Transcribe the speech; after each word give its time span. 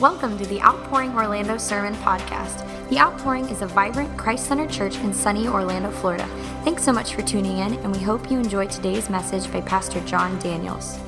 Welcome 0.00 0.38
to 0.38 0.46
the 0.46 0.62
Outpouring 0.62 1.12
Orlando 1.16 1.58
Sermon 1.58 1.92
Podcast. 1.96 2.64
The 2.88 3.00
Outpouring 3.00 3.48
is 3.48 3.62
a 3.62 3.66
vibrant, 3.66 4.16
Christ 4.16 4.46
centered 4.46 4.70
church 4.70 4.94
in 4.98 5.12
sunny 5.12 5.48
Orlando, 5.48 5.90
Florida. 5.90 6.24
Thanks 6.62 6.84
so 6.84 6.92
much 6.92 7.16
for 7.16 7.22
tuning 7.22 7.58
in, 7.58 7.74
and 7.74 7.92
we 7.92 8.00
hope 8.00 8.30
you 8.30 8.38
enjoy 8.38 8.68
today's 8.68 9.10
message 9.10 9.52
by 9.52 9.60
Pastor 9.60 9.98
John 10.02 10.38
Daniels. 10.38 11.00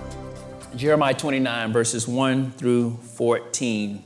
Jeremiah 0.75 1.15
29, 1.15 1.73
verses 1.73 2.09
1 2.09 2.51
through 2.51 2.97
14. 3.15 4.03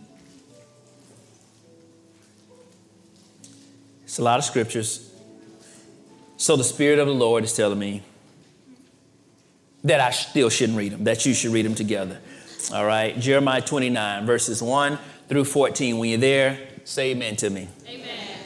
It's 4.02 4.18
a 4.18 4.22
lot 4.22 4.38
of 4.38 4.44
scriptures. 4.44 5.10
So 6.36 6.56
the 6.56 6.64
Spirit 6.64 6.98
of 6.98 7.06
the 7.06 7.14
Lord 7.14 7.42
is 7.44 7.56
telling 7.56 7.78
me 7.78 8.02
that 9.82 10.00
I 10.00 10.10
still 10.10 10.50
shouldn't 10.50 10.76
read 10.76 10.92
them, 10.92 11.04
that 11.04 11.24
you 11.24 11.32
should 11.32 11.52
read 11.52 11.64
them 11.64 11.74
together. 11.74 12.20
All 12.72 12.86
right, 12.86 13.18
Jeremiah 13.18 13.60
29, 13.60 14.24
verses 14.24 14.62
1 14.62 14.98
through 15.28 15.44
14. 15.44 15.98
When 15.98 16.08
you're 16.08 16.18
there, 16.18 16.58
say 16.84 17.10
amen 17.10 17.36
to 17.36 17.50
me. 17.50 17.68
Amen. 17.86 18.38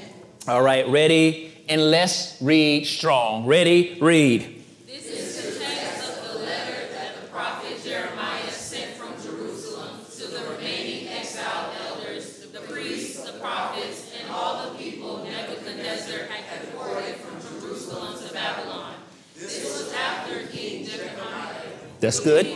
All 0.48 0.62
right, 0.62 0.88
ready? 0.88 1.54
And 1.68 1.90
let's 1.90 2.36
read 2.40 2.86
strong. 2.86 3.46
Ready? 3.46 3.96
Read. 4.00 4.64
This 4.86 5.06
is 5.06 5.58
the 5.58 5.64
text 5.64 6.08
of 6.08 6.32
the 6.32 6.38
letter 6.40 6.92
that 6.94 7.20
the 7.20 7.28
prophet 7.28 7.82
Jeremiah 7.84 8.50
sent 8.50 8.94
from 8.94 9.14
Jerusalem 9.22 10.00
to 10.16 10.26
the 10.26 10.50
remaining 10.50 11.08
exile 11.08 11.72
elders, 11.86 12.40
the 12.46 12.60
priests, 12.60 13.22
the 13.22 13.38
prophets, 13.38 14.12
and 14.20 14.30
all 14.32 14.70
the 14.70 14.78
people 14.78 15.24
never 15.24 15.54
desert 15.76 16.28
had 16.28 16.72
come 16.74 17.40
from 17.40 17.60
Jerusalem 17.60 18.18
to 18.26 18.34
Babylon. 18.34 18.94
This 19.36 19.62
was 19.62 19.92
after 19.92 20.46
King 20.48 20.86
Jeremiah. 20.86 21.54
That's 22.00 22.20
good. 22.20 22.46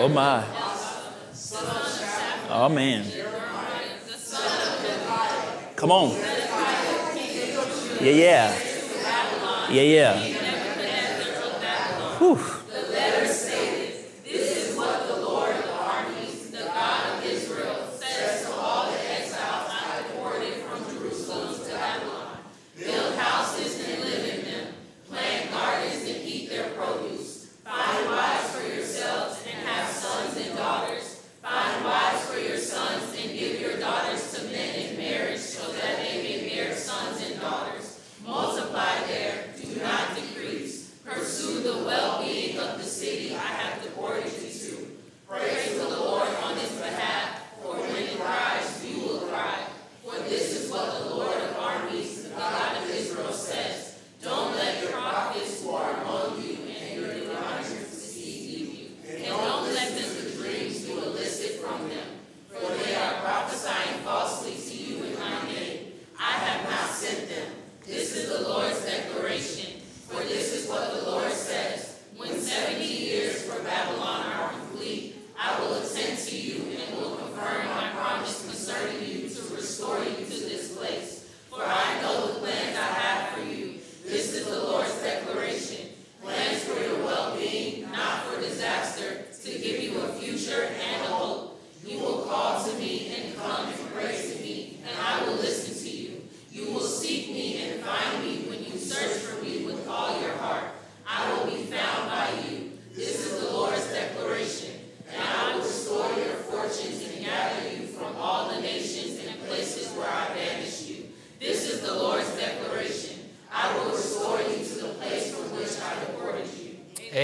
Oh 0.00 0.08
my. 0.08 0.44
Oh 2.50 2.68
man. 2.68 3.04
Come 5.74 5.90
on. 5.90 6.16
Yeah, 8.00 8.12
yeah. 8.12 8.58
Yeah, 9.70 9.82
yeah. 9.82 10.18
Whew. 12.18 12.57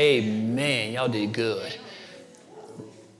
Y'all 0.04 1.08
did 1.08 1.32
good. 1.32 1.74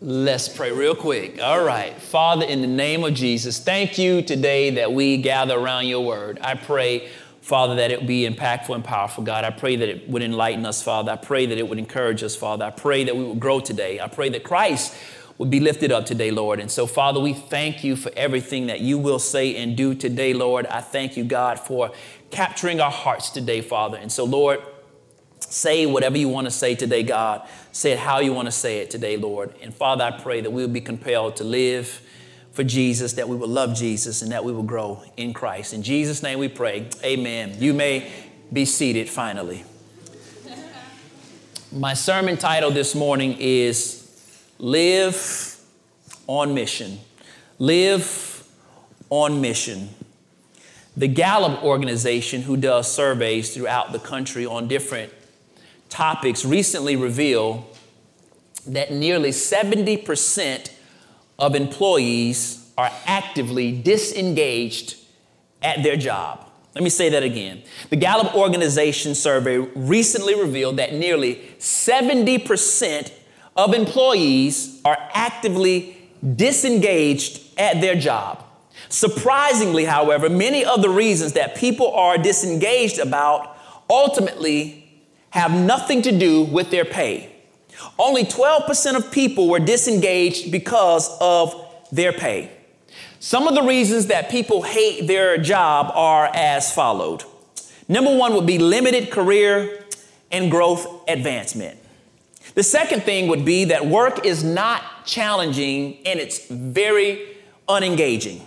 Let's 0.00 0.48
pray 0.48 0.70
real 0.70 0.94
quick. 0.94 1.40
All 1.42 1.64
right. 1.64 1.94
Father, 1.94 2.44
in 2.44 2.60
the 2.60 2.66
name 2.66 3.04
of 3.04 3.14
Jesus, 3.14 3.58
thank 3.58 3.96
you 3.96 4.20
today 4.20 4.68
that 4.70 4.92
we 4.92 5.16
gather 5.16 5.58
around 5.58 5.86
your 5.86 6.04
word. 6.04 6.38
I 6.42 6.56
pray, 6.56 7.08
Father, 7.40 7.76
that 7.76 7.90
it 7.90 8.06
be 8.06 8.28
impactful 8.28 8.74
and 8.74 8.84
powerful, 8.84 9.24
God. 9.24 9.44
I 9.44 9.50
pray 9.50 9.76
that 9.76 9.88
it 9.88 10.10
would 10.10 10.22
enlighten 10.22 10.66
us, 10.66 10.82
Father. 10.82 11.12
I 11.12 11.16
pray 11.16 11.46
that 11.46 11.56
it 11.56 11.66
would 11.66 11.78
encourage 11.78 12.22
us, 12.22 12.36
Father. 12.36 12.66
I 12.66 12.70
pray 12.70 13.04
that 13.04 13.16
we 13.16 13.24
would 13.24 13.40
grow 13.40 13.60
today. 13.60 13.98
I 13.98 14.08
pray 14.08 14.28
that 14.28 14.44
Christ 14.44 14.94
would 15.38 15.50
be 15.50 15.60
lifted 15.60 15.90
up 15.90 16.04
today, 16.04 16.30
Lord. 16.30 16.60
And 16.60 16.70
so, 16.70 16.86
Father, 16.86 17.18
we 17.18 17.32
thank 17.32 17.82
you 17.82 17.96
for 17.96 18.12
everything 18.14 18.66
that 18.66 18.80
you 18.80 18.98
will 18.98 19.18
say 19.18 19.56
and 19.56 19.74
do 19.74 19.94
today, 19.94 20.34
Lord. 20.34 20.66
I 20.66 20.80
thank 20.80 21.16
you, 21.16 21.24
God, 21.24 21.58
for 21.58 21.92
capturing 22.30 22.80
our 22.80 22.90
hearts 22.90 23.30
today, 23.30 23.62
Father. 23.62 23.96
And 23.96 24.12
so, 24.12 24.24
Lord, 24.24 24.60
Say 25.40 25.86
whatever 25.86 26.18
you 26.18 26.28
want 26.28 26.46
to 26.46 26.50
say 26.50 26.74
today, 26.74 27.02
God. 27.02 27.46
Say 27.72 27.92
it 27.92 27.98
how 27.98 28.18
you 28.18 28.32
want 28.32 28.46
to 28.46 28.52
say 28.52 28.78
it 28.78 28.90
today, 28.90 29.16
Lord. 29.16 29.54
And 29.62 29.72
Father, 29.74 30.04
I 30.04 30.10
pray 30.10 30.40
that 30.40 30.50
we 30.50 30.62
will 30.62 30.72
be 30.72 30.80
compelled 30.80 31.36
to 31.36 31.44
live 31.44 32.02
for 32.52 32.64
Jesus, 32.64 33.14
that 33.14 33.28
we 33.28 33.36
will 33.36 33.48
love 33.48 33.74
Jesus, 33.74 34.22
and 34.22 34.30
that 34.32 34.44
we 34.44 34.52
will 34.52 34.62
grow 34.62 35.02
in 35.16 35.32
Christ. 35.34 35.74
In 35.74 35.82
Jesus' 35.82 36.22
name 36.22 36.38
we 36.38 36.48
pray. 36.48 36.88
Amen. 37.02 37.56
You 37.58 37.74
may 37.74 38.10
be 38.52 38.64
seated 38.64 39.08
finally. 39.08 39.64
My 41.72 41.94
sermon 41.94 42.36
title 42.36 42.70
this 42.70 42.94
morning 42.94 43.36
is 43.38 44.08
Live 44.58 45.60
on 46.28 46.54
Mission. 46.54 46.98
Live 47.58 48.46
on 49.10 49.40
Mission. 49.40 49.88
The 50.96 51.08
Gallup 51.08 51.64
organization, 51.64 52.42
who 52.42 52.56
does 52.56 52.90
surveys 52.90 53.52
throughout 53.52 53.90
the 53.90 53.98
country 53.98 54.46
on 54.46 54.68
different 54.68 55.12
topics 55.88 56.44
recently 56.44 56.96
reveal 56.96 57.66
that 58.66 58.92
nearly 58.92 59.30
70% 59.30 60.70
of 61.38 61.54
employees 61.54 62.70
are 62.76 62.90
actively 63.06 63.72
disengaged 63.72 64.96
at 65.62 65.82
their 65.82 65.96
job. 65.96 66.48
Let 66.74 66.82
me 66.82 66.90
say 66.90 67.08
that 67.10 67.22
again. 67.22 67.62
The 67.90 67.96
Gallup 67.96 68.34
Organization 68.34 69.14
survey 69.14 69.58
recently 69.58 70.34
revealed 70.34 70.78
that 70.78 70.92
nearly 70.92 71.36
70% 71.58 73.12
of 73.56 73.74
employees 73.74 74.80
are 74.84 74.98
actively 75.12 75.96
disengaged 76.34 77.40
at 77.58 77.80
their 77.80 77.94
job. 77.94 78.44
Surprisingly, 78.88 79.84
however, 79.84 80.28
many 80.28 80.64
of 80.64 80.82
the 80.82 80.88
reasons 80.88 81.34
that 81.34 81.54
people 81.54 81.92
are 81.94 82.18
disengaged 82.18 82.98
about 82.98 83.56
ultimately 83.88 84.83
have 85.34 85.52
nothing 85.52 86.00
to 86.00 86.16
do 86.16 86.44
with 86.44 86.70
their 86.70 86.84
pay. 86.84 87.28
Only 87.98 88.22
12% 88.22 88.94
of 88.94 89.10
people 89.10 89.48
were 89.48 89.58
disengaged 89.58 90.52
because 90.52 91.10
of 91.20 91.52
their 91.90 92.12
pay. 92.12 92.52
Some 93.18 93.48
of 93.48 93.56
the 93.56 93.64
reasons 93.64 94.06
that 94.06 94.30
people 94.30 94.62
hate 94.62 95.08
their 95.08 95.36
job 95.36 95.90
are 95.96 96.30
as 96.32 96.72
followed. 96.72 97.24
Number 97.88 98.16
one 98.16 98.34
would 98.34 98.46
be 98.46 98.58
limited 98.58 99.10
career 99.10 99.84
and 100.30 100.52
growth 100.52 100.86
advancement. 101.08 101.80
The 102.54 102.62
second 102.62 103.02
thing 103.02 103.26
would 103.26 103.44
be 103.44 103.64
that 103.64 103.86
work 103.86 104.24
is 104.24 104.44
not 104.44 105.04
challenging 105.04 105.98
and 106.06 106.20
it's 106.20 106.46
very 106.46 107.38
unengaging. 107.68 108.40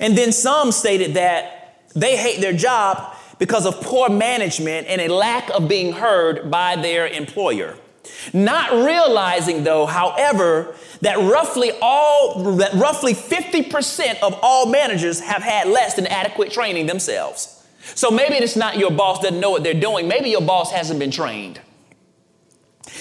And 0.00 0.16
then 0.16 0.32
some 0.32 0.72
stated 0.72 1.14
that 1.14 1.82
they 1.94 2.16
hate 2.16 2.40
their 2.40 2.54
job 2.54 3.14
because 3.44 3.66
of 3.66 3.78
poor 3.82 4.08
management 4.08 4.86
and 4.88 5.02
a 5.02 5.08
lack 5.08 5.50
of 5.50 5.68
being 5.68 5.92
heard 5.92 6.50
by 6.50 6.76
their 6.76 7.06
employer. 7.06 7.76
Not 8.32 8.72
realizing 8.72 9.64
though, 9.64 9.84
however, 9.84 10.74
that 11.02 11.18
roughly 11.18 11.70
all 11.82 12.54
that 12.56 12.72
roughly 12.72 13.12
50% 13.12 14.20
of 14.22 14.38
all 14.40 14.64
managers 14.64 15.20
have 15.20 15.42
had 15.42 15.68
less 15.68 15.92
than 15.92 16.06
adequate 16.06 16.52
training 16.52 16.86
themselves. 16.86 17.62
So 17.94 18.10
maybe 18.10 18.36
it's 18.36 18.56
not 18.56 18.78
your 18.78 18.90
boss 18.90 19.20
doesn't 19.20 19.38
know 19.38 19.50
what 19.50 19.62
they're 19.62 19.74
doing. 19.74 20.08
Maybe 20.08 20.30
your 20.30 20.40
boss 20.40 20.72
hasn't 20.72 20.98
been 20.98 21.10
trained. 21.10 21.60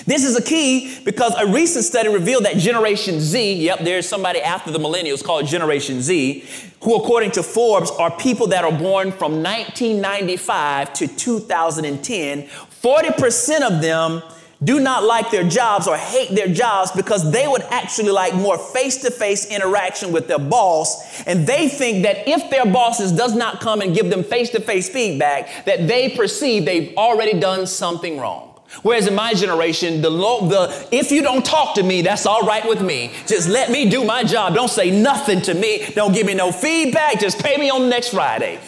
This 0.05 0.23
is 0.23 0.35
a 0.35 0.41
key 0.41 0.99
because 1.03 1.33
a 1.35 1.45
recent 1.45 1.85
study 1.85 2.09
revealed 2.09 2.45
that 2.45 2.57
Generation 2.57 3.19
Z, 3.19 3.53
yep, 3.53 3.79
there's 3.79 4.07
somebody 4.07 4.41
after 4.41 4.71
the 4.71 4.79
millennials 4.79 5.23
called 5.23 5.45
Generation 5.45 6.01
Z, 6.01 6.45
who, 6.81 6.95
according 6.95 7.31
to 7.31 7.43
Forbes, 7.43 7.91
are 7.91 8.11
people 8.11 8.47
that 8.47 8.63
are 8.63 8.71
born 8.71 9.11
from 9.11 9.43
1995 9.43 10.93
to 10.93 11.07
2010. 11.07 12.43
40% 12.43 13.61
of 13.61 13.81
them 13.81 14.21
do 14.63 14.79
not 14.79 15.03
like 15.03 15.29
their 15.31 15.47
jobs 15.47 15.87
or 15.87 15.97
hate 15.97 16.29
their 16.29 16.47
jobs 16.47 16.91
because 16.91 17.31
they 17.31 17.47
would 17.47 17.63
actually 17.63 18.11
like 18.11 18.33
more 18.33 18.57
face-to-face 18.57 19.47
interaction 19.47 20.11
with 20.11 20.27
their 20.27 20.39
boss 20.39 21.21
and 21.23 21.45
they 21.45 21.67
think 21.67 22.03
that 22.03 22.27
if 22.27 22.49
their 22.49 22.65
bosses 22.65 23.11
does 23.11 23.35
not 23.35 23.59
come 23.59 23.81
and 23.81 23.93
give 23.93 24.09
them 24.09 24.23
face-to-face 24.23 24.87
feedback 24.87 25.65
that 25.65 25.87
they 25.87 26.09
perceive 26.09 26.63
they've 26.63 26.95
already 26.95 27.37
done 27.39 27.67
something 27.67 28.17
wrong 28.17 28.52
Whereas 28.81 29.07
in 29.07 29.15
my 29.15 29.33
generation, 29.33 30.01
the, 30.01 30.09
the 30.09 30.87
if 30.91 31.11
you 31.11 31.21
don't 31.21 31.45
talk 31.45 31.75
to 31.75 31.83
me, 31.83 32.01
that's 32.01 32.25
all 32.25 32.41
right 32.41 32.67
with 32.67 32.81
me. 32.81 33.11
Just 33.27 33.47
let 33.47 33.71
me 33.71 33.89
do 33.89 34.03
my 34.03 34.23
job. 34.23 34.55
Don't 34.55 34.69
say 34.69 34.89
nothing 34.91 35.41
to 35.43 35.53
me. 35.53 35.85
Don't 35.93 36.13
give 36.13 36.25
me 36.25 36.33
no 36.33 36.51
feedback. 36.51 37.19
Just 37.19 37.39
pay 37.39 37.57
me 37.57 37.69
on 37.69 37.89
next 37.89 38.09
Friday. 38.09 38.59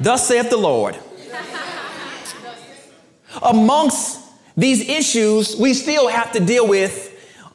Thus 0.00 0.26
saith 0.26 0.50
the 0.50 0.56
Lord. 0.56 0.98
Amongst 3.42 4.20
these 4.56 4.88
issues, 4.88 5.56
we 5.56 5.72
still 5.74 6.08
have 6.08 6.32
to 6.32 6.40
deal 6.40 6.66
with 6.66 7.06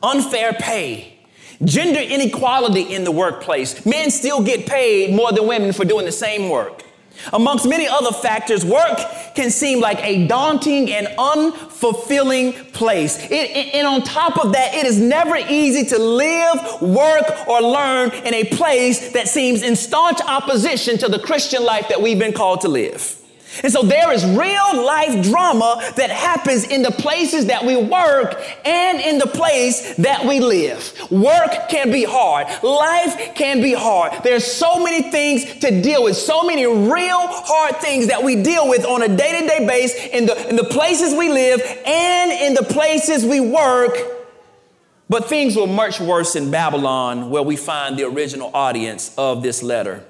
unfair 0.01 0.54
pay, 0.54 1.19
gender 1.63 2.00
inequality 2.00 2.81
in 2.81 3.04
the 3.04 3.12
workplace. 3.12 3.86
Men 3.86 4.10
still 4.12 4.42
get 4.42 4.66
paid 4.66 5.13
more 5.13 5.31
than 5.31 5.48
women 5.48 5.74
for 5.74 5.86
doing 5.86 6.06
the 6.06 6.12
same 6.12 6.50
work. 6.50 6.83
Amongst 7.34 7.68
many 7.68 7.88
other 7.88 8.12
factors, 8.12 8.66
work 8.66 9.00
can 9.36 9.50
seem 9.50 9.80
like 9.80 10.00
a 10.04 10.28
daunting 10.28 10.92
and 10.92 11.08
unfulfilling 11.18 12.74
place. 12.74 13.18
It, 13.30 13.74
and 13.74 13.88
on 13.88 14.04
top 14.04 14.44
of 14.44 14.54
that, 14.54 14.74
it 14.74 14.86
is 14.86 15.00
never 15.00 15.36
easy 15.36 15.86
to 15.86 16.00
live, 16.00 16.82
work, 16.82 17.48
or 17.48 17.62
learn 17.62 18.12
in 18.12 18.34
a 18.34 18.44
place 18.44 19.12
that 19.12 19.28
seems 19.28 19.64
in 19.64 19.76
staunch 19.76 20.20
opposition 20.22 20.98
to 21.00 21.08
the 21.08 21.20
Christian 21.20 21.64
life 21.64 21.88
that 21.90 22.02
we've 22.02 22.20
been 22.20 22.34
called 22.34 22.62
to 22.62 22.68
live. 22.68 23.15
And 23.63 23.72
so 23.72 23.84
there 23.84 24.12
is 24.12 24.25
real 24.25 24.86
life 24.86 25.24
drama 25.24 25.81
that 25.96 26.10
happens 26.10 26.66
in 26.66 26.81
the 26.81 26.92
places 26.92 27.48
that 27.48 27.66
we 27.66 27.75
work 27.75 28.42
and 28.66 29.00
in 29.00 29.18
the 29.18 29.28
place 29.28 29.96
that 29.96 30.25
we 30.25 30.40
live. 30.40 30.94
Work 31.12 31.69
can 31.69 31.92
be 31.92 32.04
hard. 32.04 32.48
Life 32.63 33.36
can 33.36 33.62
be 33.62 33.74
hard. 33.74 34.24
There's 34.24 34.46
so 34.46 34.84
many 34.84 35.12
things 35.12 35.60
to 35.60 35.81
deal 35.81 36.04
with, 36.04 36.18
so 36.18 36.44
many 36.44 36.66
real 36.66 37.28
hard 37.28 37.78
things 37.78 38.07
that 38.07 38.24
we 38.24 38.42
deal 38.42 38.69
with 38.69 38.86
on 38.86 39.02
a 39.04 39.07
day 39.07 39.42
to 39.42 39.48
day 39.48 39.66
basis 39.66 40.06
in 40.12 40.25
the, 40.25 40.50
in 40.50 40.56
the 40.56 40.63
places 40.66 41.13
we 41.13 41.30
live 41.30 41.62
and 41.86 42.31
in 42.31 42.54
the 42.54 42.63
places 42.63 43.25
we 43.25 43.40
work. 43.40 43.98
But 45.08 45.30
things 45.30 45.56
were 45.56 45.68
much 45.68 46.00
worse 46.00 46.36
in 46.36 46.50
Babylon, 46.50 47.30
where 47.30 47.44
we 47.44 47.56
find 47.56 47.98
the 47.98 48.06
original 48.06 48.50
audience 48.56 49.13
of 49.18 49.44
this 49.44 49.62
letter. 49.62 50.04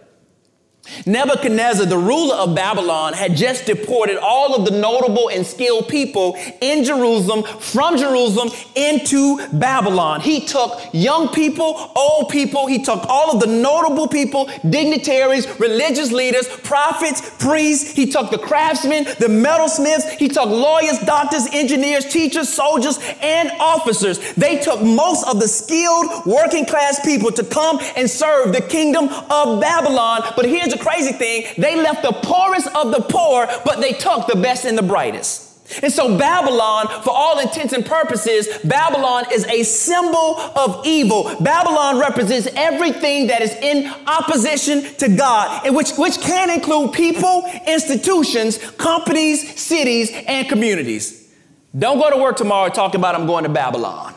Nebuchadnezzar, 1.06 1.86
the 1.86 1.98
ruler 1.98 2.36
of 2.36 2.56
Babylon, 2.56 3.14
had 3.14 3.36
just 3.36 3.66
deported 3.66 4.18
all 4.18 4.56
of 4.56 4.66
the 4.66 4.80
notable 4.80 5.30
and 5.30 5.46
skilled 5.46 5.88
people 5.88 6.38
in 6.62 6.84
Jerusalem 6.84 7.44
from 7.60 7.98
Jerusalem 7.98 8.50
into 8.76 9.46
Babylon. 9.54 10.22
He 10.22 10.46
took 10.46 10.80
young 10.94 11.30
people, 11.30 11.92
old 11.96 12.30
people, 12.30 12.68
he 12.68 12.84
took 12.84 13.04
all 13.08 13.32
of 13.34 13.42
the 13.42 13.48
notable 13.48 14.08
people, 14.08 14.50
dignitaries, 14.70 15.48
religious 15.60 16.12
leaders, 16.12 16.48
prophets, 16.48 17.32
priests, 17.40 17.92
he 17.92 18.06
took 18.10 18.32
the 18.32 18.38
craftsmen, 18.38 19.06
the 19.06 19.28
metalsmiths, 19.28 20.10
he 20.18 20.28
took 20.28 20.50
lawyers, 20.50 21.00
doctors, 21.00 21.48
engineers, 21.52 22.06
teachers, 22.06 22.50
soldiers, 22.50 23.00
and 23.22 23.52
officers. 23.60 24.34
They 24.34 24.60
took 24.60 24.82
most 24.82 25.28
of 25.28 25.40
the 25.40 25.48
skilled 25.48 26.26
working 26.26 26.66
class 26.66 27.04
people 27.04 27.32
to 27.32 27.44
come 27.44 27.80
and 27.96 28.10
serve 28.10 28.54
the 28.54 28.62
kingdom 28.62 29.10
of 29.30 29.60
Babylon. 29.60 30.22
But 30.36 30.46
here's 30.46 30.75
the 30.76 30.84
crazy 30.84 31.12
thing 31.12 31.46
they 31.58 31.76
left 31.76 32.02
the 32.04 32.12
poorest 32.12 32.68
of 32.76 32.92
the 32.92 33.02
poor, 33.02 33.48
but 33.64 33.80
they 33.80 33.94
took 33.94 34.28
the 34.28 34.36
best 34.36 34.66
and 34.66 34.78
the 34.78 34.84
brightest. 34.84 35.46
And 35.82 35.92
so, 35.92 36.16
Babylon, 36.18 36.88
for 37.02 37.10
all 37.10 37.40
intents 37.40 37.74
and 37.74 37.84
purposes, 37.84 38.48
Babylon 38.64 39.26
is 39.32 39.46
a 39.46 39.64
symbol 39.64 40.38
of 40.56 40.86
evil. 40.86 41.36
Babylon 41.42 42.00
represents 42.00 42.48
everything 42.56 43.28
that 43.28 43.42
is 43.42 43.52
in 43.56 43.92
opposition 44.06 44.84
to 44.98 45.10
God, 45.10 45.66
and 45.66 45.76
which, 45.76 45.94
which 45.98 46.20
can 46.20 46.52
include 46.52 46.94
people, 46.94 47.50
institutions, 47.66 48.60
companies, 48.74 49.60
cities, 49.60 50.12
and 50.28 50.48
communities. 50.48 51.34
Don't 51.78 51.98
go 51.98 52.12
to 52.12 52.18
work 52.18 52.38
tomorrow 52.38 52.70
talking 52.70 53.02
about 53.02 53.16
I'm 53.16 53.26
going 53.26 53.44
to 53.44 53.50
Babylon. 53.50 54.14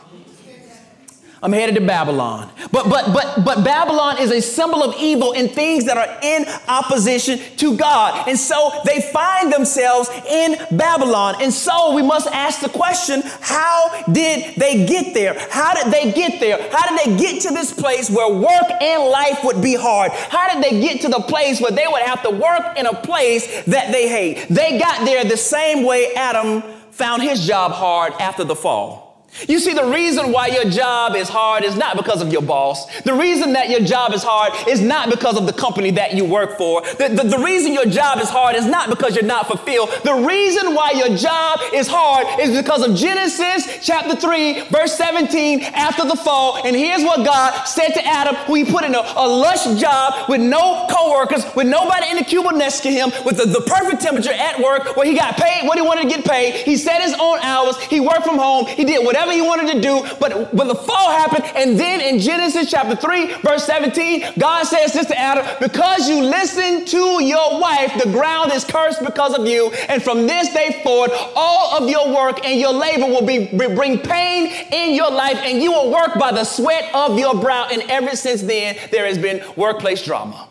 I'm 1.41 1.53
headed 1.53 1.77
to 1.77 1.81
Babylon. 1.81 2.51
But 2.73 2.89
but 2.89 3.13
but 3.15 3.45
but 3.45 3.65
Babylon 3.65 4.19
is 4.19 4.33
a 4.33 4.41
symbol 4.41 4.83
of 4.83 4.97
evil 4.99 5.35
and 5.35 5.49
things 5.51 5.85
that 5.85 5.97
are 5.97 6.19
in 6.21 6.45
opposition 6.67 7.39
to 7.59 7.77
God. 7.77 8.29
And 8.29 8.37
so 8.37 8.81
they 8.85 9.01
find 9.01 9.53
themselves 9.53 10.11
in 10.29 10.57
Babylon. 10.77 11.37
And 11.41 11.53
so 11.53 11.95
we 11.95 12.03
must 12.03 12.27
ask 12.29 12.61
the 12.61 12.69
question, 12.69 13.23
how 13.41 14.05
did 14.11 14.57
they 14.57 14.85
get 14.87 15.15
there? 15.15 15.37
How 15.51 15.75
did 15.75 15.93
they 15.93 16.13
get 16.13 16.41
there? 16.41 16.59
How 16.73 16.89
did 16.89 17.07
they 17.07 17.17
get 17.17 17.43
to 17.43 17.51
this 17.51 17.73
place 17.73 18.11
where 18.11 18.33
work 18.35 18.83
and 18.83 19.05
life 19.05 19.45
would 19.45 19.63
be 19.63 19.77
hard? 19.77 20.11
How 20.11 20.53
did 20.53 20.65
they 20.65 20.81
get 20.81 21.03
to 21.03 21.09
the 21.09 21.21
place 21.21 21.61
where 21.61 21.71
they 21.71 21.87
would 21.87 22.03
have 22.03 22.23
to 22.25 22.31
work 22.31 22.77
in 22.77 22.87
a 22.87 22.95
place 22.95 23.65
that 23.65 23.93
they 23.93 24.09
hate? 24.09 24.49
They 24.49 24.79
got 24.79 25.05
there 25.05 25.23
the 25.25 25.37
same 25.37 25.85
way 25.85 26.13
Adam 26.15 26.63
found 26.91 27.23
his 27.23 27.47
job 27.47 27.71
hard 27.71 28.13
after 28.15 28.43
the 28.43 28.57
fall. 28.57 29.08
You 29.47 29.61
see, 29.61 29.73
the 29.75 29.85
reason 29.85 30.33
why 30.33 30.49
your 30.49 30.65
job 30.65 31.15
is 31.15 31.29
hard 31.29 31.63
is 31.63 31.77
not 31.77 31.97
because 31.97 32.23
of 32.23 32.33
your 32.33 32.43
boss. 32.43 32.87
The 33.03 33.13
reason 33.13 33.53
that 33.53 33.69
your 33.69 33.81
job 33.81 34.13
is 34.13 34.23
hard 34.23 34.53
is 34.67 34.81
not 34.81 35.11
because 35.11 35.37
of 35.37 35.47
the 35.47 35.53
company 35.53 35.91
that 35.93 36.15
you 36.15 36.25
work 36.25 36.57
for. 36.57 36.83
The, 36.83 37.09
the, 37.09 37.37
the, 37.37 37.39
reason 37.39 37.73
your 37.73 37.85
job 37.87 38.19
is 38.19 38.31
hard 38.31 38.57
is 38.57 38.67
not 38.67 38.89
because 38.89 39.15
you're 39.15 39.25
not 39.25 39.47
fulfilled. 39.47 39.91
The 40.03 40.15
reason 40.15 40.75
why 40.75 40.93
your 40.93 41.17
job 41.17 41.61
is 41.73 41.87
hard 41.89 42.41
is 42.41 42.57
because 42.57 42.83
of 42.83 42.97
Genesis 42.97 43.79
chapter 43.87 44.17
3, 44.17 44.69
verse 44.71 44.97
17, 44.97 45.63
after 45.63 46.05
the 46.05 46.17
fall. 46.17 46.67
And 46.67 46.75
here's 46.75 47.05
what 47.05 47.25
God 47.25 47.65
said 47.65 47.91
to 47.91 48.07
Adam, 48.07 48.35
who 48.47 48.55
he 48.55 48.65
put 48.65 48.85
in 48.85 48.95
a, 48.95 49.01
a 49.17 49.29
lush 49.29 49.65
job 49.81 50.29
with 50.29 50.41
no 50.41 50.87
coworkers, 50.91 51.45
with 51.55 51.69
nobody 51.69 52.11
in 52.11 52.17
the 52.17 52.25
cubicle 52.25 52.57
next 52.57 52.81
to 52.81 52.91
him, 52.91 53.13
with 53.25 53.37
the, 53.37 53.45
the 53.45 53.61
perfect 53.61 54.03
temperature 54.03 54.33
at 54.33 54.59
work, 54.59 54.97
where 54.97 55.07
he 55.07 55.15
got 55.15 55.37
paid 55.37 55.69
what 55.69 55.79
he 55.79 55.83
wanted 55.83 56.03
to 56.03 56.09
get 56.09 56.25
paid. 56.25 56.55
He 56.55 56.77
set 56.77 57.03
his 57.03 57.15
own 57.21 57.39
hours. 57.41 57.79
He 57.83 58.01
worked 58.01 58.25
from 58.25 58.39
home. 58.39 58.67
He 58.67 58.85
did 58.85 59.05
whatever 59.05 59.18
whatever 59.19 59.33
he 59.33 59.43
wanted 59.43 59.73
to 59.73 59.81
do, 59.81 60.07
but 60.21 60.55
when 60.55 60.69
the 60.69 60.75
fall 60.75 61.11
happened, 61.11 61.45
and 61.57 61.79
then 61.79 62.01
in 62.01 62.21
Genesis 62.21 62.71
chapter 62.71 62.95
3, 62.95 63.35
verse 63.43 63.65
17, 63.65 64.35
God 64.39 64.65
says 64.65 64.93
this 64.93 65.07
to 65.07 65.19
Adam, 65.19 65.45
because 65.61 66.09
you 66.09 66.23
listened 66.23 66.87
to 66.89 67.23
your 67.25 67.61
wife, 67.61 67.93
the 68.03 68.11
ground 68.11 68.53
is 68.53 68.65
cursed 68.65 69.05
because 69.05 69.37
of 69.37 69.47
you, 69.47 69.73
and 69.89 70.03
from 70.03 70.27
this 70.27 70.53
day 70.55 70.81
forward, 70.85 71.11
all 71.35 71.83
of 71.83 71.91
your 71.91 72.15
work 72.15 72.45
and 72.45 72.61
your 72.61 72.73
labor 72.73 73.07
will 73.07 73.27
be 73.27 73.47
bring 73.49 73.99
pain 73.99 74.53
in 74.73 74.95
your 74.95 75.11
life, 75.11 75.39
and 75.39 75.61
you 75.61 75.73
will 75.73 75.91
work 75.91 76.19
by 76.19 76.31
the 76.31 76.45
sweat 76.45 76.95
of 76.95 77.19
your 77.19 77.35
brow. 77.35 77.69
And 77.71 77.83
ever 77.91 78.15
since 78.15 78.43
then, 78.43 78.77
there 78.93 79.07
has 79.07 79.19
been 79.19 79.43
workplace 79.57 80.05
drama. 80.05 80.48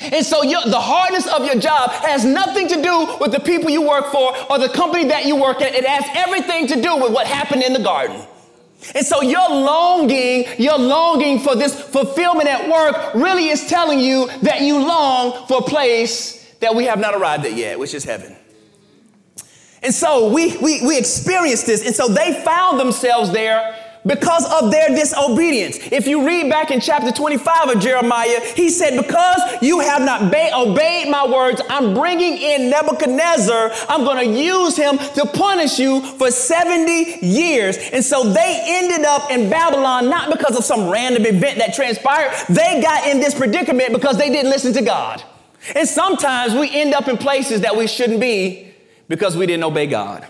And 0.00 0.24
so 0.24 0.42
your, 0.42 0.62
the 0.64 0.80
hardness 0.80 1.26
of 1.26 1.44
your 1.44 1.56
job 1.56 1.90
has 1.90 2.24
nothing 2.24 2.68
to 2.68 2.82
do 2.82 3.16
with 3.20 3.32
the 3.32 3.40
people 3.40 3.70
you 3.70 3.86
work 3.86 4.06
for 4.06 4.34
or 4.50 4.58
the 4.58 4.68
company 4.68 5.04
that 5.08 5.26
you 5.26 5.36
work 5.36 5.60
at. 5.60 5.74
It 5.74 5.86
has 5.86 6.04
everything 6.14 6.66
to 6.68 6.80
do 6.80 6.96
with 6.96 7.12
what 7.12 7.26
happened 7.26 7.62
in 7.62 7.72
the 7.72 7.82
garden. 7.82 8.20
And 8.94 9.06
so 9.06 9.22
your 9.22 9.48
longing, 9.48 10.44
your 10.58 10.78
longing 10.78 11.38
for 11.38 11.54
this 11.54 11.80
fulfillment 11.80 12.48
at 12.48 12.68
work 12.68 13.14
really 13.14 13.48
is 13.48 13.68
telling 13.68 14.00
you 14.00 14.28
that 14.42 14.62
you 14.62 14.78
long 14.78 15.46
for 15.46 15.58
a 15.58 15.62
place 15.62 16.52
that 16.60 16.74
we 16.74 16.84
have 16.86 16.98
not 16.98 17.14
arrived 17.14 17.44
at 17.44 17.54
yet, 17.54 17.78
which 17.78 17.94
is 17.94 18.04
heaven. 18.04 18.36
And 19.82 19.92
so 19.92 20.32
we, 20.32 20.56
we, 20.58 20.84
we 20.86 20.98
experienced 20.98 21.66
this. 21.66 21.84
And 21.84 21.94
so 21.94 22.08
they 22.08 22.42
found 22.44 22.78
themselves 22.78 23.32
there 23.32 23.81
because 24.04 24.44
of 24.50 24.70
their 24.70 24.88
disobedience. 24.88 25.78
If 25.92 26.06
you 26.06 26.26
read 26.26 26.50
back 26.50 26.70
in 26.70 26.80
chapter 26.80 27.12
25 27.12 27.76
of 27.76 27.80
Jeremiah, 27.80 28.40
he 28.54 28.68
said, 28.68 28.96
Because 28.96 29.40
you 29.62 29.80
have 29.80 30.02
not 30.02 30.30
ba- 30.30 30.50
obeyed 30.54 31.08
my 31.08 31.26
words, 31.26 31.62
I'm 31.68 31.94
bringing 31.94 32.36
in 32.36 32.70
Nebuchadnezzar. 32.70 33.70
I'm 33.88 34.04
going 34.04 34.28
to 34.28 34.40
use 34.42 34.76
him 34.76 34.98
to 34.98 35.26
punish 35.26 35.78
you 35.78 36.00
for 36.00 36.30
70 36.30 37.24
years. 37.24 37.76
And 37.92 38.04
so 38.04 38.24
they 38.24 38.60
ended 38.64 39.04
up 39.06 39.30
in 39.30 39.48
Babylon 39.48 40.08
not 40.10 40.32
because 40.32 40.56
of 40.56 40.64
some 40.64 40.90
random 40.90 41.24
event 41.26 41.58
that 41.58 41.74
transpired. 41.74 42.32
They 42.48 42.80
got 42.82 43.06
in 43.06 43.20
this 43.20 43.34
predicament 43.34 43.92
because 43.92 44.18
they 44.18 44.30
didn't 44.30 44.50
listen 44.50 44.72
to 44.74 44.82
God. 44.82 45.22
And 45.76 45.88
sometimes 45.88 46.54
we 46.54 46.68
end 46.70 46.92
up 46.92 47.06
in 47.06 47.16
places 47.16 47.60
that 47.60 47.76
we 47.76 47.86
shouldn't 47.86 48.20
be 48.20 48.72
because 49.08 49.36
we 49.36 49.46
didn't 49.46 49.62
obey 49.62 49.86
God. 49.86 50.26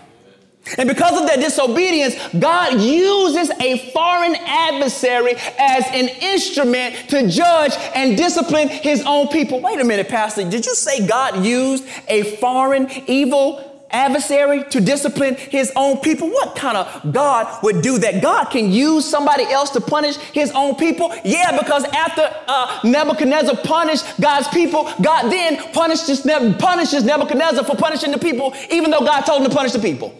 And 0.77 0.87
because 0.87 1.19
of 1.19 1.27
their 1.27 1.37
disobedience, 1.37 2.15
God 2.39 2.79
uses 2.79 3.51
a 3.59 3.91
foreign 3.91 4.35
adversary 4.35 5.33
as 5.59 5.85
an 5.87 6.07
instrument 6.21 6.95
to 7.09 7.27
judge 7.27 7.73
and 7.95 8.15
discipline 8.17 8.69
his 8.69 9.03
own 9.05 9.27
people. 9.27 9.59
Wait 9.59 9.79
a 9.79 9.83
minute, 9.83 10.07
Pastor. 10.07 10.49
Did 10.49 10.65
you 10.65 10.73
say 10.73 11.05
God 11.05 11.45
used 11.45 11.85
a 12.07 12.37
foreign 12.37 12.89
evil 13.07 13.71
adversary 13.91 14.63
to 14.71 14.79
discipline 14.79 15.35
his 15.35 15.71
own 15.75 15.97
people? 15.97 16.29
What 16.29 16.55
kind 16.55 16.77
of 16.77 17.13
God 17.13 17.61
would 17.61 17.81
do 17.81 17.97
that? 17.99 18.21
God 18.23 18.45
can 18.45 18.71
use 18.71 19.05
somebody 19.05 19.43
else 19.43 19.69
to 19.71 19.81
punish 19.81 20.15
his 20.15 20.49
own 20.51 20.75
people? 20.75 21.13
Yeah, 21.25 21.57
because 21.59 21.83
after 21.83 22.33
uh, 22.47 22.79
Nebuchadnezzar 22.85 23.57
punished 23.57 24.05
God's 24.19 24.47
people, 24.47 24.91
God 25.01 25.29
then 25.29 25.57
punishes 25.73 26.25
Nebuchadnezzar 26.25 27.65
for 27.65 27.75
punishing 27.75 28.11
the 28.11 28.17
people, 28.17 28.55
even 28.71 28.91
though 28.91 29.01
God 29.01 29.21
told 29.21 29.43
him 29.43 29.49
to 29.49 29.55
punish 29.55 29.73
the 29.73 29.79
people. 29.79 30.15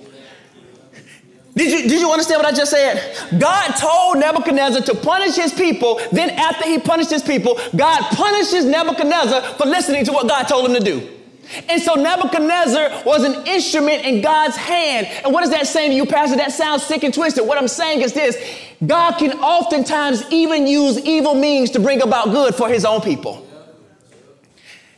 Did 1.55 1.71
you, 1.71 1.89
did 1.89 2.01
you 2.01 2.11
understand 2.11 2.41
what 2.41 2.51
I 2.51 2.55
just 2.55 2.71
said? 2.71 3.15
God 3.39 3.73
told 3.73 4.17
Nebuchadnezzar 4.17 4.81
to 4.81 4.95
punish 4.95 5.35
his 5.35 5.53
people. 5.53 6.01
Then, 6.11 6.31
after 6.31 6.65
he 6.65 6.79
punished 6.79 7.11
his 7.11 7.21
people, 7.21 7.59
God 7.75 8.01
punishes 8.15 8.65
Nebuchadnezzar 8.65 9.41
for 9.53 9.65
listening 9.65 10.03
to 10.05 10.11
what 10.11 10.27
God 10.27 10.47
told 10.47 10.69
him 10.69 10.73
to 10.75 10.83
do. 10.83 11.07
And 11.69 11.81
so 11.81 11.95
Nebuchadnezzar 11.95 13.03
was 13.05 13.23
an 13.23 13.45
instrument 13.45 14.05
in 14.05 14.21
God's 14.21 14.55
hand. 14.55 15.07
And 15.23 15.33
what 15.33 15.43
is 15.43 15.51
that 15.51 15.67
saying 15.67 15.91
to 15.91 15.95
you, 15.95 16.05
Pastor? 16.05 16.37
That 16.37 16.51
sounds 16.51 16.83
sick 16.83 17.03
and 17.03 17.13
twisted. 17.13 17.45
What 17.45 17.57
I'm 17.57 17.67
saying 17.67 18.01
is 18.01 18.13
this 18.13 18.37
God 18.85 19.17
can 19.17 19.33
oftentimes 19.39 20.23
even 20.31 20.65
use 20.65 20.97
evil 20.99 21.35
means 21.35 21.69
to 21.71 21.79
bring 21.79 22.01
about 22.01 22.31
good 22.31 22.55
for 22.55 22.69
his 22.69 22.85
own 22.85 23.01
people. 23.01 23.47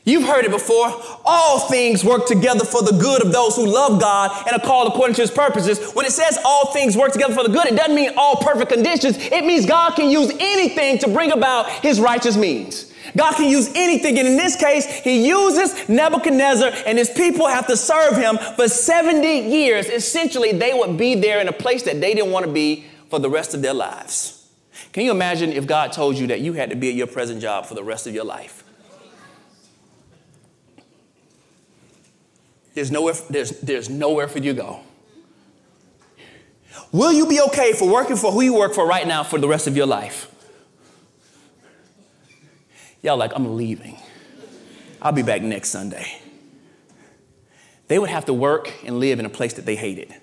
You've 0.05 0.27
heard 0.27 0.45
it 0.45 0.51
before. 0.51 1.01
All 1.25 1.67
things 1.67 2.03
work 2.05 2.27
together 2.27 2.63
for 2.63 2.83
the 2.83 2.91
good 2.91 3.25
of 3.25 3.31
those 3.31 3.55
who 3.55 3.65
love 3.65 3.99
God 3.99 4.31
and 4.47 4.55
are 4.55 4.63
called 4.63 4.87
according 4.87 5.15
to 5.15 5.21
his 5.21 5.31
purposes. 5.31 5.93
When 5.93 6.05
it 6.05 6.11
says 6.11 6.37
all 6.45 6.71
things 6.71 6.95
work 6.95 7.11
together 7.11 7.33
for 7.33 7.41
the 7.41 7.49
good, 7.49 7.65
it 7.65 7.75
doesn't 7.75 7.95
mean 7.95 8.11
all 8.15 8.35
perfect 8.35 8.71
conditions. 8.71 9.17
It 9.17 9.43
means 9.45 9.65
God 9.65 9.95
can 9.95 10.11
use 10.11 10.31
anything 10.39 10.99
to 10.99 11.09
bring 11.09 11.31
about 11.31 11.67
his 11.69 11.99
righteous 11.99 12.37
means. 12.37 12.93
God 13.17 13.35
can 13.35 13.49
use 13.49 13.71
anything. 13.73 14.19
And 14.19 14.27
in 14.27 14.37
this 14.37 14.55
case, 14.55 14.85
he 14.85 15.27
uses 15.27 15.89
Nebuchadnezzar 15.89 16.71
and 16.85 16.99
his 16.99 17.09
people 17.09 17.47
have 17.47 17.65
to 17.67 17.75
serve 17.75 18.15
him 18.15 18.37
for 18.55 18.67
70 18.67 19.27
years. 19.27 19.87
Essentially, 19.87 20.51
they 20.51 20.75
would 20.75 20.97
be 20.97 21.15
there 21.15 21.41
in 21.41 21.47
a 21.47 21.53
place 21.53 21.81
that 21.83 21.99
they 21.99 22.13
didn't 22.13 22.31
want 22.31 22.45
to 22.45 22.51
be 22.51 22.85
for 23.09 23.17
the 23.17 23.29
rest 23.29 23.55
of 23.55 23.63
their 23.63 23.73
lives. 23.73 24.47
Can 24.93 25.03
you 25.03 25.11
imagine 25.11 25.51
if 25.51 25.65
God 25.65 25.93
told 25.93 26.15
you 26.15 26.27
that 26.27 26.41
you 26.41 26.53
had 26.53 26.69
to 26.69 26.75
be 26.75 26.89
at 26.89 26.95
your 26.95 27.07
present 27.07 27.41
job 27.41 27.65
for 27.65 27.73
the 27.73 27.83
rest 27.83 28.05
of 28.05 28.13
your 28.13 28.23
life? 28.23 28.64
There's 32.75 32.91
nowhere, 32.91 33.15
there's, 33.29 33.51
there's 33.61 33.89
nowhere 33.89 34.27
for 34.27 34.37
you 34.37 34.53
to 34.53 34.61
go. 34.61 34.79
Will 36.91 37.11
you 37.11 37.25
be 37.25 37.41
okay 37.41 37.73
for 37.73 37.89
working 37.89 38.17
for 38.17 38.31
who 38.31 38.41
you 38.41 38.53
work 38.53 38.73
for 38.73 38.85
right 38.85 39.07
now 39.07 39.23
for 39.23 39.39
the 39.39 39.47
rest 39.47 39.65
of 39.65 39.75
your 39.75 39.85
life? 39.85 40.31
Y'all 43.01 43.17
like, 43.17 43.31
I'm 43.33 43.55
leaving. 43.55 43.97
I'll 45.01 45.11
be 45.11 45.21
back 45.23 45.41
next 45.41 45.69
Sunday. 45.69 46.21
They 47.87 47.97
would 47.97 48.09
have 48.09 48.25
to 48.25 48.33
work 48.33 48.71
and 48.83 48.99
live 48.99 49.19
in 49.19 49.25
a 49.25 49.29
place 49.29 49.53
that 49.53 49.65
they 49.65 49.75
hated. 49.75 50.13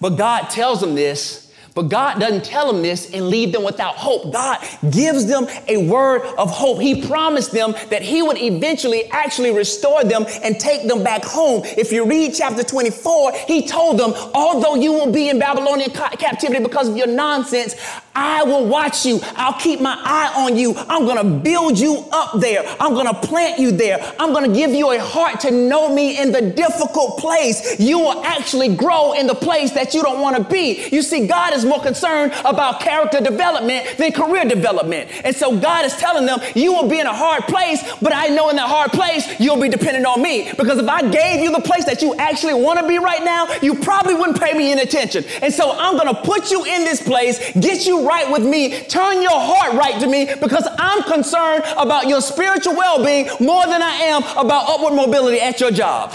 But 0.00 0.10
God 0.10 0.50
tells 0.50 0.80
them 0.80 0.94
this 0.94 1.47
but 1.78 1.88
God 1.88 2.18
doesn't 2.18 2.44
tell 2.44 2.72
them 2.72 2.82
this 2.82 3.08
and 3.14 3.28
leave 3.28 3.52
them 3.52 3.62
without 3.62 3.94
hope. 3.94 4.32
God 4.32 4.58
gives 4.90 5.26
them 5.26 5.46
a 5.68 5.88
word 5.88 6.22
of 6.36 6.50
hope. 6.50 6.80
He 6.80 7.06
promised 7.06 7.52
them 7.52 7.72
that 7.90 8.02
He 8.02 8.20
would 8.20 8.36
eventually 8.36 9.08
actually 9.12 9.52
restore 9.52 10.02
them 10.02 10.26
and 10.42 10.58
take 10.58 10.88
them 10.88 11.04
back 11.04 11.24
home. 11.24 11.62
If 11.64 11.92
you 11.92 12.04
read 12.04 12.34
chapter 12.34 12.64
24, 12.64 13.32
He 13.46 13.68
told 13.68 13.96
them, 13.96 14.12
although 14.34 14.74
you 14.74 14.92
will 14.92 15.12
be 15.12 15.28
in 15.28 15.38
Babylonian 15.38 15.90
captivity 15.92 16.60
because 16.60 16.88
of 16.88 16.96
your 16.96 17.06
nonsense, 17.06 17.76
I 18.18 18.42
will 18.42 18.66
watch 18.66 19.06
you. 19.06 19.20
I'll 19.36 19.58
keep 19.60 19.80
my 19.80 19.96
eye 19.96 20.32
on 20.44 20.56
you. 20.56 20.74
I'm 20.88 21.04
going 21.04 21.18
to 21.18 21.38
build 21.38 21.78
you 21.78 22.04
up 22.10 22.40
there. 22.40 22.64
I'm 22.80 22.92
going 22.94 23.06
to 23.06 23.14
plant 23.14 23.60
you 23.60 23.70
there. 23.70 23.98
I'm 24.18 24.32
going 24.32 24.50
to 24.50 24.56
give 24.56 24.72
you 24.72 24.90
a 24.90 24.98
heart 24.98 25.38
to 25.40 25.52
know 25.52 25.94
me 25.94 26.20
in 26.20 26.32
the 26.32 26.42
difficult 26.42 27.18
place. 27.18 27.78
You 27.78 28.00
will 28.00 28.24
actually 28.24 28.74
grow 28.74 29.12
in 29.12 29.28
the 29.28 29.36
place 29.36 29.70
that 29.72 29.94
you 29.94 30.02
don't 30.02 30.20
want 30.20 30.36
to 30.36 30.42
be. 30.42 30.88
You 30.90 31.02
see, 31.02 31.28
God 31.28 31.54
is 31.54 31.64
more 31.64 31.80
concerned 31.80 32.32
about 32.44 32.80
character 32.80 33.20
development 33.20 33.96
than 33.98 34.10
career 34.10 34.44
development. 34.44 35.10
And 35.22 35.36
so 35.36 35.56
God 35.56 35.84
is 35.84 35.94
telling 35.96 36.26
them, 36.26 36.40
you 36.56 36.72
will 36.72 36.88
be 36.88 36.98
in 36.98 37.06
a 37.06 37.14
hard 37.14 37.44
place, 37.44 37.80
but 38.02 38.12
I 38.12 38.28
know 38.28 38.50
in 38.50 38.56
that 38.56 38.68
hard 38.68 38.90
place, 38.90 39.38
you'll 39.38 39.60
be 39.60 39.68
dependent 39.68 40.06
on 40.06 40.20
me. 40.20 40.50
Because 40.56 40.78
if 40.78 40.88
I 40.88 41.08
gave 41.08 41.40
you 41.40 41.52
the 41.52 41.62
place 41.62 41.84
that 41.84 42.02
you 42.02 42.16
actually 42.16 42.54
want 42.54 42.80
to 42.80 42.88
be 42.88 42.98
right 42.98 43.22
now, 43.22 43.46
you 43.62 43.76
probably 43.76 44.14
wouldn't 44.14 44.40
pay 44.40 44.54
me 44.54 44.72
any 44.72 44.82
attention. 44.82 45.24
And 45.40 45.54
so 45.54 45.70
I'm 45.78 45.96
going 45.96 46.12
to 46.12 46.20
put 46.22 46.50
you 46.50 46.64
in 46.64 46.82
this 46.82 47.00
place, 47.00 47.38
get 47.52 47.86
you 47.86 48.07
right 48.08 48.30
with 48.32 48.44
me, 48.44 48.82
turn 48.84 49.22
your 49.22 49.38
heart 49.38 49.74
right 49.74 50.00
to 50.00 50.06
me 50.06 50.34
because 50.40 50.66
I'm 50.78 51.02
concerned 51.04 51.64
about 51.76 52.08
your 52.08 52.20
spiritual 52.20 52.74
well 52.74 53.04
being 53.04 53.28
more 53.38 53.66
than 53.66 53.82
I 53.82 53.92
am 53.92 54.22
about 54.36 54.68
upward 54.68 54.94
mobility 54.94 55.40
at 55.40 55.60
your 55.60 55.70
job. 55.70 56.14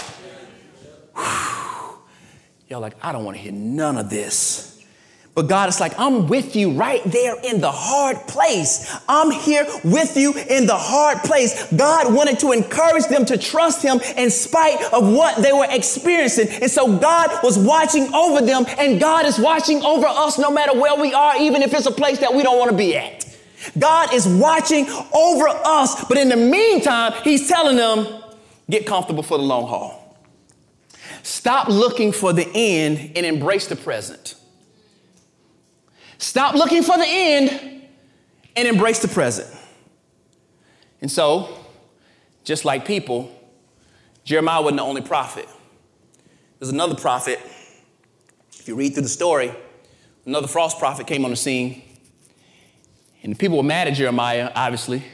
Y'all 2.68 2.80
like, 2.80 2.96
I 3.02 3.12
don't 3.12 3.24
want 3.24 3.36
to 3.36 3.42
hear 3.42 3.52
none 3.52 3.96
of 3.96 4.10
this. 4.10 4.73
But 5.34 5.48
God 5.48 5.68
is 5.68 5.80
like, 5.80 5.98
I'm 5.98 6.28
with 6.28 6.54
you 6.54 6.72
right 6.72 7.02
there 7.04 7.34
in 7.42 7.60
the 7.60 7.72
hard 7.72 8.18
place. 8.28 8.96
I'm 9.08 9.32
here 9.32 9.66
with 9.82 10.16
you 10.16 10.32
in 10.32 10.66
the 10.66 10.76
hard 10.76 11.18
place. 11.18 11.72
God 11.72 12.14
wanted 12.14 12.38
to 12.40 12.52
encourage 12.52 13.06
them 13.06 13.24
to 13.26 13.36
trust 13.36 13.82
Him 13.82 13.98
in 14.16 14.30
spite 14.30 14.80
of 14.92 15.12
what 15.12 15.42
they 15.42 15.52
were 15.52 15.66
experiencing. 15.68 16.48
And 16.62 16.70
so 16.70 16.98
God 16.98 17.30
was 17.42 17.58
watching 17.58 18.14
over 18.14 18.46
them, 18.46 18.64
and 18.78 19.00
God 19.00 19.26
is 19.26 19.36
watching 19.36 19.82
over 19.82 20.06
us 20.06 20.38
no 20.38 20.52
matter 20.52 20.78
where 20.78 20.94
we 21.00 21.12
are, 21.12 21.36
even 21.38 21.62
if 21.62 21.74
it's 21.74 21.86
a 21.86 21.90
place 21.90 22.20
that 22.20 22.32
we 22.32 22.44
don't 22.44 22.58
want 22.58 22.70
to 22.70 22.76
be 22.76 22.96
at. 22.96 23.26
God 23.76 24.14
is 24.14 24.28
watching 24.28 24.86
over 25.12 25.48
us, 25.48 26.04
but 26.04 26.16
in 26.16 26.28
the 26.28 26.36
meantime, 26.36 27.12
He's 27.24 27.48
telling 27.48 27.76
them, 27.76 28.22
get 28.70 28.86
comfortable 28.86 29.24
for 29.24 29.36
the 29.36 29.44
long 29.44 29.66
haul. 29.66 30.16
Stop 31.24 31.66
looking 31.66 32.12
for 32.12 32.32
the 32.32 32.48
end 32.54 33.12
and 33.16 33.26
embrace 33.26 33.66
the 33.66 33.74
present. 33.74 34.36
Stop 36.24 36.54
looking 36.54 36.82
for 36.82 36.96
the 36.96 37.06
end 37.06 37.82
and 38.56 38.66
embrace 38.66 38.98
the 39.00 39.08
present. 39.08 39.46
And 41.02 41.10
so, 41.12 41.54
just 42.44 42.64
like 42.64 42.86
people, 42.86 43.30
Jeremiah 44.24 44.62
wasn't 44.62 44.78
the 44.78 44.84
only 44.84 45.02
prophet. 45.02 45.46
There's 46.58 46.70
another 46.72 46.94
prophet. 46.94 47.38
If 48.58 48.66
you 48.66 48.74
read 48.74 48.94
through 48.94 49.02
the 49.02 49.08
story, 49.10 49.52
another 50.24 50.46
false 50.46 50.74
prophet 50.74 51.06
came 51.06 51.26
on 51.26 51.30
the 51.30 51.36
scene. 51.36 51.82
And 53.22 53.34
the 53.34 53.36
people 53.36 53.58
were 53.58 53.62
mad 53.62 53.86
at 53.86 53.92
Jeremiah, 53.92 54.50
obviously, 54.54 55.04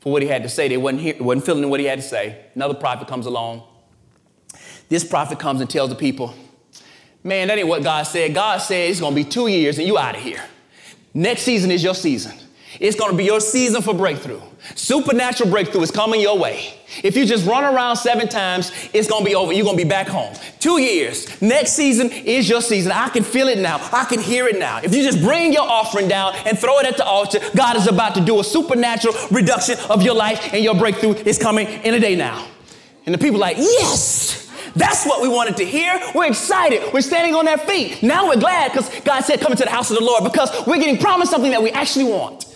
for 0.00 0.12
what 0.12 0.20
he 0.20 0.28
had 0.28 0.42
to 0.42 0.50
say. 0.50 0.68
They 0.68 0.76
wasn't, 0.76 1.00
hear, 1.00 1.16
wasn't 1.20 1.46
feeling 1.46 1.70
what 1.70 1.80
he 1.80 1.86
had 1.86 2.00
to 2.00 2.06
say. 2.06 2.44
Another 2.54 2.74
prophet 2.74 3.08
comes 3.08 3.24
along. 3.24 3.62
This 4.90 5.04
prophet 5.04 5.38
comes 5.38 5.62
and 5.62 5.70
tells 5.70 5.88
the 5.88 5.96
people, 5.96 6.34
Man, 7.24 7.48
that 7.48 7.58
ain't 7.58 7.66
what 7.66 7.82
God 7.82 8.02
said. 8.02 8.34
God 8.34 8.58
said 8.58 8.90
it's 8.90 9.00
gonna 9.00 9.16
be 9.16 9.24
two 9.24 9.46
years 9.46 9.78
and 9.78 9.86
you 9.86 9.96
out 9.96 10.14
of 10.14 10.22
here. 10.22 10.44
Next 11.14 11.42
season 11.42 11.70
is 11.70 11.82
your 11.82 11.94
season. 11.94 12.32
It's 12.80 12.96
gonna 12.96 13.16
be 13.16 13.24
your 13.24 13.40
season 13.40 13.80
for 13.80 13.94
breakthrough. 13.94 14.40
Supernatural 14.74 15.48
breakthrough 15.48 15.82
is 15.82 15.90
coming 15.90 16.20
your 16.20 16.38
way. 16.38 16.74
If 17.02 17.16
you 17.16 17.24
just 17.24 17.46
run 17.46 17.64
around 17.64 17.96
seven 17.96 18.28
times, 18.28 18.72
it's 18.92 19.08
gonna 19.08 19.24
be 19.24 19.34
over. 19.34 19.52
You're 19.52 19.64
gonna 19.64 19.76
be 19.76 19.84
back 19.84 20.06
home. 20.06 20.34
Two 20.58 20.78
years. 20.78 21.40
Next 21.40 21.72
season 21.72 22.10
is 22.10 22.48
your 22.48 22.60
season. 22.60 22.92
I 22.92 23.08
can 23.08 23.22
feel 23.22 23.48
it 23.48 23.58
now. 23.58 23.76
I 23.92 24.04
can 24.04 24.20
hear 24.20 24.46
it 24.46 24.58
now. 24.58 24.80
If 24.82 24.94
you 24.94 25.02
just 25.02 25.22
bring 25.22 25.52
your 25.52 25.62
offering 25.62 26.08
down 26.08 26.34
and 26.44 26.58
throw 26.58 26.78
it 26.80 26.86
at 26.86 26.98
the 26.98 27.06
altar, 27.06 27.40
God 27.56 27.76
is 27.76 27.86
about 27.86 28.16
to 28.16 28.20
do 28.20 28.38
a 28.40 28.44
supernatural 28.44 29.14
reduction 29.30 29.78
of 29.88 30.02
your 30.02 30.14
life, 30.14 30.52
and 30.52 30.62
your 30.62 30.74
breakthrough 30.74 31.14
is 31.14 31.38
coming 31.38 31.68
in 31.68 31.94
a 31.94 32.00
day 32.00 32.16
now. 32.16 32.46
And 33.06 33.14
the 33.14 33.18
people 33.18 33.38
like, 33.38 33.56
yes. 33.56 34.43
That's 34.76 35.06
what 35.06 35.22
we 35.22 35.28
wanted 35.28 35.56
to 35.58 35.64
hear. 35.64 36.00
We're 36.14 36.26
excited. 36.26 36.92
We're 36.92 37.00
standing 37.00 37.34
on 37.34 37.46
our 37.46 37.58
feet. 37.58 38.02
Now 38.02 38.28
we're 38.28 38.40
glad 38.40 38.72
because 38.72 38.90
God 39.00 39.20
said, 39.22 39.40
come 39.40 39.52
into 39.52 39.64
the 39.64 39.70
house 39.70 39.90
of 39.90 39.98
the 39.98 40.04
Lord 40.04 40.24
because 40.24 40.50
we're 40.66 40.78
getting 40.78 40.98
promised 40.98 41.30
something 41.30 41.52
that 41.52 41.62
we 41.62 41.70
actually 41.70 42.06
want. 42.06 42.46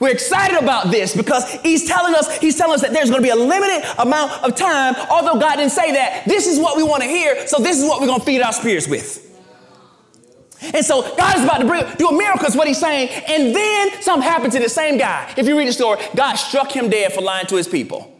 We're 0.00 0.10
excited 0.10 0.58
about 0.58 0.90
this 0.90 1.16
because 1.16 1.50
he's 1.62 1.86
telling 1.86 2.14
us, 2.14 2.38
he's 2.38 2.56
telling 2.56 2.74
us 2.74 2.82
that 2.82 2.92
there's 2.92 3.10
going 3.10 3.22
to 3.22 3.26
be 3.26 3.30
a 3.30 3.36
limited 3.36 3.82
amount 3.98 4.32
of 4.44 4.54
time. 4.54 4.94
Although 5.10 5.38
God 5.40 5.56
didn't 5.56 5.72
say 5.72 5.92
that, 5.92 6.24
this 6.26 6.46
is 6.46 6.58
what 6.58 6.76
we 6.76 6.82
want 6.82 7.02
to 7.02 7.08
hear. 7.08 7.46
So 7.46 7.62
this 7.62 7.78
is 7.78 7.84
what 7.84 8.00
we're 8.00 8.06
going 8.06 8.20
to 8.20 8.26
feed 8.26 8.42
our 8.42 8.52
spirits 8.52 8.88
with. 8.88 9.22
And 10.74 10.84
so 10.84 11.02
God 11.16 11.36
is 11.36 11.44
about 11.44 11.58
to 11.58 11.66
bring, 11.66 11.84
do 11.96 12.08
a 12.08 12.16
miracle, 12.16 12.46
is 12.46 12.56
what 12.56 12.66
he's 12.66 12.78
saying. 12.78 13.08
And 13.28 13.54
then 13.54 14.02
something 14.02 14.28
happened 14.28 14.52
to 14.54 14.58
the 14.58 14.68
same 14.68 14.98
guy. 14.98 15.32
If 15.36 15.46
you 15.46 15.56
read 15.56 15.68
the 15.68 15.72
story, 15.72 16.00
God 16.14 16.34
struck 16.36 16.72
him 16.72 16.88
dead 16.88 17.12
for 17.12 17.20
lying 17.20 17.46
to 17.46 17.56
his 17.56 17.68
people. 17.68 18.15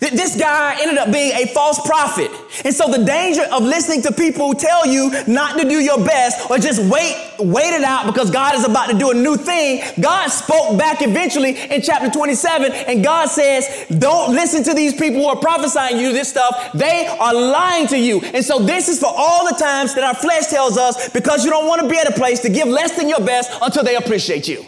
This 0.00 0.34
guy 0.34 0.78
ended 0.80 0.96
up 0.96 1.12
being 1.12 1.32
a 1.32 1.46
false 1.52 1.78
prophet. 1.86 2.30
And 2.64 2.74
so 2.74 2.90
the 2.90 3.04
danger 3.04 3.42
of 3.52 3.62
listening 3.62 4.00
to 4.02 4.12
people 4.12 4.48
who 4.48 4.54
tell 4.54 4.86
you 4.86 5.10
not 5.26 5.58
to 5.58 5.68
do 5.68 5.78
your 5.78 6.02
best 6.02 6.50
or 6.50 6.56
just 6.56 6.80
wait, 6.90 7.34
wait 7.38 7.74
it 7.74 7.84
out 7.84 8.06
because 8.06 8.30
God 8.30 8.54
is 8.54 8.64
about 8.64 8.88
to 8.88 8.98
do 8.98 9.10
a 9.10 9.14
new 9.14 9.36
thing. 9.36 9.82
God 10.00 10.28
spoke 10.28 10.78
back 10.78 11.02
eventually 11.02 11.50
in 11.70 11.82
chapter 11.82 12.08
27 12.08 12.72
and 12.72 13.04
God 13.04 13.28
says, 13.28 13.86
don't 13.98 14.34
listen 14.34 14.64
to 14.64 14.74
these 14.74 14.94
people 14.94 15.20
who 15.20 15.26
are 15.26 15.36
prophesying 15.36 15.98
you 15.98 16.14
this 16.14 16.30
stuff. 16.30 16.72
They 16.72 17.06
are 17.06 17.34
lying 17.34 17.86
to 17.88 17.98
you. 17.98 18.20
And 18.20 18.42
so 18.42 18.58
this 18.58 18.88
is 18.88 18.98
for 18.98 19.12
all 19.14 19.46
the 19.46 19.58
times 19.58 19.94
that 19.96 20.04
our 20.04 20.14
flesh 20.14 20.46
tells 20.46 20.78
us 20.78 21.10
because 21.10 21.44
you 21.44 21.50
don't 21.50 21.66
want 21.66 21.82
to 21.82 21.88
be 21.88 21.98
at 21.98 22.08
a 22.08 22.12
place 22.12 22.40
to 22.40 22.48
give 22.48 22.68
less 22.68 22.96
than 22.96 23.06
your 23.06 23.20
best 23.20 23.50
until 23.60 23.84
they 23.84 23.96
appreciate 23.96 24.48
you. 24.48 24.64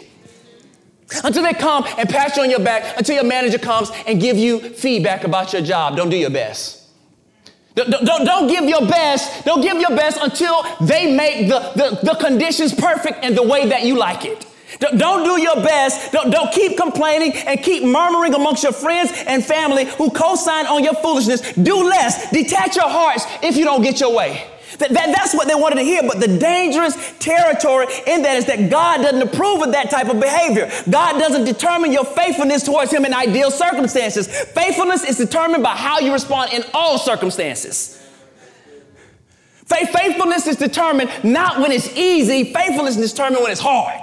Until 1.23 1.43
they 1.43 1.53
come 1.53 1.85
and 1.97 2.09
pat 2.09 2.35
you 2.35 2.43
on 2.43 2.49
your 2.49 2.59
back, 2.59 2.97
until 2.97 3.15
your 3.15 3.23
manager 3.23 3.57
comes 3.57 3.91
and 4.07 4.21
give 4.21 4.37
you 4.37 4.59
feedback 4.59 5.23
about 5.23 5.53
your 5.53 5.61
job. 5.61 5.95
Don't 5.95 6.09
do 6.09 6.17
your 6.17 6.29
best. 6.29 6.81
Don't, 7.75 7.89
don't, 7.89 8.23
don't, 8.23 8.47
give 8.47 8.65
your 8.65 8.87
best. 8.87 9.45
Don't 9.45 9.61
give 9.61 9.77
your 9.77 9.95
best 9.95 10.19
until 10.21 10.63
they 10.81 11.15
make 11.15 11.49
the, 11.49 11.59
the, 11.75 11.99
the 12.03 12.15
conditions 12.15 12.73
perfect 12.73 13.23
and 13.23 13.35
the 13.35 13.41
way 13.41 13.67
that 13.69 13.83
you 13.83 13.97
like 13.97 14.25
it. 14.25 14.45
Don't, 14.79 15.23
do 15.23 15.41
your 15.41 15.55
best. 15.55 16.11
Don't, 16.11 16.31
don't 16.31 16.51
keep 16.51 16.77
complaining 16.77 17.33
and 17.33 17.61
keep 17.61 17.83
murmuring 17.83 18.33
amongst 18.33 18.63
your 18.63 18.73
friends 18.73 19.11
and 19.27 19.43
family 19.43 19.85
who 19.85 20.09
co-sign 20.11 20.67
on 20.67 20.83
your 20.83 20.95
foolishness. 20.95 21.53
Do 21.53 21.83
less. 21.83 22.29
Detach 22.31 22.75
your 22.75 22.89
hearts 22.89 23.25
if 23.41 23.57
you 23.57 23.65
don't 23.65 23.81
get 23.81 23.99
your 23.99 24.15
way. 24.15 24.45
That, 24.79 24.91
that, 24.91 25.13
that's 25.15 25.33
what 25.33 25.47
they 25.47 25.55
wanted 25.55 25.75
to 25.75 25.83
hear. 25.83 26.01
But 26.03 26.19
the 26.19 26.37
dangerous 26.37 26.95
territory 27.19 27.87
in 28.07 28.21
that 28.23 28.37
is 28.37 28.45
that 28.45 28.69
God 28.69 28.97
doesn't 28.97 29.21
approve 29.21 29.61
of 29.61 29.71
that 29.71 29.89
type 29.89 30.09
of 30.09 30.19
behavior. 30.19 30.71
God 30.89 31.19
doesn't 31.19 31.45
determine 31.45 31.91
your 31.91 32.05
faithfulness 32.05 32.63
towards 32.63 32.91
Him 32.91 33.05
in 33.05 33.13
ideal 33.13 33.51
circumstances. 33.51 34.27
Faithfulness 34.27 35.03
is 35.03 35.17
determined 35.17 35.63
by 35.63 35.75
how 35.75 35.99
you 35.99 36.11
respond 36.13 36.53
in 36.53 36.63
all 36.73 36.97
circumstances. 36.97 37.99
Faithfulness 39.65 40.45
is 40.47 40.57
determined 40.57 41.09
not 41.23 41.59
when 41.59 41.71
it's 41.71 41.95
easy, 41.95 42.53
faithfulness 42.53 42.97
is 42.97 43.11
determined 43.11 43.41
when 43.41 43.51
it's 43.51 43.61
hard. 43.61 44.01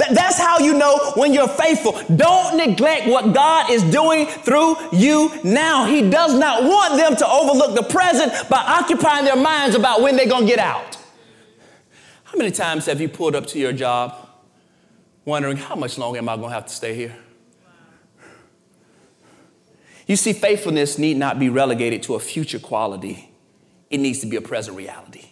That, 0.00 0.14
that's 0.14 0.38
how 0.38 0.60
you 0.60 0.72
know 0.78 1.12
when 1.14 1.34
you're 1.34 1.46
faithful. 1.46 1.92
Don't 2.16 2.56
neglect 2.56 3.06
what 3.06 3.34
God 3.34 3.70
is 3.70 3.82
doing 3.82 4.24
through 4.24 4.76
you 4.92 5.30
now. 5.44 5.84
He 5.84 6.08
does 6.08 6.34
not 6.34 6.62
want 6.62 6.96
them 6.96 7.16
to 7.16 7.28
overlook 7.28 7.76
the 7.76 7.82
present 7.82 8.32
by 8.48 8.56
occupying 8.56 9.26
their 9.26 9.36
minds 9.36 9.76
about 9.76 10.00
when 10.00 10.16
they're 10.16 10.26
going 10.26 10.44
to 10.44 10.48
get 10.48 10.58
out. 10.58 10.96
How 12.24 12.38
many 12.38 12.50
times 12.50 12.86
have 12.86 12.98
you 12.98 13.10
pulled 13.10 13.36
up 13.36 13.46
to 13.48 13.58
your 13.58 13.74
job 13.74 14.16
wondering, 15.26 15.58
how 15.58 15.74
much 15.74 15.98
longer 15.98 16.16
am 16.16 16.30
I 16.30 16.36
going 16.36 16.48
to 16.48 16.54
have 16.54 16.66
to 16.66 16.72
stay 16.72 16.94
here? 16.94 17.14
You 20.06 20.16
see, 20.16 20.32
faithfulness 20.32 20.96
need 20.96 21.18
not 21.18 21.38
be 21.38 21.50
relegated 21.50 22.02
to 22.04 22.14
a 22.14 22.20
future 22.20 22.58
quality, 22.58 23.30
it 23.90 23.98
needs 23.98 24.20
to 24.20 24.26
be 24.26 24.36
a 24.36 24.40
present 24.40 24.78
reality. 24.78 25.29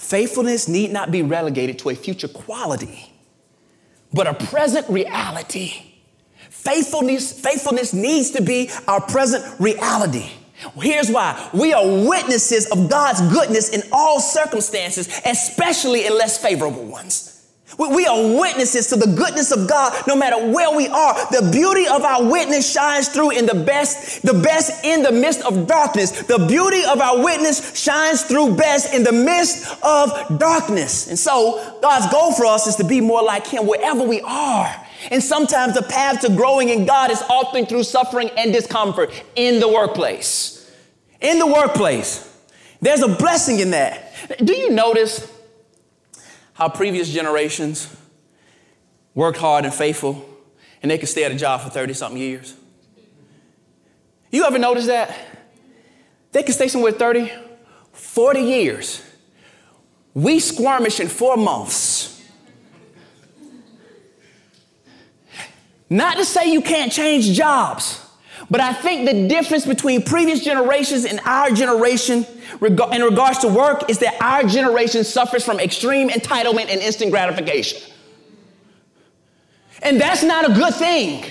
Faithfulness 0.00 0.66
need 0.66 0.92
not 0.92 1.10
be 1.10 1.20
relegated 1.20 1.78
to 1.80 1.90
a 1.90 1.94
future 1.94 2.26
quality, 2.26 3.12
but 4.14 4.26
a 4.26 4.32
present 4.32 4.88
reality. 4.88 5.74
Faithfulness, 6.48 7.38
faithfulness 7.38 7.92
needs 7.92 8.30
to 8.30 8.40
be 8.40 8.70
our 8.88 9.02
present 9.02 9.60
reality. 9.60 10.30
Here's 10.76 11.10
why. 11.10 11.50
We 11.52 11.74
are 11.74 11.86
witnesses 11.86 12.66
of 12.70 12.88
God's 12.88 13.20
goodness 13.30 13.68
in 13.68 13.82
all 13.92 14.20
circumstances, 14.20 15.06
especially 15.26 16.06
in 16.06 16.14
less 16.16 16.42
favorable 16.42 16.86
ones. 16.86 17.39
We 17.88 18.06
are 18.06 18.38
witnesses 18.38 18.88
to 18.88 18.96
the 18.96 19.06
goodness 19.06 19.52
of 19.52 19.66
God 19.66 20.06
no 20.06 20.14
matter 20.14 20.52
where 20.52 20.76
we 20.76 20.86
are. 20.88 21.14
The 21.30 21.48
beauty 21.50 21.86
of 21.88 22.02
our 22.02 22.22
witness 22.22 22.70
shines 22.70 23.08
through 23.08 23.30
in 23.30 23.46
the 23.46 23.54
best, 23.54 24.20
the 24.20 24.34
best 24.34 24.84
in 24.84 25.02
the 25.02 25.10
midst 25.10 25.40
of 25.42 25.66
darkness. 25.66 26.10
The 26.10 26.44
beauty 26.46 26.82
of 26.84 27.00
our 27.00 27.24
witness 27.24 27.82
shines 27.82 28.22
through 28.22 28.56
best 28.56 28.92
in 28.92 29.02
the 29.02 29.12
midst 29.12 29.66
of 29.82 30.38
darkness. 30.38 31.08
And 31.08 31.18
so 31.18 31.78
God's 31.80 32.12
goal 32.12 32.34
for 32.34 32.44
us 32.44 32.66
is 32.66 32.76
to 32.76 32.84
be 32.84 33.00
more 33.00 33.22
like 33.22 33.46
Him 33.46 33.66
wherever 33.66 34.02
we 34.02 34.20
are. 34.20 34.86
And 35.10 35.22
sometimes 35.22 35.74
the 35.74 35.82
path 35.82 36.20
to 36.20 36.28
growing 36.28 36.68
in 36.68 36.84
God 36.84 37.10
is 37.10 37.22
often 37.30 37.64
through 37.64 37.84
suffering 37.84 38.30
and 38.36 38.52
discomfort 38.52 39.10
in 39.36 39.58
the 39.58 39.68
workplace. 39.68 40.70
In 41.22 41.38
the 41.38 41.46
workplace. 41.46 42.26
There's 42.82 43.02
a 43.02 43.08
blessing 43.08 43.60
in 43.60 43.70
that. 43.70 44.12
Do 44.44 44.54
you 44.54 44.70
notice 44.70 45.39
how 46.60 46.68
previous 46.68 47.08
generations 47.08 47.88
worked 49.14 49.38
hard 49.38 49.64
and 49.64 49.72
faithful 49.72 50.28
and 50.82 50.90
they 50.90 50.98
could 50.98 51.08
stay 51.08 51.24
at 51.24 51.32
a 51.32 51.34
job 51.34 51.62
for 51.62 51.70
30 51.70 51.94
something 51.94 52.20
years. 52.20 52.54
You 54.30 54.44
ever 54.44 54.58
notice 54.58 54.86
that? 54.86 55.16
They 56.32 56.42
could 56.42 56.54
stay 56.54 56.68
somewhere 56.68 56.92
30, 56.92 57.32
40 57.92 58.40
years. 58.40 59.02
We 60.12 60.38
squirmish 60.38 61.00
in 61.00 61.08
four 61.08 61.38
months. 61.38 62.22
Not 65.88 66.18
to 66.18 66.26
say 66.26 66.52
you 66.52 66.60
can't 66.60 66.92
change 66.92 67.32
jobs, 67.32 68.04
but 68.48 68.60
I 68.60 68.72
think 68.72 69.08
the 69.08 69.28
difference 69.28 69.66
between 69.66 70.02
previous 70.02 70.42
generations 70.42 71.04
and 71.04 71.20
our 71.24 71.50
generation 71.50 72.26
in 72.62 73.02
regards 73.02 73.38
to 73.40 73.48
work 73.48 73.90
is 73.90 73.98
that 73.98 74.20
our 74.22 74.44
generation 74.44 75.04
suffers 75.04 75.44
from 75.44 75.60
extreme 75.60 76.08
entitlement 76.08 76.68
and 76.70 76.80
instant 76.80 77.10
gratification. 77.10 77.80
And 79.82 80.00
that's 80.00 80.22
not 80.22 80.50
a 80.50 80.54
good 80.54 80.74
thing. 80.74 81.24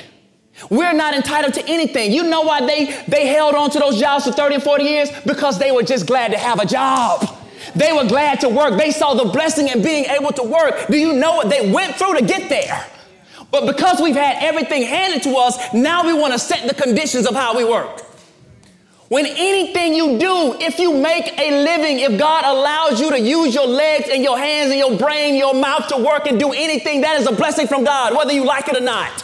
We're 0.69 0.93
not 0.93 1.13
entitled 1.13 1.53
to 1.53 1.65
anything. 1.67 2.11
You 2.11 2.23
know 2.23 2.41
why 2.41 2.65
they, 2.65 2.85
they 3.07 3.27
held 3.27 3.55
on 3.55 3.69
to 3.71 3.79
those 3.79 3.99
jobs 3.99 4.25
for 4.25 4.31
30 4.31 4.55
and 4.55 4.63
40 4.63 4.83
years? 4.83 5.09
Because 5.25 5.57
they 5.57 5.71
were 5.71 5.83
just 5.83 6.05
glad 6.05 6.31
to 6.31 6.37
have 6.37 6.59
a 6.59 6.65
job. 6.65 7.37
They 7.75 7.93
were 7.93 8.05
glad 8.05 8.41
to 8.41 8.49
work. 8.49 8.77
They 8.77 8.91
saw 8.91 9.13
the 9.13 9.25
blessing 9.25 9.69
in 9.69 9.81
being 9.81 10.05
able 10.05 10.31
to 10.33 10.43
work. 10.43 10.87
Do 10.87 10.97
you 10.97 11.13
know 11.13 11.35
what 11.35 11.49
they 11.49 11.71
went 11.71 11.95
through 11.95 12.15
to 12.15 12.25
get 12.25 12.49
there? 12.49 12.85
But 13.51 13.65
because 13.65 13.99
we've 14.01 14.15
had 14.15 14.43
everything 14.43 14.83
handed 14.83 15.23
to 15.23 15.35
us, 15.35 15.73
now 15.73 16.05
we 16.05 16.13
want 16.13 16.33
to 16.33 16.39
set 16.39 16.67
the 16.67 16.73
conditions 16.73 17.27
of 17.27 17.35
how 17.35 17.57
we 17.57 17.65
work. 17.65 18.05
When 19.09 19.25
anything 19.25 19.95
you 19.95 20.19
do, 20.19 20.55
if 20.59 20.77
you 20.77 20.93
make 20.93 21.33
a 21.39 21.63
living, 21.63 21.99
if 21.99 22.19
God 22.19 22.45
allows 22.45 23.01
you 23.01 23.09
to 23.09 23.19
use 23.19 23.55
your 23.55 23.65
legs 23.65 24.07
and 24.07 24.23
your 24.23 24.37
hands 24.37 24.69
and 24.69 24.77
your 24.77 24.95
brain, 24.99 25.35
your 25.35 25.55
mouth 25.55 25.87
to 25.87 25.97
work 25.97 26.27
and 26.27 26.39
do 26.39 26.51
anything, 26.51 27.01
that 27.01 27.19
is 27.19 27.25
a 27.25 27.31
blessing 27.31 27.65
from 27.65 27.83
God, 27.83 28.15
whether 28.15 28.31
you 28.31 28.45
like 28.45 28.67
it 28.67 28.77
or 28.77 28.81
not. 28.81 29.23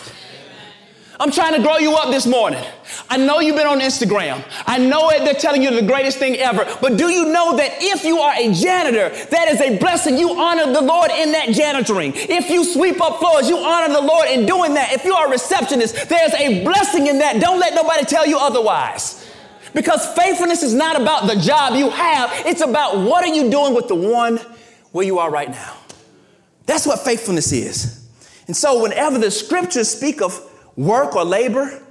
I'm 1.19 1.31
trying 1.31 1.55
to 1.55 1.61
grow 1.61 1.77
you 1.77 1.95
up 1.95 2.11
this 2.11 2.27
morning. 2.27 2.63
I 3.09 3.17
know 3.17 3.39
you've 3.39 3.55
been 3.55 3.67
on 3.67 3.79
Instagram. 3.79 4.43
I 4.67 4.77
know 4.77 5.09
it, 5.11 5.19
they're 5.19 5.33
telling 5.33 5.61
you 5.61 5.73
the 5.73 5.85
greatest 5.85 6.17
thing 6.17 6.35
ever. 6.35 6.65
But 6.81 6.97
do 6.97 7.09
you 7.09 7.31
know 7.31 7.55
that 7.55 7.71
if 7.79 8.03
you 8.03 8.19
are 8.19 8.33
a 8.33 8.53
janitor, 8.53 9.09
that 9.27 9.47
is 9.47 9.61
a 9.61 9.77
blessing. 9.77 10.17
You 10.17 10.37
honor 10.37 10.71
the 10.73 10.81
Lord 10.81 11.11
in 11.11 11.31
that 11.31 11.49
janitoring. 11.49 12.13
If 12.15 12.49
you 12.49 12.65
sweep 12.65 13.01
up 13.01 13.19
floors, 13.19 13.47
you 13.47 13.57
honor 13.57 13.93
the 13.93 14.01
Lord 14.01 14.27
in 14.29 14.45
doing 14.45 14.73
that. 14.73 14.91
If 14.91 15.05
you 15.05 15.13
are 15.13 15.27
a 15.27 15.29
receptionist, 15.29 16.09
there's 16.09 16.33
a 16.33 16.63
blessing 16.65 17.07
in 17.07 17.19
that. 17.19 17.39
Don't 17.39 17.59
let 17.59 17.73
nobody 17.73 18.03
tell 18.03 18.27
you 18.27 18.37
otherwise. 18.37 19.21
Because 19.73 20.05
faithfulness 20.15 20.63
is 20.63 20.73
not 20.73 20.99
about 20.99 21.27
the 21.27 21.35
job 21.35 21.75
you 21.75 21.89
have, 21.89 22.31
it's 22.45 22.61
about 22.61 22.97
what 22.97 23.23
are 23.23 23.33
you 23.33 23.49
doing 23.49 23.73
with 23.73 23.87
the 23.87 23.95
one 23.95 24.39
where 24.91 25.05
you 25.05 25.19
are 25.19 25.29
right 25.29 25.49
now. 25.49 25.77
That's 26.65 26.85
what 26.85 26.99
faithfulness 26.99 27.51
is. 27.51 28.07
And 28.47 28.55
so, 28.55 28.81
whenever 28.81 29.17
the 29.17 29.31
scriptures 29.31 29.89
speak 29.89 30.21
of 30.21 30.39
work 30.75 31.15
or 31.15 31.23
labor, 31.23 31.81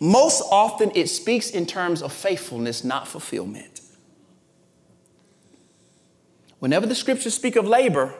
most 0.00 0.42
often 0.50 0.90
it 0.94 1.08
speaks 1.08 1.50
in 1.50 1.66
terms 1.66 2.02
of 2.02 2.12
faithfulness, 2.12 2.84
not 2.84 3.08
fulfillment. 3.08 3.80
Whenever 6.58 6.86
the 6.86 6.94
scriptures 6.94 7.34
speak 7.34 7.56
of 7.56 7.66
labor, 7.66 8.14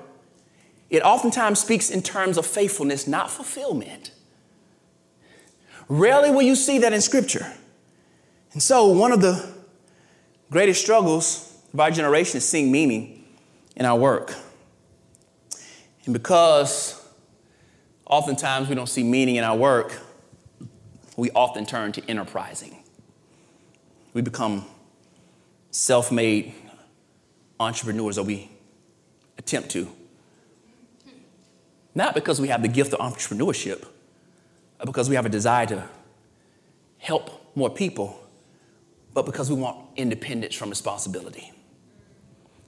it 0.90 1.02
oftentimes 1.02 1.58
speaks 1.58 1.90
in 1.90 2.02
terms 2.02 2.36
of 2.36 2.46
faithfulness, 2.46 3.06
not 3.06 3.30
fulfillment. 3.30 4.10
Rarely 5.88 6.30
will 6.30 6.42
you 6.42 6.54
see 6.54 6.78
that 6.78 6.92
in 6.92 7.00
scripture. 7.00 7.52
And 8.52 8.62
so, 8.62 8.86
one 8.88 9.12
of 9.12 9.20
the 9.20 9.52
greatest 10.50 10.80
struggles 10.80 11.56
of 11.72 11.80
our 11.80 11.90
generation 11.90 12.38
is 12.38 12.48
seeing 12.48 12.70
meaning 12.70 13.24
in 13.76 13.84
our 13.84 13.98
work. 13.98 14.34
And 16.04 16.12
because 16.12 17.02
oftentimes 18.06 18.68
we 18.68 18.74
don't 18.74 18.88
see 18.88 19.02
meaning 19.02 19.36
in 19.36 19.44
our 19.44 19.56
work, 19.56 19.98
we 21.16 21.30
often 21.30 21.66
turn 21.66 21.92
to 21.92 22.10
enterprising. 22.10 22.82
We 24.12 24.22
become 24.22 24.64
self 25.70 26.10
made 26.10 26.54
entrepreneurs, 27.58 28.18
or 28.18 28.24
we 28.24 28.50
attempt 29.38 29.70
to. 29.70 29.88
Not 31.94 32.14
because 32.14 32.40
we 32.40 32.48
have 32.48 32.62
the 32.62 32.68
gift 32.68 32.92
of 32.92 33.00
entrepreneurship, 33.00 33.84
but 34.78 34.86
because 34.86 35.08
we 35.08 35.14
have 35.14 35.26
a 35.26 35.28
desire 35.28 35.66
to 35.66 35.88
help 36.98 37.56
more 37.56 37.70
people, 37.70 38.20
but 39.12 39.26
because 39.26 39.50
we 39.50 39.56
want 39.56 39.78
independence 39.96 40.54
from 40.54 40.70
responsibility. 40.70 41.52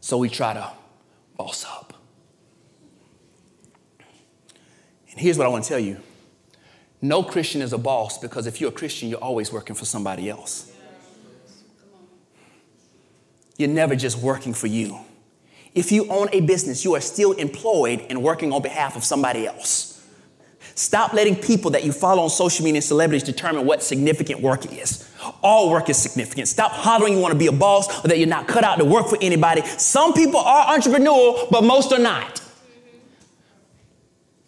So 0.01 0.19
we 0.19 0.29
try 0.29 0.55
to 0.55 0.71
boss 1.37 1.65
up. 1.65 1.95
And 5.11 5.21
here's 5.21 5.37
what 5.37 5.47
I 5.47 5.51
want 5.51 5.65
to 5.65 5.69
tell 5.69 5.81
you 5.81 6.01
no 7.03 7.23
Christian 7.23 7.63
is 7.63 7.73
a 7.73 7.79
boss 7.79 8.19
because 8.19 8.47
if 8.47 8.61
you're 8.61 8.71
a 8.71 8.75
Christian, 8.75 9.09
you're 9.09 9.23
always 9.23 9.53
working 9.53 9.77
for 9.77 9.85
somebody 9.85 10.29
else. 10.29 10.73
you're 13.57 13.71
never 13.71 13.97
just 13.97 14.19
working 14.19 14.55
for 14.55 14.67
you. 14.67 14.99
If 15.75 15.93
you 15.93 16.07
own 16.09 16.29
a 16.33 16.41
business, 16.41 16.85
you 16.85 16.95
are 16.95 17.01
still 17.01 17.33
employed 17.33 18.05
and 18.09 18.23
working 18.23 18.53
on 18.53 18.63
behalf 18.63 18.97
of 18.97 19.05
somebody 19.05 19.47
else. 19.47 19.93
Stop 20.75 21.15
letting 21.15 21.37
people 21.37 21.71
that 21.71 21.85
you 21.85 21.93
follow 21.93 22.23
on 22.23 22.31
social 22.31 22.65
media 22.65 22.79
and 22.79 22.85
celebrities 22.85 23.23
determine 23.23 23.65
what 23.65 23.83
significant 23.83 24.41
work 24.41 24.71
is. 24.71 25.11
All 25.43 25.71
work 25.71 25.89
is 25.89 25.97
significant. 25.97 26.49
Stop 26.49 26.71
hollering 26.71 27.15
you 27.15 27.19
want 27.19 27.33
to 27.33 27.39
be 27.39 27.47
a 27.47 27.53
boss 27.53 28.05
or 28.05 28.09
that 28.09 28.19
you're 28.19 28.29
not 28.29 28.47
cut 28.47 28.63
out 28.63 28.79
to 28.79 28.85
work 28.85 29.09
for 29.09 29.17
anybody. 29.23 29.63
Some 29.63 30.13
people 30.13 30.41
are 30.41 30.77
entrepreneurial, 30.77 31.51
but 31.51 31.65
most 31.65 31.93
are 31.93 31.99
not. 31.99 32.43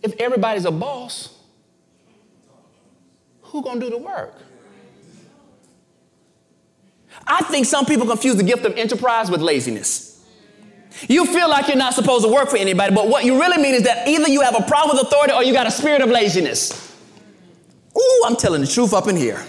If 0.03 0.15
everybody's 0.21 0.67
a 0.67 0.71
boss, 0.71 1.38
who 3.59 3.65
gonna 3.65 3.81
do 3.81 3.91
the 3.91 3.99
work? 3.99 4.35
I 7.27 7.43
think 7.45 7.67
some 7.67 7.85
people 7.85 8.07
confuse 8.07 8.37
the 8.37 8.43
gift 8.43 8.65
of 8.65 8.77
enterprise 8.77 9.31
with 9.31 9.41
laziness. 9.41 10.25
You 11.09 11.27
feel 11.27 11.49
like 11.49 11.69
you're 11.69 11.77
not 11.77 11.95
supposed 11.95 12.25
to 12.25 12.33
work 12.33 12.49
for 12.49 12.57
anybody, 12.57 12.95
but 12.95 13.09
what 13.09 13.25
you 13.25 13.39
really 13.39 13.61
mean 13.61 13.75
is 13.75 13.83
that 13.83 14.09
either 14.09 14.29
you 14.29 14.41
have 14.43 14.55
a 14.55 14.63
problem 14.63 14.97
with 14.97 15.07
authority 15.07 15.33
or 15.33 15.43
you 15.43 15.53
got 15.53 15.67
a 15.67 15.71
spirit 15.71 16.01
of 16.01 16.09
laziness. 16.09 16.97
Ooh, 17.97 18.23
I'm 18.27 18.37
telling 18.37 18.61
the 18.61 18.67
truth 18.67 18.93
up 18.93 19.09
in 19.09 19.17
here. 19.17 19.45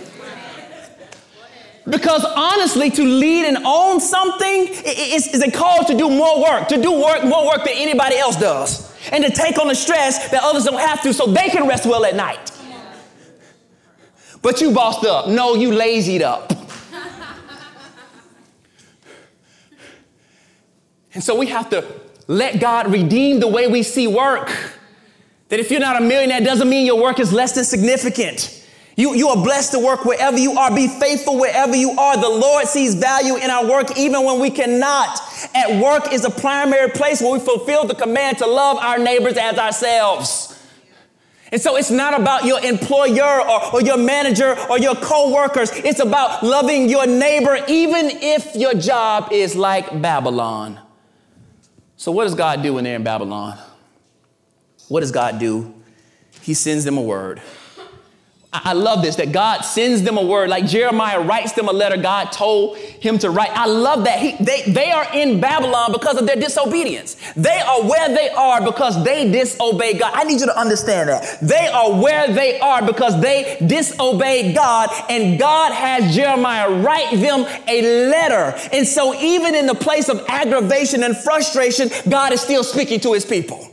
Because 1.87 2.23
honestly, 2.23 2.91
to 2.91 3.03
lead 3.03 3.45
and 3.45 3.57
own 3.65 3.99
something 3.99 4.67
is, 4.85 5.27
is 5.27 5.41
a 5.41 5.49
call 5.49 5.83
to 5.85 5.97
do 5.97 6.09
more 6.09 6.41
work, 6.41 6.67
to 6.67 6.79
do 6.79 6.91
work, 6.91 7.23
more 7.23 7.47
work 7.47 7.65
than 7.65 7.73
anybody 7.75 8.17
else 8.17 8.35
does, 8.35 8.95
and 9.11 9.23
to 9.23 9.31
take 9.31 9.57
on 9.57 9.67
the 9.67 9.75
stress 9.75 10.29
that 10.29 10.43
others 10.43 10.65
don't 10.65 10.79
have 10.79 11.01
to 11.01 11.13
so 11.13 11.25
they 11.25 11.49
can 11.49 11.67
rest 11.67 11.87
well 11.87 12.05
at 12.05 12.15
night. 12.15 12.51
But 14.41 14.61
you 14.61 14.71
bossed 14.71 15.05
up. 15.05 15.27
No, 15.27 15.55
you 15.55 15.71
lazied 15.71 16.21
up. 16.21 16.53
And 21.13 21.23
so 21.23 21.35
we 21.35 21.47
have 21.47 21.69
to 21.71 21.83
let 22.27 22.59
God 22.59 22.91
redeem 22.91 23.39
the 23.39 23.47
way 23.47 23.67
we 23.67 23.83
see 23.83 24.07
work. 24.07 24.47
That 25.49 25.59
if 25.59 25.71
you're 25.71 25.79
not 25.79 25.99
a 25.99 26.05
millionaire, 26.05 26.41
doesn't 26.41 26.69
mean 26.69 26.85
your 26.85 27.01
work 27.01 27.19
is 27.19 27.33
less 27.33 27.53
than 27.53 27.65
significant. 27.65 28.55
You, 28.95 29.15
you 29.15 29.29
are 29.29 29.41
blessed 29.41 29.71
to 29.71 29.79
work 29.79 30.05
wherever 30.05 30.37
you 30.37 30.51
are. 30.53 30.75
Be 30.75 30.87
faithful 30.87 31.39
wherever 31.39 31.75
you 31.75 31.91
are. 31.91 32.17
The 32.17 32.29
Lord 32.29 32.67
sees 32.67 32.95
value 32.95 33.37
in 33.37 33.49
our 33.49 33.65
work 33.65 33.97
even 33.97 34.25
when 34.25 34.39
we 34.39 34.49
cannot. 34.51 35.19
At 35.55 35.81
work 35.81 36.13
is 36.13 36.25
a 36.25 36.29
primary 36.29 36.91
place 36.91 37.21
where 37.21 37.31
we 37.31 37.39
fulfill 37.39 37.85
the 37.85 37.95
command 37.95 38.39
to 38.39 38.45
love 38.45 38.77
our 38.77 38.99
neighbors 38.99 39.37
as 39.37 39.57
ourselves. 39.57 40.48
And 41.51 41.61
so 41.61 41.77
it's 41.77 41.89
not 41.89 42.19
about 42.19 42.45
your 42.45 42.63
employer 42.63 43.41
or, 43.41 43.75
or 43.75 43.81
your 43.81 43.97
manager 43.97 44.55
or 44.69 44.77
your 44.77 44.95
co-workers. 44.95 45.71
It's 45.73 45.99
about 45.99 46.43
loving 46.43 46.89
your 46.89 47.07
neighbor 47.07 47.57
even 47.67 48.11
if 48.11 48.55
your 48.55 48.75
job 48.75 49.31
is 49.31 49.55
like 49.55 50.01
Babylon. 50.01 50.79
So, 51.97 52.11
what 52.11 52.25
does 52.25 52.35
God 52.35 52.61
do 52.61 52.75
when 52.75 52.83
they're 52.83 52.95
in 52.95 53.03
Babylon? 53.03 53.57
What 54.87 55.01
does 55.01 55.11
God 55.11 55.39
do? 55.39 55.73
He 56.41 56.53
sends 56.53 56.85
them 56.85 56.97
a 56.97 57.01
word. 57.01 57.41
I 58.51 58.73
love 58.73 59.03
this 59.03 59.15
that 59.17 59.31
God 59.31 59.61
sends 59.61 60.01
them 60.01 60.17
a 60.17 60.25
word, 60.25 60.49
like 60.49 60.65
Jeremiah 60.65 61.21
writes 61.21 61.51
them 61.51 61.69
a 61.69 61.71
letter 61.71 61.97
God 61.97 62.31
told 62.31 62.77
him 62.77 63.19
to 63.19 63.29
write. 63.29 63.51
I 63.51 63.67
love 63.67 64.05
that. 64.05 64.17
He, 64.17 64.43
they, 64.43 64.63
they 64.71 64.89
are 64.89 65.05
in 65.13 65.39
Babylon 65.39 65.91
because 65.91 66.17
of 66.19 66.25
their 66.25 66.35
disobedience. 66.35 67.15
They 67.35 67.59
are 67.59 67.83
where 67.83 68.07
they 68.09 68.29
are 68.29 68.65
because 68.65 69.03
they 69.03 69.29
disobeyed 69.31 69.99
God. 69.99 70.13
I 70.15 70.23
need 70.23 70.39
you 70.39 70.47
to 70.47 70.59
understand 70.59 71.09
that. 71.09 71.39
They 71.43 71.67
are 71.67 72.01
where 72.01 72.33
they 72.33 72.59
are 72.59 72.83
because 72.83 73.21
they 73.21 73.63
disobeyed 73.67 74.55
God, 74.55 74.89
and 75.09 75.39
God 75.39 75.71
has 75.71 76.15
Jeremiah 76.15 76.81
write 76.81 77.11
them 77.11 77.45
a 77.67 77.81
letter. 78.09 78.57
And 78.73 78.87
so, 78.87 79.13
even 79.13 79.53
in 79.53 79.67
the 79.67 79.75
place 79.75 80.09
of 80.09 80.25
aggravation 80.27 81.03
and 81.03 81.15
frustration, 81.15 81.89
God 82.09 82.33
is 82.33 82.41
still 82.41 82.63
speaking 82.63 82.99
to 83.01 83.13
his 83.13 83.25
people. 83.25 83.69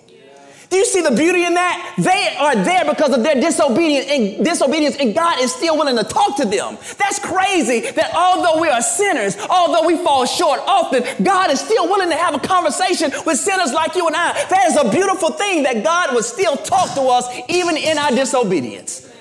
Do 0.68 0.76
you 0.76 0.84
see 0.84 1.00
the 1.00 1.12
beauty 1.12 1.44
in 1.44 1.54
that? 1.54 1.94
They 1.96 2.36
are 2.38 2.56
there 2.56 2.84
because 2.84 3.16
of 3.16 3.22
their 3.22 3.36
disobedience 3.36 4.06
and 4.10 4.44
disobedience, 4.44 4.96
and 4.96 5.14
God 5.14 5.40
is 5.40 5.54
still 5.54 5.76
willing 5.76 5.96
to 5.96 6.04
talk 6.04 6.36
to 6.38 6.44
them. 6.44 6.76
That's 6.98 7.18
crazy 7.18 7.80
that 7.92 8.12
although 8.14 8.60
we 8.60 8.68
are 8.68 8.82
sinners, 8.82 9.36
although 9.48 9.86
we 9.86 9.96
fall 10.02 10.26
short 10.26 10.60
often, 10.66 11.04
God 11.22 11.50
is 11.50 11.60
still 11.60 11.88
willing 11.88 12.10
to 12.10 12.16
have 12.16 12.34
a 12.34 12.40
conversation 12.40 13.12
with 13.24 13.38
sinners 13.38 13.72
like 13.72 13.94
you 13.94 14.06
and 14.06 14.16
I. 14.16 14.32
That 14.48 14.66
is 14.68 14.76
a 14.76 14.90
beautiful 14.90 15.30
thing 15.30 15.62
that 15.62 15.84
God 15.84 16.14
would 16.14 16.24
still 16.24 16.56
talk 16.56 16.94
to 16.94 17.02
us 17.02 17.28
even 17.48 17.76
in 17.76 17.96
our 17.98 18.10
disobedience. 18.10 19.12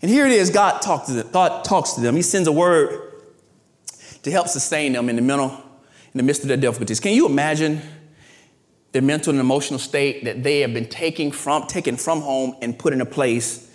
And 0.00 0.10
here 0.10 0.26
it 0.26 0.32
is, 0.32 0.50
God 0.50 0.80
talks 0.80 1.08
to 1.08 1.14
them, 1.14 1.28
God 1.32 1.64
talks 1.64 1.92
to 1.94 2.00
them. 2.00 2.16
He 2.16 2.22
sends 2.22 2.48
a 2.48 2.52
word 2.52 3.12
to 4.22 4.30
help 4.30 4.48
sustain 4.48 4.92
them 4.92 5.08
in 5.08 5.16
the 5.16 5.22
middle, 5.22 5.50
in 5.50 6.18
the 6.18 6.22
midst 6.22 6.42
of 6.42 6.48
their 6.48 6.56
difficulties. 6.56 7.00
Can 7.00 7.12
you 7.12 7.26
imagine? 7.26 7.82
Their 8.96 9.02
mental 9.02 9.30
and 9.30 9.38
emotional 9.40 9.78
state 9.78 10.24
that 10.24 10.42
they 10.42 10.60
have 10.60 10.72
been 10.72 10.88
taking 10.88 11.30
from, 11.30 11.66
taken 11.66 11.98
from 11.98 12.22
home 12.22 12.56
and 12.62 12.78
put 12.78 12.94
in 12.94 13.02
a 13.02 13.04
place, 13.04 13.70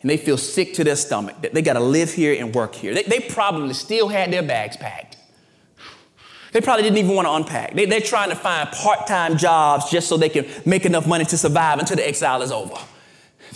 and 0.00 0.08
they 0.08 0.16
feel 0.16 0.38
sick 0.38 0.72
to 0.72 0.82
their 0.82 0.96
stomach, 0.96 1.42
that 1.42 1.52
they 1.52 1.60
got 1.60 1.74
to 1.74 1.80
live 1.80 2.10
here 2.10 2.34
and 2.42 2.54
work 2.54 2.74
here. 2.74 2.94
They, 2.94 3.02
they, 3.02 3.20
probably 3.20 3.74
still 3.74 4.08
had 4.08 4.32
their 4.32 4.42
bags 4.42 4.78
packed. 4.78 5.18
They 6.52 6.62
probably 6.62 6.84
didn't 6.84 6.96
even 6.96 7.14
want 7.14 7.28
to 7.28 7.32
unpack. 7.32 7.74
They, 7.74 7.84
they're 7.84 8.00
trying 8.00 8.30
to 8.30 8.34
find 8.34 8.70
part 8.70 9.06
time 9.06 9.36
jobs 9.36 9.90
just 9.90 10.08
so 10.08 10.16
they 10.16 10.30
can 10.30 10.46
make 10.64 10.86
enough 10.86 11.06
money 11.06 11.26
to 11.26 11.36
survive 11.36 11.78
until 11.78 11.98
the 11.98 12.08
exile 12.08 12.40
is 12.40 12.50
over. 12.50 12.78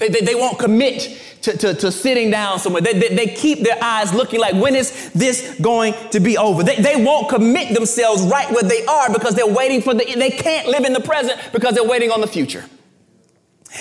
They, 0.00 0.08
they, 0.08 0.22
they 0.22 0.34
won't 0.34 0.58
commit 0.58 1.20
to, 1.42 1.56
to, 1.56 1.74
to, 1.74 1.92
sitting 1.92 2.30
down 2.30 2.58
somewhere. 2.58 2.80
They, 2.80 2.94
they, 2.94 3.14
they, 3.14 3.26
keep 3.26 3.60
their 3.60 3.76
eyes 3.82 4.14
looking 4.14 4.40
like, 4.40 4.54
when 4.54 4.74
is 4.74 5.12
this 5.12 5.58
going 5.60 5.94
to 6.10 6.20
be 6.20 6.38
over? 6.38 6.62
They, 6.62 6.76
they 6.76 7.04
won't 7.04 7.28
commit 7.28 7.74
themselves 7.74 8.22
right 8.22 8.50
where 8.50 8.62
they 8.62 8.84
are 8.86 9.12
because 9.12 9.34
they're 9.34 9.46
waiting 9.46 9.82
for 9.82 9.92
the, 9.92 10.04
they 10.16 10.30
can't 10.30 10.68
live 10.68 10.84
in 10.84 10.94
the 10.94 11.00
present 11.00 11.38
because 11.52 11.74
they're 11.74 11.86
waiting 11.86 12.10
on 12.10 12.22
the 12.22 12.26
future. 12.26 12.64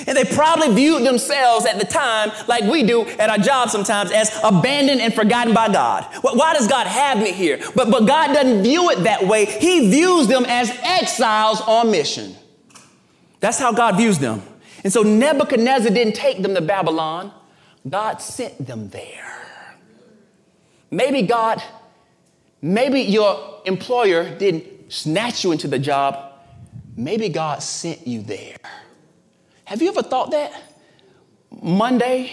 And 0.05 0.17
they 0.17 0.25
probably 0.25 0.75
viewed 0.75 1.03
themselves 1.05 1.65
at 1.65 1.79
the 1.79 1.85
time, 1.85 2.31
like 2.47 2.65
we 2.65 2.83
do 2.83 3.05
at 3.07 3.29
our 3.29 3.37
job 3.37 3.69
sometimes, 3.69 4.11
as 4.11 4.29
abandoned 4.43 4.99
and 4.99 5.13
forgotten 5.13 5.53
by 5.53 5.71
God. 5.71 6.05
Why 6.21 6.53
does 6.53 6.67
God 6.67 6.85
have 6.85 7.17
me 7.17 7.31
here? 7.31 7.59
But, 7.75 7.89
but 7.89 8.05
God 8.05 8.33
doesn't 8.33 8.61
view 8.61 8.89
it 8.91 9.03
that 9.03 9.25
way. 9.25 9.45
He 9.45 9.89
views 9.89 10.27
them 10.27 10.45
as 10.47 10.69
exiles 10.83 11.61
on 11.61 11.91
mission. 11.91 12.35
That's 13.39 13.57
how 13.57 13.71
God 13.71 13.95
views 13.95 14.19
them. 14.19 14.43
And 14.83 14.93
so 14.93 15.03
Nebuchadnezzar 15.03 15.91
didn't 15.91 16.15
take 16.15 16.41
them 16.41 16.55
to 16.55 16.61
Babylon, 16.61 17.33
God 17.87 18.21
sent 18.21 18.65
them 18.65 18.89
there. 18.89 19.35
Maybe 20.91 21.21
God, 21.21 21.61
maybe 22.61 23.01
your 23.01 23.61
employer 23.65 24.35
didn't 24.37 24.91
snatch 24.91 25.43
you 25.43 25.51
into 25.51 25.67
the 25.67 25.79
job, 25.79 26.33
maybe 26.95 27.29
God 27.29 27.61
sent 27.61 28.07
you 28.07 28.21
there. 28.21 28.57
Have 29.65 29.81
you 29.81 29.89
ever 29.89 30.01
thought 30.01 30.31
that? 30.31 30.51
Monday, 31.61 32.31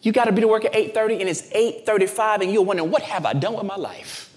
you 0.00 0.12
got 0.12 0.24
to 0.24 0.32
be 0.32 0.40
to 0.40 0.48
work 0.48 0.64
at 0.64 0.72
8:30 0.72 1.20
and 1.20 1.28
it's 1.28 1.42
8:35 1.52 2.42
and 2.42 2.52
you're 2.52 2.62
wondering 2.62 2.90
what 2.90 3.02
have 3.02 3.26
I 3.26 3.32
done 3.34 3.54
with 3.54 3.64
my 3.64 3.76
life? 3.76 4.30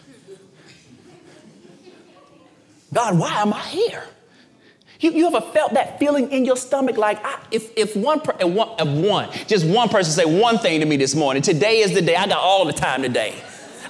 God, 2.94 3.18
why 3.18 3.42
am 3.42 3.54
I 3.54 3.62
here? 3.62 4.04
You, 5.06 5.12
you 5.12 5.28
ever 5.28 5.40
felt 5.40 5.76
that 5.76 6.00
feeling 6.00 6.32
in 6.32 6.46
your 6.46 6.58
stomach 6.58 6.98
like, 6.98 7.24
I, 7.24 7.40
if, 7.52 7.70
if 7.78 7.96
one, 7.96 8.22
per, 8.22 8.36
if 8.40 8.48
one, 8.48 8.70
if 8.80 8.88
one, 8.88 9.30
just 9.46 9.64
one 9.64 9.88
person 9.88 10.12
say 10.12 10.26
one 10.26 10.58
thing 10.58 10.80
to 10.80 10.88
me 10.88 10.98
this 10.98 11.14
morning, 11.14 11.44
today 11.44 11.82
is 11.82 11.94
the 11.94 12.02
day, 12.02 12.16
I 12.16 12.26
got 12.26 12.40
all 12.40 12.66
the 12.66 12.74
time 12.74 13.04
today. 13.04 13.36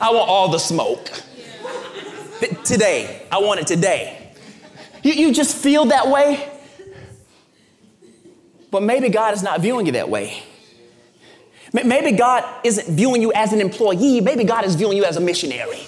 I 0.02 0.12
want 0.12 0.28
all 0.28 0.50
the 0.50 0.58
smoke. 0.58 1.10
today, 2.66 3.26
I 3.32 3.38
want 3.38 3.62
it 3.62 3.68
today. 3.68 4.34
You, 5.04 5.14
you 5.14 5.34
just 5.34 5.56
feel 5.56 5.86
that 5.86 6.10
way? 6.10 6.52
But 8.70 8.84
maybe 8.84 9.08
God 9.08 9.36
is 9.36 9.42
not 9.42 9.62
viewing 9.62 9.86
you 9.86 9.94
that 9.94 10.10
way. 10.10 10.44
Maybe 11.72 12.12
God 12.12 12.44
isn't 12.66 12.94
viewing 12.94 13.22
you 13.22 13.32
as 13.32 13.54
an 13.54 13.62
employee, 13.62 14.20
maybe 14.20 14.44
God 14.44 14.66
is 14.66 14.76
viewing 14.76 14.98
you 14.98 15.06
as 15.06 15.16
a 15.16 15.22
missionary. 15.22 15.80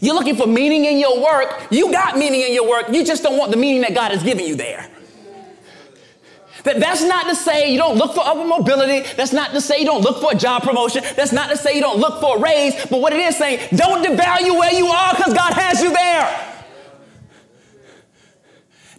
You're 0.00 0.14
looking 0.14 0.36
for 0.36 0.46
meaning 0.46 0.84
in 0.84 0.98
your 0.98 1.22
work. 1.22 1.66
You 1.70 1.90
got 1.90 2.16
meaning 2.16 2.40
in 2.42 2.54
your 2.54 2.68
work. 2.68 2.86
You 2.90 3.04
just 3.04 3.22
don't 3.22 3.36
want 3.36 3.50
the 3.50 3.56
meaning 3.56 3.82
that 3.82 3.94
God 3.94 4.12
has 4.12 4.22
given 4.22 4.46
you 4.46 4.56
there. 4.56 4.88
That, 6.64 6.78
that's 6.78 7.02
not 7.02 7.26
to 7.26 7.34
say 7.34 7.72
you 7.72 7.78
don't 7.78 7.96
look 7.96 8.14
for 8.14 8.20
upward 8.26 8.48
mobility. 8.48 9.08
That's 9.16 9.32
not 9.32 9.52
to 9.52 9.60
say 9.60 9.78
you 9.80 9.86
don't 9.86 10.02
look 10.02 10.20
for 10.20 10.32
a 10.32 10.34
job 10.34 10.62
promotion. 10.62 11.02
That's 11.16 11.32
not 11.32 11.50
to 11.50 11.56
say 11.56 11.74
you 11.74 11.80
don't 11.80 11.98
look 11.98 12.20
for 12.20 12.36
a 12.36 12.40
raise. 12.40 12.74
But 12.86 13.00
what 13.00 13.12
it 13.12 13.20
is 13.20 13.36
saying, 13.36 13.68
don't 13.74 14.04
devalue 14.04 14.58
where 14.58 14.72
you 14.72 14.86
are 14.86 15.14
because 15.16 15.32
God 15.32 15.54
has 15.54 15.82
you 15.82 15.92
there. 15.92 16.49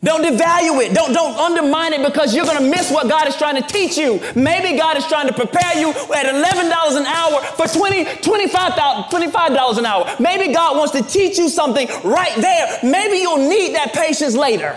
Don't 0.04 0.24
devalue 0.24 0.84
it. 0.84 0.96
Don't, 0.96 1.14
don't 1.14 1.38
undermine 1.38 1.94
it 1.94 2.04
because 2.04 2.34
you're 2.34 2.46
going 2.46 2.58
to 2.58 2.70
miss 2.70 2.90
what 2.92 3.08
God 3.08 3.28
is 3.28 3.36
trying 3.36 3.62
to 3.62 3.68
teach 3.68 3.98
you. 3.98 4.20
Maybe 4.36 4.76
God 4.76 4.98
is 4.98 5.06
trying 5.06 5.28
to 5.28 5.34
prepare 5.34 5.78
you 5.78 5.92
at 5.92 6.26
$11 6.26 6.98
an 6.98 7.06
hour 7.06 7.42
for 7.42 7.68
20, 7.68 8.06
$25, 8.06 9.06
$25 9.10 9.78
an 9.78 9.86
hour. 9.86 10.16
Maybe 10.20 10.52
God 10.54 10.76
wants 10.76 10.94
to 10.94 11.04
teach 11.04 11.38
you 11.38 11.50
something 11.50 11.88
right 12.04 12.36
there. 12.38 12.80
Maybe 12.84 13.18
you'll 13.18 13.48
need 13.48 13.76
that 13.76 13.94
patience 13.94 14.36
later. 14.36 14.76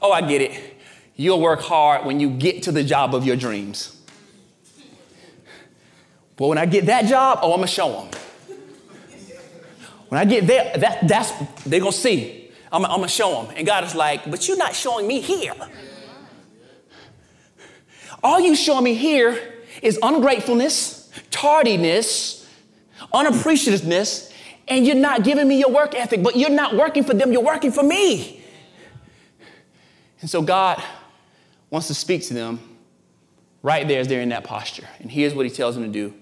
Oh, 0.00 0.12
I 0.12 0.22
get 0.22 0.40
it. 0.40 0.78
You'll 1.14 1.40
work 1.40 1.60
hard 1.60 2.06
when 2.06 2.20
you 2.20 2.30
get 2.30 2.62
to 2.64 2.72
the 2.72 2.82
job 2.82 3.14
of 3.14 3.26
your 3.26 3.36
dreams. 3.36 4.00
But 6.36 6.46
when 6.46 6.56
I 6.56 6.64
get 6.64 6.86
that 6.86 7.04
job, 7.04 7.40
oh, 7.42 7.52
I'm 7.52 7.58
going 7.58 7.68
to 7.68 7.72
show 7.72 7.92
them. 7.92 8.08
When 10.08 10.20
I 10.20 10.24
get 10.24 10.46
there, 10.46 10.76
that, 10.76 11.08
that's 11.08 11.32
they're 11.64 11.80
gonna 11.80 11.90
see. 11.90 12.41
I'm, 12.72 12.84
I'm 12.84 12.96
gonna 12.96 13.08
show 13.08 13.42
them. 13.42 13.54
And 13.56 13.66
God 13.66 13.84
is 13.84 13.94
like, 13.94 14.30
but 14.30 14.48
you're 14.48 14.56
not 14.56 14.74
showing 14.74 15.06
me 15.06 15.20
here. 15.20 15.54
All 18.22 18.40
you 18.40 18.56
showing 18.56 18.84
me 18.84 18.94
here 18.94 19.38
is 19.82 19.98
ungratefulness, 20.02 21.10
tardiness, 21.30 22.48
unappreciativeness, 23.12 24.32
and 24.68 24.86
you're 24.86 24.96
not 24.96 25.24
giving 25.24 25.48
me 25.48 25.58
your 25.58 25.70
work 25.70 25.94
ethic, 25.94 26.22
but 26.22 26.36
you're 26.36 26.50
not 26.50 26.76
working 26.76 27.04
for 27.04 27.14
them, 27.14 27.32
you're 27.32 27.42
working 27.42 27.72
for 27.72 27.82
me. 27.82 28.42
And 30.20 30.30
so 30.30 30.40
God 30.40 30.82
wants 31.68 31.88
to 31.88 31.94
speak 31.94 32.22
to 32.28 32.34
them 32.34 32.60
right 33.62 33.86
there 33.86 34.00
as 34.00 34.08
they're 34.08 34.20
in 34.20 34.28
that 34.30 34.44
posture. 34.44 34.86
And 35.00 35.10
here's 35.10 35.34
what 35.34 35.44
he 35.44 35.50
tells 35.50 35.74
them 35.74 35.84
to 35.84 35.90
do 35.90 36.14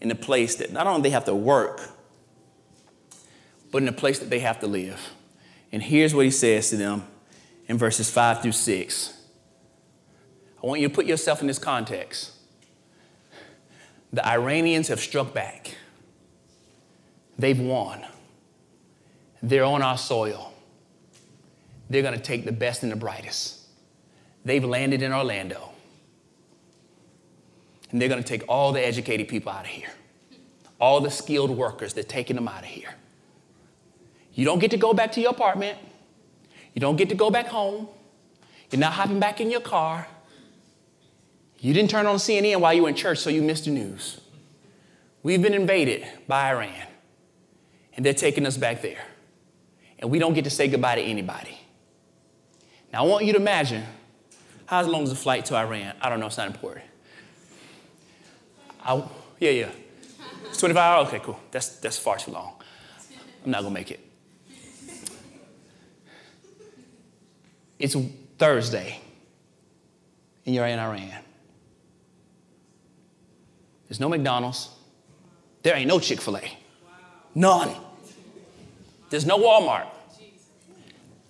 in 0.00 0.08
the 0.08 0.14
place 0.14 0.56
that 0.56 0.72
not 0.72 0.86
only 0.86 1.02
they 1.02 1.10
have 1.10 1.24
to 1.24 1.34
work, 1.34 1.80
but 3.72 3.78
in 3.78 3.86
the 3.86 3.92
place 3.92 4.18
that 4.18 4.28
they 4.28 4.40
have 4.40 4.60
to 4.60 4.66
live. 4.66 5.00
And 5.72 5.82
here's 5.82 6.14
what 6.14 6.24
he 6.24 6.30
says 6.30 6.70
to 6.70 6.76
them 6.76 7.04
in 7.68 7.78
verses 7.78 8.10
5 8.10 8.42
through 8.42 8.52
6. 8.52 9.12
I 10.62 10.66
want 10.66 10.80
you 10.80 10.88
to 10.88 10.94
put 10.94 11.06
yourself 11.06 11.40
in 11.40 11.46
this 11.46 11.58
context. 11.58 12.32
The 14.12 14.26
Iranians 14.26 14.88
have 14.88 15.00
struck 15.00 15.34
back. 15.34 15.76
They've 17.38 17.58
won. 17.58 18.04
They're 19.42 19.64
on 19.64 19.82
our 19.82 19.98
soil. 19.98 20.52
They're 21.90 22.02
going 22.02 22.16
to 22.16 22.22
take 22.22 22.44
the 22.44 22.52
best 22.52 22.82
and 22.82 22.90
the 22.90 22.96
brightest. 22.96 23.60
They've 24.44 24.64
landed 24.64 25.02
in 25.02 25.12
Orlando. 25.12 25.70
And 27.90 28.00
they're 28.00 28.08
going 28.08 28.22
to 28.22 28.28
take 28.28 28.44
all 28.48 28.72
the 28.72 28.84
educated 28.84 29.28
people 29.28 29.52
out 29.52 29.64
of 29.64 29.70
here, 29.70 29.90
all 30.80 31.00
the 31.00 31.10
skilled 31.10 31.50
workers, 31.50 31.94
they're 31.94 32.02
taking 32.02 32.36
them 32.36 32.48
out 32.48 32.60
of 32.60 32.68
here. 32.68 32.94
You 34.36 34.44
don't 34.44 34.58
get 34.58 34.70
to 34.72 34.76
go 34.76 34.92
back 34.92 35.12
to 35.12 35.20
your 35.20 35.30
apartment. 35.30 35.78
You 36.74 36.80
don't 36.80 36.96
get 36.96 37.08
to 37.08 37.14
go 37.14 37.30
back 37.30 37.46
home. 37.46 37.88
You're 38.70 38.80
not 38.80 38.92
hopping 38.92 39.18
back 39.18 39.40
in 39.40 39.50
your 39.50 39.62
car. 39.62 40.06
You 41.58 41.72
didn't 41.72 41.90
turn 41.90 42.04
on 42.04 42.16
CNN 42.16 42.60
while 42.60 42.74
you 42.74 42.82
were 42.82 42.90
in 42.90 42.94
church, 42.94 43.18
so 43.18 43.30
you 43.30 43.40
missed 43.40 43.64
the 43.64 43.70
news. 43.70 44.20
We've 45.22 45.40
been 45.40 45.54
invaded 45.54 46.06
by 46.28 46.50
Iran, 46.50 46.86
and 47.94 48.04
they're 48.04 48.12
taking 48.12 48.44
us 48.44 48.58
back 48.58 48.82
there. 48.82 49.02
And 49.98 50.10
we 50.10 50.18
don't 50.18 50.34
get 50.34 50.44
to 50.44 50.50
say 50.50 50.68
goodbye 50.68 50.96
to 50.96 51.00
anybody. 51.00 51.58
Now, 52.92 53.04
I 53.04 53.06
want 53.08 53.24
you 53.24 53.32
to 53.32 53.38
imagine 53.38 53.84
how 54.66 54.82
long 54.82 55.04
is 55.04 55.10
the 55.10 55.16
flight 55.16 55.46
to 55.46 55.56
Iran? 55.56 55.94
I 56.02 56.10
don't 56.10 56.20
know, 56.20 56.26
it's 56.26 56.36
not 56.36 56.46
important. 56.46 56.84
I, 58.84 59.02
yeah, 59.40 59.50
yeah. 59.50 59.70
It's 60.44 60.58
25 60.58 60.76
hours? 60.76 61.08
Okay, 61.08 61.20
cool. 61.24 61.40
That's, 61.50 61.70
that's 61.76 61.98
far 61.98 62.18
too 62.18 62.32
long. 62.32 62.52
I'm 63.42 63.50
not 63.50 63.62
gonna 63.62 63.72
make 63.72 63.90
it. 63.90 64.05
It's 67.78 67.96
Thursday, 68.38 69.00
and 70.44 70.54
you're 70.54 70.66
in 70.66 70.78
Iran. 70.78 71.10
There's 73.88 74.00
no 74.00 74.08
McDonald's. 74.08 74.70
There 75.62 75.76
ain't 75.76 75.88
no 75.88 75.98
Chick 75.98 76.20
fil 76.20 76.38
A. 76.38 76.58
None. 77.34 77.70
There's 79.10 79.26
no 79.26 79.38
Walmart. 79.38 79.86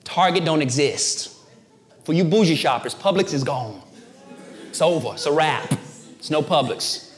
Target 0.04 0.44
don't 0.44 0.62
exist. 0.62 1.36
For 2.04 2.12
you 2.12 2.24
bougie 2.24 2.54
shoppers, 2.54 2.94
Publix 2.94 3.34
is 3.34 3.42
gone. 3.42 3.82
It's 4.68 4.80
over. 4.80 5.14
It's 5.14 5.26
a 5.26 5.32
wrap. 5.32 5.72
It's 6.18 6.30
no 6.30 6.42
Publix. 6.42 7.12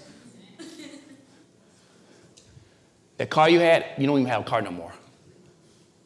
That 3.19 3.31
car 3.31 3.51
you 3.51 3.61
had, 3.61 3.85
you 3.99 4.07
don't 4.07 4.21
even 4.21 4.31
have 4.31 4.43
a 4.43 4.45
car 4.45 4.63
no 4.63 4.71
more. 4.71 4.93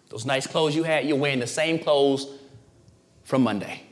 Those 0.08 0.26
nice 0.26 0.46
clothes 0.46 0.74
you 0.74 0.82
had, 0.82 1.06
you're 1.06 1.16
wearing 1.16 1.40
the 1.40 1.46
same 1.46 1.78
clothes 1.78 2.38
from 3.24 3.42
Monday. 3.42 3.82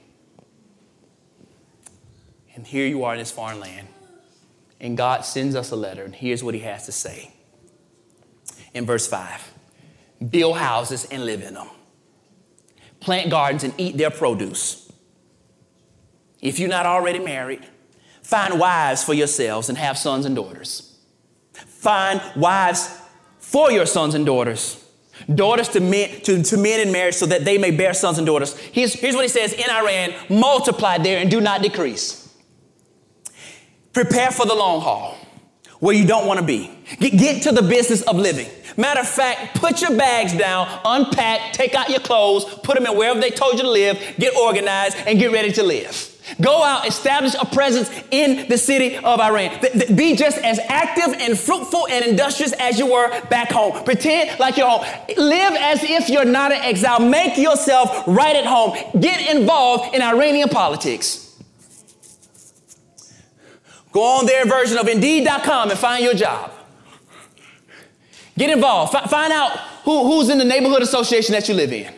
And 2.54 2.66
here 2.66 2.86
you 2.86 3.04
are 3.04 3.14
in 3.14 3.18
this 3.18 3.30
foreign 3.30 3.60
land. 3.60 3.88
And 4.80 4.96
God 4.96 5.24
sends 5.24 5.54
us 5.54 5.70
a 5.70 5.76
letter, 5.76 6.04
and 6.04 6.14
here's 6.14 6.42
what 6.42 6.54
He 6.54 6.60
has 6.60 6.86
to 6.86 6.92
say. 6.92 7.32
In 8.74 8.86
verse 8.86 9.06
5 9.06 9.52
Build 10.30 10.56
houses 10.56 11.06
and 11.06 11.24
live 11.24 11.42
in 11.42 11.54
them, 11.54 11.68
plant 13.00 13.30
gardens 13.30 13.64
and 13.64 13.74
eat 13.78 13.96
their 13.96 14.10
produce. 14.10 14.90
If 16.40 16.58
you're 16.58 16.68
not 16.68 16.86
already 16.86 17.18
married, 17.18 17.66
find 18.22 18.58
wives 18.58 19.04
for 19.04 19.14
yourselves 19.14 19.68
and 19.68 19.76
have 19.76 19.98
sons 19.98 20.24
and 20.24 20.34
daughters. 20.34 20.98
Find 21.52 22.20
wives 22.36 22.98
for 23.38 23.70
your 23.70 23.86
sons 23.86 24.14
and 24.14 24.24
daughters. 24.24 24.79
Daughters 25.34 25.68
to 25.70 25.80
men, 25.80 26.20
to, 26.22 26.42
to 26.42 26.56
men 26.56 26.80
in 26.86 26.92
marriage 26.92 27.14
so 27.14 27.26
that 27.26 27.44
they 27.44 27.58
may 27.58 27.70
bear 27.70 27.94
sons 27.94 28.18
and 28.18 28.26
daughters. 28.26 28.56
Here's, 28.56 28.94
here's 28.94 29.14
what 29.14 29.22
he 29.22 29.28
says 29.28 29.52
in 29.52 29.68
Iran 29.70 30.14
multiply 30.28 30.98
there 30.98 31.18
and 31.18 31.30
do 31.30 31.40
not 31.40 31.62
decrease. 31.62 32.28
Prepare 33.92 34.30
for 34.30 34.46
the 34.46 34.54
long 34.54 34.80
haul 34.80 35.16
where 35.80 35.94
you 35.94 36.06
don't 36.06 36.26
want 36.26 36.38
to 36.38 36.46
be. 36.46 36.70
Get, 36.98 37.18
get 37.18 37.42
to 37.44 37.52
the 37.52 37.62
business 37.62 38.02
of 38.02 38.16
living. 38.16 38.48
Matter 38.76 39.00
of 39.00 39.08
fact, 39.08 39.58
put 39.58 39.80
your 39.80 39.96
bags 39.96 40.36
down, 40.36 40.68
unpack, 40.84 41.52
take 41.52 41.74
out 41.74 41.88
your 41.88 42.00
clothes, 42.00 42.44
put 42.62 42.76
them 42.76 42.86
in 42.86 42.96
wherever 42.96 43.20
they 43.20 43.30
told 43.30 43.54
you 43.54 43.62
to 43.62 43.70
live, 43.70 43.98
get 44.18 44.36
organized, 44.36 44.96
and 45.06 45.18
get 45.18 45.32
ready 45.32 45.50
to 45.52 45.62
live. 45.62 46.19
Go 46.40 46.62
out, 46.62 46.86
establish 46.86 47.34
a 47.34 47.46
presence 47.46 47.90
in 48.10 48.48
the 48.48 48.58
city 48.58 48.96
of 48.96 49.20
Iran. 49.20 49.58
Be 49.94 50.16
just 50.16 50.38
as 50.38 50.58
active 50.68 51.14
and 51.20 51.38
fruitful 51.38 51.88
and 51.88 52.04
industrious 52.04 52.52
as 52.52 52.78
you 52.78 52.90
were 52.92 53.08
back 53.26 53.50
home. 53.50 53.84
Pretend 53.84 54.38
like 54.38 54.56
you're 54.56 54.68
home. 54.68 54.84
Live 55.16 55.54
as 55.54 55.82
if 55.82 56.08
you're 56.08 56.24
not 56.24 56.52
an 56.52 56.60
exile. 56.62 57.00
Make 57.00 57.36
yourself 57.36 58.04
right 58.06 58.36
at 58.36 58.46
home. 58.46 58.76
Get 59.00 59.34
involved 59.34 59.94
in 59.94 60.02
Iranian 60.02 60.48
politics. 60.48 61.26
Go 63.92 64.02
on 64.02 64.26
their 64.26 64.44
version 64.46 64.78
of 64.78 64.86
Indeed.com 64.86 65.70
and 65.70 65.78
find 65.78 66.04
your 66.04 66.14
job. 66.14 66.52
Get 68.38 68.50
involved. 68.50 68.94
F- 68.94 69.10
find 69.10 69.32
out 69.32 69.50
who, 69.84 70.04
who's 70.04 70.28
in 70.28 70.38
the 70.38 70.44
neighborhood 70.44 70.82
association 70.82 71.32
that 71.32 71.48
you 71.48 71.54
live 71.54 71.72
in. 71.72 71.92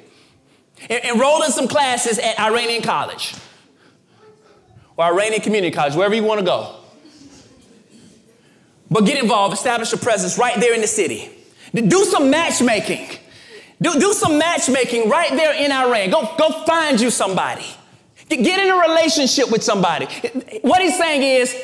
En- 0.89 1.15
enroll 1.15 1.43
in 1.43 1.51
some 1.51 1.69
classes 1.69 2.19
at 2.19 2.41
Iranian 2.41 2.83
College 2.83 3.35
or 4.97 5.05
Iranian 5.05 5.41
Community 5.41 5.75
College, 5.75 5.95
wherever 5.95 6.15
you 6.15 6.23
want 6.23 6.41
to 6.41 6.47
go. 6.47 6.77
But 8.91 9.07
get 9.07 9.23
involved, 9.23 9.55
establish 9.55 9.93
a 9.93 9.97
presence 9.97 10.39
right 10.39 10.59
there 10.61 10.75
in 10.75 10.81
the 10.81 10.87
city. 10.87 11.31
Do 11.73 12.05
some 12.05 12.31
matchmaking. 12.31 13.19
Do, 13.81 13.99
do 13.99 14.13
some 14.13 14.39
matchmaking 14.39 15.09
right 15.09 15.31
there 15.31 15.55
in 15.55 15.73
Iran. 15.73 16.11
Go, 16.11 16.35
go 16.39 16.65
find 16.65 17.01
you 17.01 17.11
somebody. 17.11 17.65
Get 18.29 18.59
in 18.59 18.73
a 18.73 18.77
relationship 18.77 19.51
with 19.51 19.63
somebody. 19.63 20.07
What 20.63 20.81
he's 20.81 20.97
saying 20.97 21.23
is, 21.23 21.55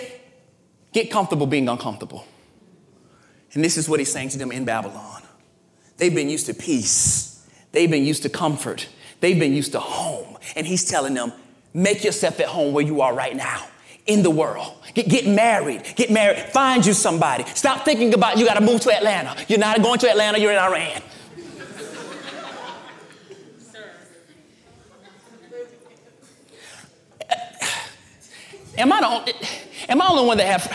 Get 0.92 1.10
comfortable 1.10 1.46
being 1.46 1.68
uncomfortable. 1.68 2.24
And 3.54 3.64
this 3.64 3.76
is 3.76 3.88
what 3.88 3.98
he's 3.98 4.12
saying 4.12 4.30
to 4.30 4.38
them 4.38 4.52
in 4.52 4.64
Babylon. 4.64 5.22
They've 5.96 6.14
been 6.14 6.28
used 6.28 6.46
to 6.46 6.54
peace, 6.54 7.46
they've 7.72 7.90
been 7.90 8.04
used 8.04 8.22
to 8.22 8.28
comfort, 8.28 8.88
they've 9.20 9.38
been 9.38 9.52
used 9.54 9.72
to 9.72 9.80
home. 9.80 10.38
And 10.54 10.66
he's 10.66 10.84
telling 10.84 11.14
them, 11.14 11.32
make 11.78 12.04
yourself 12.04 12.40
at 12.40 12.46
home 12.46 12.74
where 12.74 12.84
you 12.84 13.00
are 13.00 13.14
right 13.14 13.36
now 13.36 13.64
in 14.06 14.22
the 14.22 14.30
world. 14.30 14.74
Get, 14.94 15.08
get 15.08 15.26
married. 15.26 15.84
Get 15.94 16.10
married. 16.10 16.38
Find 16.38 16.84
you 16.84 16.92
somebody. 16.92 17.44
Stop 17.54 17.84
thinking 17.84 18.12
about 18.14 18.38
you 18.38 18.44
got 18.44 18.54
to 18.54 18.60
move 18.60 18.80
to 18.80 18.90
Atlanta. 18.90 19.36
You're 19.46 19.60
not 19.60 19.80
going 19.82 20.00
to 20.00 20.10
Atlanta, 20.10 20.38
you're 20.40 20.50
in 20.50 20.58
Iran. 20.58 21.02
Am 28.78 28.92
I 28.92 29.00
the 29.00 29.06
only, 29.06 29.32
am 29.88 30.00
I 30.00 30.04
the 30.04 30.10
only 30.12 30.26
one 30.26 30.38
that 30.38 30.46
have? 30.46 30.72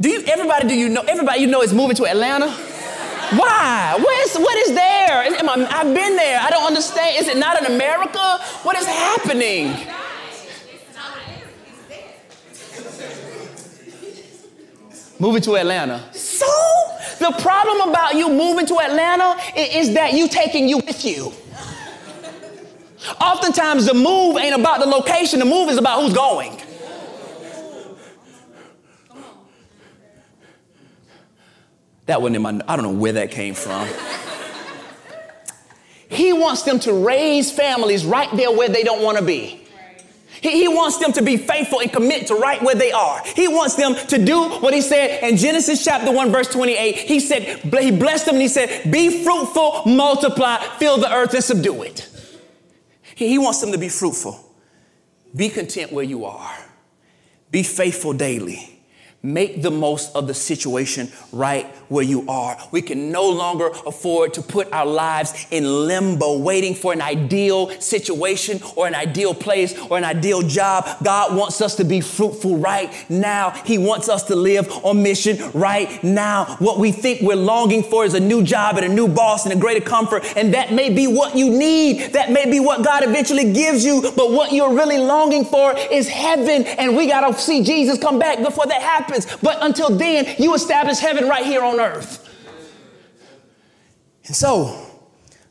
Do 0.00 0.08
you 0.08 0.22
everybody 0.26 0.68
do 0.68 0.74
you 0.74 0.88
know 0.88 1.02
everybody 1.02 1.40
you 1.40 1.48
know 1.48 1.62
is 1.62 1.74
moving 1.74 1.96
to 1.96 2.06
Atlanta? 2.06 2.48
Why? 2.48 3.96
What 3.98 4.26
is 4.26 4.36
what 4.36 4.56
is 4.58 4.68
there? 4.74 5.24
Am 5.24 5.48
I, 5.48 5.66
I've 5.68 5.92
been 5.92 6.14
there. 6.14 6.38
I 6.40 6.50
don't 6.50 6.64
understand. 6.64 7.16
Is 7.18 7.26
it 7.26 7.36
not 7.36 7.58
in 7.58 7.66
America? 7.74 8.38
What 8.62 8.76
is 8.76 8.86
happening? 8.86 9.74
Moving 15.18 15.42
to 15.42 15.56
Atlanta. 15.56 16.02
So 16.12 16.46
the 17.18 17.32
problem 17.40 17.88
about 17.88 18.14
you 18.14 18.28
moving 18.28 18.66
to 18.66 18.78
Atlanta 18.78 19.36
is, 19.56 19.94
that 19.94 20.12
you 20.12 20.28
taking 20.28 20.68
you 20.68 20.78
with 20.78 21.04
you. 21.04 21.32
Oftentimes 23.20 23.86
the 23.86 23.94
move 23.94 24.36
ain't 24.36 24.58
about 24.58 24.80
the 24.80 24.86
location, 24.86 25.40
the 25.40 25.44
move 25.44 25.68
is 25.68 25.78
about 25.78 26.02
who's 26.02 26.14
going. 26.14 26.60
That 32.06 32.22
wasn't 32.22 32.36
in 32.36 32.42
my, 32.42 32.60
I 32.66 32.76
don't 32.76 32.84
know 32.84 32.98
where 32.98 33.12
that 33.12 33.30
came 33.30 33.54
from. 33.54 33.86
he 36.08 36.32
wants 36.32 36.62
them 36.62 36.78
to 36.80 36.92
raise 36.92 37.50
families 37.50 38.06
right 38.06 38.34
there 38.34 38.50
where 38.50 38.68
they 38.68 38.82
don't 38.82 39.02
want 39.02 39.18
to 39.18 39.24
be. 39.24 39.67
He, 40.40 40.68
wants 40.68 40.98
them 40.98 41.12
to 41.12 41.22
be 41.22 41.36
faithful 41.36 41.80
and 41.80 41.92
commit 41.92 42.28
to 42.28 42.34
right 42.34 42.62
where 42.62 42.74
they 42.74 42.92
are. 42.92 43.22
He 43.24 43.48
wants 43.48 43.74
them 43.74 43.94
to 43.94 44.24
do 44.24 44.48
what 44.60 44.74
he 44.74 44.80
said 44.80 45.22
in 45.28 45.36
Genesis 45.36 45.84
chapter 45.84 46.12
1, 46.12 46.30
verse 46.30 46.48
28. 46.48 46.96
He 46.96 47.20
said, 47.20 47.60
he 47.80 47.90
blessed 47.90 48.26
them 48.26 48.36
and 48.36 48.42
he 48.42 48.48
said, 48.48 48.90
Be 48.90 49.24
fruitful, 49.24 49.82
multiply, 49.86 50.58
fill 50.78 50.98
the 50.98 51.12
earth 51.12 51.34
and 51.34 51.42
subdue 51.42 51.82
it. 51.82 52.08
He, 53.14 53.28
he 53.28 53.38
wants 53.38 53.60
them 53.60 53.72
to 53.72 53.78
be 53.78 53.88
fruitful. 53.88 54.38
Be 55.34 55.48
content 55.48 55.92
where 55.92 56.04
you 56.04 56.24
are. 56.24 56.56
Be 57.50 57.62
faithful 57.62 58.12
daily. 58.12 58.80
Make 59.22 59.62
the 59.62 59.70
most 59.70 60.14
of 60.14 60.26
the 60.26 60.34
situation 60.34 61.10
right 61.32 61.66
where 61.88 62.04
you 62.04 62.24
are. 62.28 62.56
We 62.70 62.82
can 62.82 63.10
no 63.10 63.28
longer 63.28 63.68
afford 63.86 64.34
to 64.34 64.42
put 64.42 64.72
our 64.72 64.86
lives 64.86 65.46
in 65.50 65.64
limbo, 65.86 66.38
waiting 66.38 66.74
for 66.74 66.92
an 66.92 67.00
ideal 67.00 67.70
situation 67.80 68.60
or 68.76 68.86
an 68.86 68.94
ideal 68.94 69.34
place 69.34 69.78
or 69.90 69.98
an 69.98 70.04
ideal 70.04 70.42
job. 70.42 70.86
God 71.02 71.36
wants 71.36 71.60
us 71.60 71.76
to 71.76 71.84
be 71.84 72.00
fruitful 72.00 72.56
right 72.58 72.92
now. 73.08 73.50
He 73.64 73.78
wants 73.78 74.08
us 74.08 74.24
to 74.24 74.36
live 74.36 74.68
on 74.84 75.02
mission 75.02 75.38
right 75.52 76.02
now. 76.04 76.56
What 76.58 76.78
we 76.78 76.92
think 76.92 77.20
we're 77.20 77.36
longing 77.36 77.82
for 77.82 78.04
is 78.04 78.14
a 78.14 78.20
new 78.20 78.42
job 78.42 78.76
and 78.76 78.86
a 78.86 78.94
new 78.94 79.08
boss 79.08 79.44
and 79.44 79.52
a 79.52 79.58
greater 79.58 79.84
comfort. 79.84 80.24
And 80.36 80.54
that 80.54 80.72
may 80.72 80.90
be 80.90 81.06
what 81.06 81.36
you 81.36 81.50
need. 81.50 82.12
That 82.12 82.30
may 82.30 82.50
be 82.50 82.60
what 82.60 82.84
God 82.84 83.02
eventually 83.04 83.52
gives 83.52 83.84
you. 83.84 84.02
But 84.02 84.32
what 84.32 84.52
you're 84.52 84.74
really 84.74 84.98
longing 84.98 85.44
for 85.44 85.76
is 85.76 86.08
heaven. 86.08 86.64
And 86.64 86.96
we 86.96 87.08
got 87.08 87.26
to 87.26 87.40
see 87.40 87.62
Jesus 87.62 87.98
come 87.98 88.18
back 88.18 88.42
before 88.42 88.66
that 88.66 88.82
happens. 88.82 89.26
But 89.42 89.58
until 89.62 89.90
then, 89.90 90.34
you 90.38 90.54
establish 90.54 90.98
heaven 90.98 91.28
right 91.28 91.44
here 91.44 91.62
on 91.62 91.77
earth. 91.78 92.24
And 94.26 94.36
so, 94.36 94.86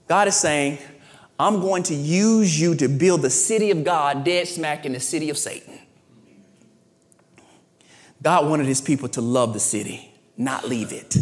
God 0.07 0.27
is 0.27 0.35
saying, 0.35 0.79
I'm 1.39 1.59
going 1.61 1.83
to 1.83 1.95
use 1.95 2.59
you 2.59 2.75
to 2.75 2.87
build 2.87 3.21
the 3.21 3.29
city 3.29 3.71
of 3.71 3.83
God 3.83 4.23
dead 4.23 4.47
smack 4.47 4.85
in 4.85 4.93
the 4.93 4.99
city 4.99 5.29
of 5.29 5.37
Satan. 5.37 5.77
God 8.21 8.49
wanted 8.49 8.65
his 8.65 8.81
people 8.81 9.09
to 9.09 9.21
love 9.21 9.53
the 9.53 9.59
city, 9.59 10.13
not 10.37 10.67
leave 10.67 10.91
it. 10.91 11.17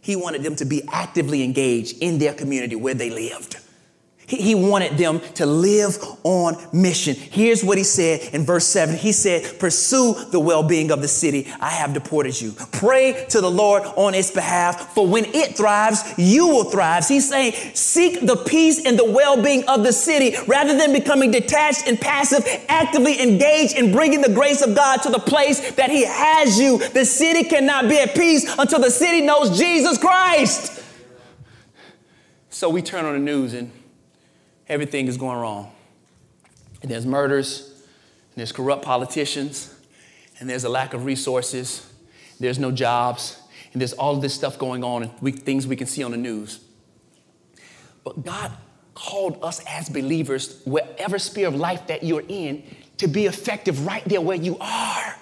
He 0.00 0.16
wanted 0.16 0.42
them 0.42 0.56
to 0.56 0.64
be 0.64 0.82
actively 0.90 1.42
engaged 1.42 1.98
in 2.00 2.18
their 2.18 2.32
community 2.32 2.76
where 2.76 2.94
they 2.94 3.10
lived. 3.10 3.58
He 4.28 4.54
wanted 4.54 4.98
them 4.98 5.20
to 5.34 5.46
live 5.46 5.96
on 6.22 6.56
mission. 6.70 7.14
Here's 7.14 7.64
what 7.64 7.78
he 7.78 7.84
said 7.84 8.34
in 8.34 8.44
verse 8.44 8.66
7. 8.66 8.94
He 8.94 9.10
said, 9.10 9.58
Pursue 9.58 10.14
the 10.30 10.38
well 10.38 10.62
being 10.62 10.90
of 10.90 11.00
the 11.00 11.08
city 11.08 11.50
I 11.58 11.70
have 11.70 11.94
deported 11.94 12.38
you. 12.38 12.52
Pray 12.72 13.24
to 13.30 13.40
the 13.40 13.50
Lord 13.50 13.84
on 13.96 14.14
its 14.14 14.30
behalf, 14.30 14.92
for 14.92 15.06
when 15.06 15.24
it 15.34 15.56
thrives, 15.56 16.02
you 16.18 16.46
will 16.46 16.64
thrive. 16.64 17.08
He's 17.08 17.26
saying, 17.26 17.54
Seek 17.74 18.26
the 18.26 18.36
peace 18.36 18.84
and 18.84 18.98
the 18.98 19.10
well 19.10 19.42
being 19.42 19.64
of 19.64 19.82
the 19.82 19.94
city 19.94 20.36
rather 20.46 20.76
than 20.76 20.92
becoming 20.92 21.30
detached 21.30 21.88
and 21.88 21.98
passive, 21.98 22.46
actively 22.68 23.22
engaged 23.22 23.78
in 23.78 23.92
bringing 23.92 24.20
the 24.20 24.34
grace 24.34 24.60
of 24.60 24.76
God 24.76 24.98
to 25.04 25.10
the 25.10 25.18
place 25.18 25.70
that 25.72 25.90
He 25.90 26.04
has 26.04 26.60
you. 26.60 26.76
The 26.90 27.06
city 27.06 27.44
cannot 27.44 27.88
be 27.88 27.98
at 27.98 28.14
peace 28.14 28.44
until 28.58 28.80
the 28.80 28.90
city 28.90 29.22
knows 29.22 29.58
Jesus 29.58 29.96
Christ. 29.96 30.84
So 32.50 32.68
we 32.68 32.82
turn 32.82 33.06
on 33.06 33.14
the 33.14 33.20
news 33.20 33.54
and 33.54 33.72
everything 34.68 35.08
is 35.08 35.16
going 35.16 35.38
wrong. 35.38 35.72
And 36.82 36.90
there's 36.90 37.06
murders, 37.06 37.68
and 37.70 38.36
there's 38.36 38.52
corrupt 38.52 38.84
politicians, 38.84 39.74
and 40.38 40.48
there's 40.48 40.64
a 40.64 40.68
lack 40.68 40.94
of 40.94 41.04
resources, 41.04 41.90
there's 42.38 42.58
no 42.58 42.70
jobs, 42.70 43.40
and 43.72 43.80
there's 43.80 43.92
all 43.92 44.14
of 44.14 44.22
this 44.22 44.34
stuff 44.34 44.58
going 44.58 44.84
on, 44.84 45.02
and 45.02 45.12
we, 45.20 45.32
things 45.32 45.66
we 45.66 45.76
can 45.76 45.86
see 45.86 46.02
on 46.02 46.12
the 46.12 46.16
news. 46.16 46.60
But 48.04 48.24
God 48.24 48.52
called 48.94 49.38
us 49.42 49.62
as 49.68 49.88
believers, 49.88 50.60
whatever 50.64 51.18
sphere 51.18 51.48
of 51.48 51.54
life 51.54 51.86
that 51.88 52.02
you're 52.02 52.24
in, 52.28 52.62
to 52.98 53.06
be 53.06 53.26
effective 53.26 53.86
right 53.86 54.04
there 54.04 54.20
where 54.20 54.36
you 54.36 54.56
are. 54.60 55.16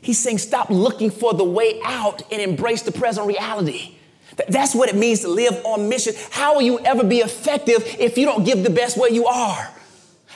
He's 0.00 0.18
saying, 0.18 0.38
stop 0.38 0.70
looking 0.70 1.10
for 1.10 1.32
the 1.32 1.44
way 1.44 1.80
out 1.84 2.22
and 2.32 2.40
embrace 2.40 2.82
the 2.82 2.92
present 2.92 3.26
reality. 3.26 3.96
That's 4.48 4.74
what 4.74 4.88
it 4.88 4.96
means 4.96 5.20
to 5.20 5.28
live 5.28 5.64
on 5.64 5.88
mission. 5.88 6.14
How 6.30 6.54
will 6.54 6.62
you 6.62 6.78
ever 6.80 7.04
be 7.04 7.18
effective 7.18 7.82
if 7.98 8.16
you 8.16 8.24
don't 8.24 8.44
give 8.44 8.62
the 8.62 8.70
best 8.70 8.96
where 8.96 9.10
you 9.10 9.26
are? 9.26 9.68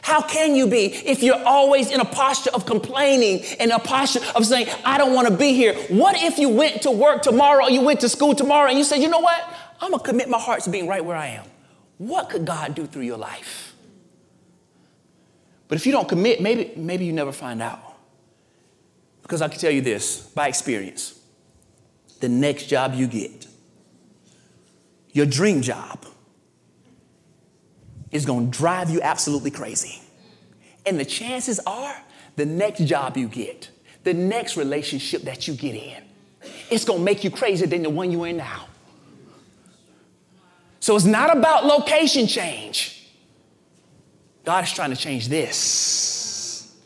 How 0.03 0.23
can 0.23 0.55
you 0.55 0.69
be 0.69 0.87
if 0.87 1.23
you're 1.23 1.43
always 1.45 1.91
in 1.91 2.01
a 2.01 2.05
posture 2.05 2.51
of 2.55 2.65
complaining 2.65 3.43
and 3.59 3.73
a 3.73 3.79
posture 3.79 4.21
of 4.37 4.47
saying, 4.47 4.69
I 4.85 4.99
don't 4.99 5.15
want 5.15 5.27
to 5.27 5.37
be 5.37 5.53
here? 5.53 5.75
What 5.89 6.17
if 6.17 6.39
you 6.39 6.49
went 6.49 6.83
to 6.83 6.91
work 6.91 7.23
tomorrow 7.23 7.65
or 7.65 7.71
you 7.71 7.81
went 7.81 8.01
to 8.01 8.09
school 8.09 8.35
tomorrow 8.35 8.69
and 8.69 8.79
you 8.79 8.85
said, 8.85 8.99
you 8.99 9.09
know 9.09 9.19
what? 9.19 9.43
I'm 9.81 9.91
going 9.91 10.01
to 10.01 10.09
commit 10.09 10.29
my 10.29 10.39
heart 10.39 10.63
to 10.63 10.71
being 10.71 10.87
right 10.87 11.05
where 11.05 11.17
I 11.17 11.29
am. 11.29 11.45
What 11.99 12.31
could 12.31 12.45
God 12.45 12.75
do 12.75 12.87
through 12.87 13.03
your 13.03 13.17
life? 13.17 13.75
But 15.69 15.77
if 15.77 15.87
you 15.87 15.93
don't 15.93 16.09
commit, 16.09 16.41
maybe, 16.41 16.73
maybe 16.77 17.05
you 17.05 17.13
never 17.13 17.33
find 17.33 17.61
out. 17.61 17.83
Because 19.23 19.43
I 19.43 19.49
can 19.49 19.59
tell 19.59 19.73
you 19.73 19.81
this 19.81 20.21
by 20.21 20.47
experience 20.47 21.19
the 22.21 22.29
next 22.29 22.67
job 22.67 22.95
you 22.95 23.07
get, 23.07 23.46
your 25.17 25.25
dream 25.25 25.63
job 25.63 26.05
is 28.13 28.27
going 28.27 28.51
to 28.51 28.59
drive 28.59 28.91
you 28.91 29.01
absolutely 29.01 29.51
crazy. 29.51 30.03
And 30.85 31.01
the 31.01 31.07
chances 31.07 31.59
are 31.67 31.97
the 32.37 32.45
next 32.45 32.85
job 32.85 33.17
you 33.17 33.27
get, 33.27 33.71
the 34.05 34.13
next 34.13 34.59
relationship 34.59 35.23
that 35.23 35.49
you 35.49 35.55
get 35.55 35.75
in, 35.75 36.03
it's 36.71 36.85
going 36.85 36.99
to 36.99 37.05
make 37.05 37.25
you 37.25 37.31
crazier 37.31 37.67
than 37.67 37.83
the 37.83 37.89
one 37.89 38.13
you're 38.13 38.27
in 38.27 38.37
now. 38.37 38.67
So 40.81 40.95
it's 40.95 41.07
not 41.07 41.35
about 41.35 41.65
location 41.65 42.27
change. 42.27 43.09
God 44.45 44.65
is 44.65 44.73
trying 44.73 44.91
to 44.91 44.97
change 44.97 45.29
this. 45.29 46.77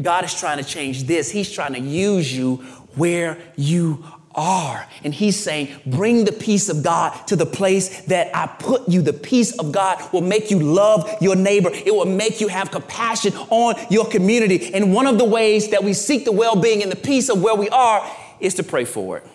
God 0.00 0.24
is 0.24 0.38
trying 0.38 0.58
to 0.58 0.64
change 0.64 1.04
this. 1.04 1.30
He's 1.30 1.50
trying 1.50 1.72
to 1.72 1.80
use 1.80 2.36
you 2.36 2.56
where 2.96 3.38
you 3.56 4.04
are. 4.34 4.86
And 5.02 5.14
he's 5.14 5.42
saying, 5.42 5.74
bring 5.86 6.24
the 6.24 6.32
peace 6.32 6.68
of 6.68 6.82
God 6.82 7.26
to 7.28 7.36
the 7.36 7.46
place 7.46 8.02
that 8.02 8.34
I 8.34 8.46
put 8.46 8.88
you. 8.88 9.02
The 9.02 9.12
peace 9.12 9.56
of 9.58 9.72
God 9.72 10.12
will 10.12 10.22
make 10.22 10.50
you 10.50 10.58
love 10.58 11.10
your 11.20 11.36
neighbor. 11.36 11.70
It 11.72 11.94
will 11.94 12.06
make 12.06 12.40
you 12.40 12.48
have 12.48 12.70
compassion 12.70 13.34
on 13.50 13.74
your 13.90 14.06
community. 14.06 14.74
And 14.74 14.92
one 14.92 15.06
of 15.06 15.18
the 15.18 15.24
ways 15.24 15.70
that 15.70 15.84
we 15.84 15.92
seek 15.92 16.24
the 16.24 16.32
well 16.32 16.56
being 16.56 16.82
and 16.82 16.90
the 16.90 16.96
peace 16.96 17.28
of 17.28 17.42
where 17.42 17.54
we 17.54 17.68
are 17.68 18.08
is 18.40 18.54
to 18.54 18.62
pray 18.62 18.84
for 18.84 19.18
it. 19.18 19.26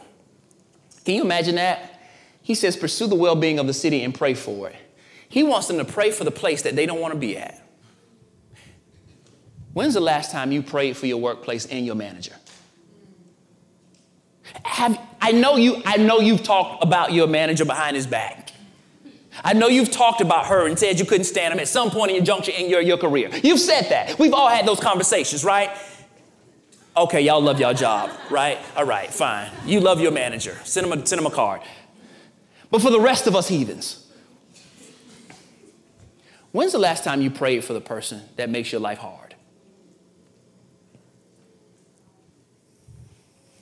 Can 1.05 1.15
you 1.15 1.21
imagine 1.21 1.55
that? 1.55 2.01
He 2.41 2.55
says, 2.55 2.75
pursue 2.75 3.07
the 3.07 3.15
well 3.15 3.35
being 3.35 3.59
of 3.59 3.67
the 3.67 3.73
city 3.73 4.03
and 4.03 4.13
pray 4.13 4.33
for 4.33 4.69
it. 4.69 4.75
He 5.27 5.43
wants 5.43 5.67
them 5.67 5.77
to 5.77 5.85
pray 5.85 6.11
for 6.11 6.23
the 6.23 6.31
place 6.31 6.63
that 6.63 6.75
they 6.75 6.85
don't 6.85 6.99
want 6.99 7.13
to 7.13 7.19
be 7.19 7.37
at. 7.37 7.63
When's 9.73 9.93
the 9.93 10.01
last 10.01 10.31
time 10.31 10.51
you 10.51 10.63
prayed 10.63 10.97
for 10.97 11.05
your 11.05 11.19
workplace 11.19 11.65
and 11.67 11.85
your 11.85 11.95
manager? 11.95 12.33
Have, 14.63 14.99
I 15.21 15.31
know 15.31 15.55
you, 15.55 15.81
I 15.85 15.97
know 15.97 16.19
you've 16.19 16.43
talked 16.43 16.83
about 16.83 17.13
your 17.13 17.27
manager 17.27 17.65
behind 17.65 17.95
his 17.95 18.07
back. 18.07 18.51
I 19.43 19.53
know 19.53 19.67
you've 19.67 19.91
talked 19.91 20.21
about 20.21 20.47
her 20.47 20.67
and 20.67 20.77
said 20.77 20.99
you 20.99 21.05
couldn't 21.05 21.25
stand 21.25 21.53
him 21.53 21.59
at 21.59 21.67
some 21.67 21.91
point 21.91 22.11
in 22.11 22.17
your 22.17 22.25
juncture 22.25 22.51
in 22.51 22.69
your, 22.69 22.81
your 22.81 22.97
career. 22.97 23.29
You've 23.43 23.59
said 23.59 23.89
that. 23.89 24.19
We've 24.19 24.33
all 24.33 24.49
had 24.49 24.65
those 24.65 24.79
conversations, 24.79 25.43
right? 25.43 25.69
Okay, 26.97 27.21
y'all 27.21 27.41
love 27.41 27.59
y'all 27.59 27.73
job, 27.73 28.09
right? 28.29 28.57
All 28.75 28.83
right, 28.83 29.13
fine. 29.13 29.49
You 29.65 29.79
love 29.79 30.01
your 30.01 30.11
manager. 30.11 30.57
Send 30.65 30.87
him 30.87 30.99
a, 30.99 31.05
send 31.05 31.21
him 31.21 31.27
a 31.27 31.31
card. 31.31 31.61
But 32.71 32.81
for 32.81 32.89
the 32.89 32.99
rest 32.99 33.27
of 33.27 33.35
us 33.35 33.47
heathens, 33.47 34.05
when's 36.51 36.73
the 36.73 36.79
last 36.79 37.03
time 37.03 37.21
you 37.21 37.31
prayed 37.31 37.63
for 37.63 37.73
the 37.73 37.81
person 37.81 38.21
that 38.35 38.49
makes 38.49 38.71
your 38.71 38.81
life 38.81 38.97
hard? 38.97 39.28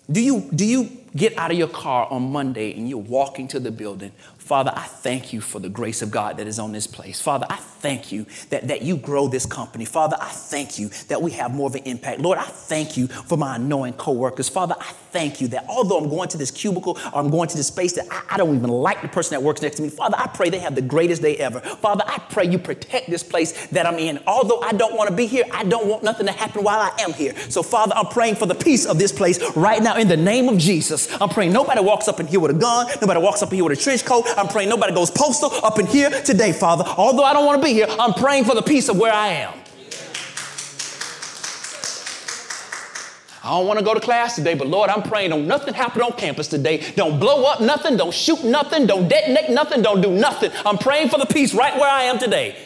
Do 0.09 0.21
you, 0.21 0.49
do 0.53 0.65
you 0.65 0.89
get 1.15 1.37
out 1.37 1.51
of 1.51 1.57
your 1.57 1.67
car 1.67 2.07
on 2.09 2.31
Monday 2.31 2.73
and 2.77 2.87
you're 2.87 2.97
walking 2.97 3.47
to 3.49 3.59
the 3.59 3.71
building 3.71 4.11
Father, 4.47 4.71
I 4.73 4.83
thank 4.83 5.33
you 5.33 5.41
for 5.41 5.59
the 5.59 5.67
grace 5.67 6.01
of 6.01 6.09
God 6.09 6.37
that 6.37 6.47
is 6.47 6.57
on 6.57 6.71
this 6.71 6.87
place. 6.87 7.19
Father, 7.19 7.45
I 7.49 7.57
thank 7.57 8.13
you 8.13 8.25
that, 8.49 8.69
that 8.69 8.81
you 8.81 8.95
grow 8.95 9.27
this 9.27 9.45
company. 9.45 9.83
Father, 9.83 10.15
I 10.21 10.29
thank 10.29 10.79
you 10.79 10.87
that 11.09 11.21
we 11.21 11.31
have 11.31 11.53
more 11.53 11.67
of 11.67 11.75
an 11.75 11.83
impact. 11.83 12.21
Lord, 12.21 12.37
I 12.37 12.45
thank 12.45 12.95
you 12.95 13.07
for 13.07 13.37
my 13.37 13.57
annoying 13.57 13.91
coworkers. 13.93 14.47
Father, 14.47 14.75
I 14.79 14.93
thank 15.11 15.41
you 15.41 15.49
that 15.49 15.65
although 15.67 15.97
I'm 15.97 16.09
going 16.09 16.29
to 16.29 16.37
this 16.37 16.49
cubicle 16.49 16.97
or 17.13 17.19
I'm 17.19 17.29
going 17.29 17.49
to 17.49 17.57
this 17.57 17.67
space 17.67 17.91
that 17.93 18.05
I, 18.09 18.23
I 18.31 18.37
don't 18.37 18.55
even 18.55 18.69
like 18.69 19.01
the 19.01 19.09
person 19.09 19.31
that 19.31 19.43
works 19.43 19.61
next 19.61 19.75
to 19.77 19.81
me, 19.81 19.89
Father, 19.89 20.15
I 20.17 20.27
pray 20.27 20.49
they 20.49 20.59
have 20.59 20.75
the 20.75 20.81
greatest 20.81 21.21
day 21.21 21.35
ever. 21.37 21.59
Father, 21.59 22.05
I 22.07 22.19
pray 22.29 22.45
you 22.45 22.57
protect 22.57 23.09
this 23.09 23.23
place 23.23 23.67
that 23.67 23.85
I'm 23.85 23.99
in. 23.99 24.19
Although 24.27 24.61
I 24.61 24.71
don't 24.71 24.95
want 24.95 25.09
to 25.09 25.15
be 25.15 25.27
here, 25.27 25.43
I 25.51 25.65
don't 25.65 25.87
want 25.87 26.03
nothing 26.03 26.25
to 26.27 26.31
happen 26.31 26.63
while 26.63 26.79
I 26.79 26.95
am 27.01 27.11
here. 27.11 27.35
So, 27.49 27.63
Father, 27.63 27.93
I'm 27.97 28.07
praying 28.07 28.35
for 28.35 28.45
the 28.45 28.55
peace 28.55 28.85
of 28.85 28.97
this 28.97 29.11
place 29.11 29.41
right 29.57 29.83
now 29.83 29.97
in 29.97 30.07
the 30.07 30.15
name 30.15 30.47
of 30.47 30.57
Jesus. 30.57 31.09
I'm 31.21 31.29
praying 31.29 31.51
nobody 31.51 31.81
walks 31.81 32.07
up 32.07 32.21
in 32.21 32.27
here 32.27 32.39
with 32.39 32.51
a 32.51 32.59
gun, 32.59 32.87
nobody 33.01 33.19
walks 33.19 33.43
up 33.43 33.49
in 33.49 33.55
here 33.55 33.65
with 33.65 33.77
a 33.77 33.81
trench 33.81 34.05
coat. 34.05 34.25
I'm 34.37 34.47
praying 34.47 34.69
nobody 34.69 34.93
goes 34.93 35.09
postal 35.09 35.51
up 35.65 35.79
in 35.79 35.87
here 35.87 36.09
today, 36.21 36.53
Father. 36.53 36.83
Although 36.85 37.23
I 37.23 37.33
don't 37.33 37.45
want 37.45 37.59
to 37.59 37.65
be 37.65 37.73
here, 37.73 37.87
I'm 37.89 38.13
praying 38.13 38.45
for 38.45 38.53
the 38.53 38.61
peace 38.61 38.87
of 38.87 38.97
where 38.97 39.11
I 39.11 39.29
am. 39.29 39.53
I 43.43 43.51
don't 43.51 43.65
want 43.65 43.79
to 43.79 43.85
go 43.85 43.93
to 43.93 43.99
class 43.99 44.35
today, 44.35 44.55
but 44.55 44.67
Lord, 44.67 44.89
I'm 44.89 45.01
praying 45.01 45.29
don't 45.29 45.47
nothing 45.47 45.73
happen 45.73 46.01
on 46.01 46.11
campus 46.13 46.49
today. 46.49 46.83
Don't 46.95 47.17
blow 47.17 47.45
up 47.45 47.61
nothing, 47.61 47.95
don't 47.95 48.13
shoot 48.13 48.43
nothing, 48.43 48.85
don't 48.85 49.07
detonate 49.07 49.49
nothing, 49.49 49.81
don't 49.81 50.01
do 50.01 50.11
nothing. 50.11 50.51
I'm 50.65 50.77
praying 50.77 51.09
for 51.09 51.17
the 51.17 51.25
peace 51.25 51.53
right 51.53 51.73
where 51.79 51.89
I 51.89 52.03
am 52.03 52.19
today. 52.19 52.57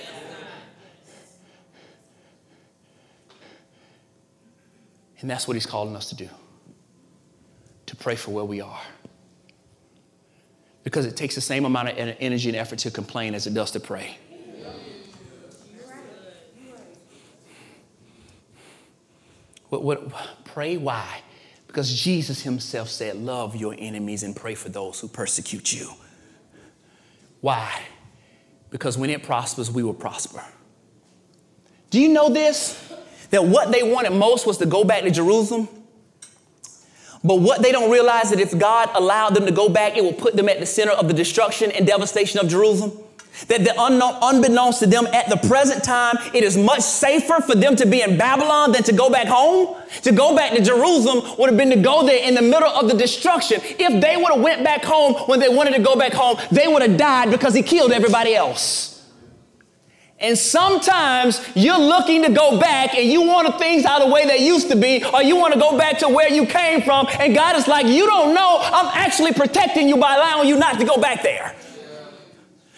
And 5.19 5.29
that's 5.29 5.47
what 5.47 5.53
he's 5.53 5.67
calling 5.67 5.95
us 5.95 6.09
to 6.09 6.15
do 6.15 6.27
to 7.85 7.95
pray 7.95 8.15
for 8.15 8.31
where 8.31 8.45
we 8.45 8.59
are. 8.59 8.81
Because 10.83 11.05
it 11.05 11.15
takes 11.15 11.35
the 11.35 11.41
same 11.41 11.65
amount 11.65 11.89
of 11.89 12.15
energy 12.19 12.49
and 12.49 12.57
effort 12.57 12.79
to 12.79 12.91
complain 12.91 13.35
as 13.35 13.45
it 13.45 13.53
does 13.53 13.71
to 13.71 13.79
pray. 13.79 14.17
What, 19.69 19.83
what, 19.83 20.43
pray 20.43 20.75
why? 20.77 21.21
Because 21.67 21.93
Jesus 21.93 22.41
himself 22.41 22.89
said, 22.89 23.15
Love 23.15 23.55
your 23.55 23.73
enemies 23.77 24.23
and 24.23 24.35
pray 24.35 24.53
for 24.53 24.67
those 24.67 24.99
who 24.99 25.07
persecute 25.07 25.71
you. 25.71 25.89
Why? 27.39 27.81
Because 28.69 28.97
when 28.97 29.09
it 29.09 29.23
prospers, 29.23 29.71
we 29.71 29.81
will 29.81 29.93
prosper. 29.93 30.43
Do 31.89 31.99
you 31.99 32.09
know 32.09 32.29
this? 32.29 32.77
That 33.29 33.45
what 33.45 33.71
they 33.71 33.83
wanted 33.83 34.11
most 34.11 34.45
was 34.45 34.57
to 34.57 34.65
go 34.65 34.83
back 34.83 35.03
to 35.03 35.11
Jerusalem. 35.11 35.69
But 37.23 37.39
what 37.39 37.61
they 37.61 37.71
don't 37.71 37.91
realize 37.91 38.25
is 38.25 38.29
that 38.31 38.39
if 38.39 38.57
God 38.57 38.89
allowed 38.95 39.35
them 39.35 39.45
to 39.45 39.51
go 39.51 39.69
back, 39.69 39.95
it 39.95 40.03
will 40.03 40.13
put 40.13 40.35
them 40.35 40.49
at 40.49 40.59
the 40.59 40.65
center 40.65 40.91
of 40.91 41.07
the 41.07 41.13
destruction 41.13 41.71
and 41.71 41.85
devastation 41.85 42.39
of 42.39 42.47
Jerusalem. 42.47 42.97
That 43.47 43.63
the 43.63 43.73
unknown, 43.77 44.17
unbeknownst 44.21 44.79
to 44.79 44.87
them 44.87 45.07
at 45.07 45.29
the 45.29 45.37
present 45.47 45.83
time, 45.83 46.17
it 46.33 46.43
is 46.43 46.57
much 46.57 46.81
safer 46.81 47.41
for 47.41 47.55
them 47.55 47.75
to 47.77 47.85
be 47.85 48.01
in 48.01 48.17
Babylon 48.17 48.73
than 48.73 48.83
to 48.83 48.91
go 48.91 49.09
back 49.09 49.27
home. 49.27 49.75
To 50.03 50.11
go 50.11 50.35
back 50.35 50.53
to 50.53 50.61
Jerusalem 50.61 51.37
would 51.37 51.49
have 51.49 51.57
been 51.57 51.69
to 51.69 51.77
go 51.77 52.05
there 52.05 52.27
in 52.27 52.35
the 52.35 52.41
middle 52.41 52.69
of 52.69 52.89
the 52.89 52.95
destruction. 52.95 53.61
If 53.63 54.01
they 54.01 54.17
would 54.17 54.33
have 54.33 54.41
went 54.41 54.63
back 54.63 54.83
home 54.83 55.13
when 55.27 55.39
they 55.39 55.47
wanted 55.47 55.75
to 55.75 55.81
go 55.81 55.95
back 55.95 56.13
home, 56.13 56.37
they 56.51 56.67
would 56.67 56.81
have 56.81 56.97
died 56.97 57.31
because 57.31 57.53
he 57.53 57.63
killed 57.63 57.93
everybody 57.93 58.35
else. 58.35 58.90
And 60.21 60.37
sometimes 60.37 61.41
you're 61.55 61.79
looking 61.79 62.23
to 62.23 62.31
go 62.31 62.59
back 62.59 62.93
and 62.93 63.11
you 63.11 63.23
want 63.23 63.57
things 63.57 63.85
out 63.85 64.01
of 64.01 64.07
the 64.07 64.13
way 64.13 64.25
they 64.27 64.37
used 64.37 64.69
to 64.69 64.75
be, 64.75 65.03
or 65.03 65.23
you 65.23 65.35
want 65.35 65.53
to 65.53 65.59
go 65.59 65.77
back 65.77 65.97
to 65.99 66.09
where 66.09 66.31
you 66.31 66.45
came 66.45 66.83
from. 66.83 67.07
And 67.19 67.33
God 67.33 67.55
is 67.55 67.67
like, 67.67 67.87
You 67.87 68.05
don't 68.05 68.35
know, 68.35 68.59
I'm 68.61 68.87
actually 68.93 69.33
protecting 69.33 69.89
you 69.89 69.97
by 69.97 70.15
allowing 70.15 70.47
you 70.47 70.57
not 70.57 70.79
to 70.79 70.85
go 70.85 71.01
back 71.01 71.23
there. 71.23 71.55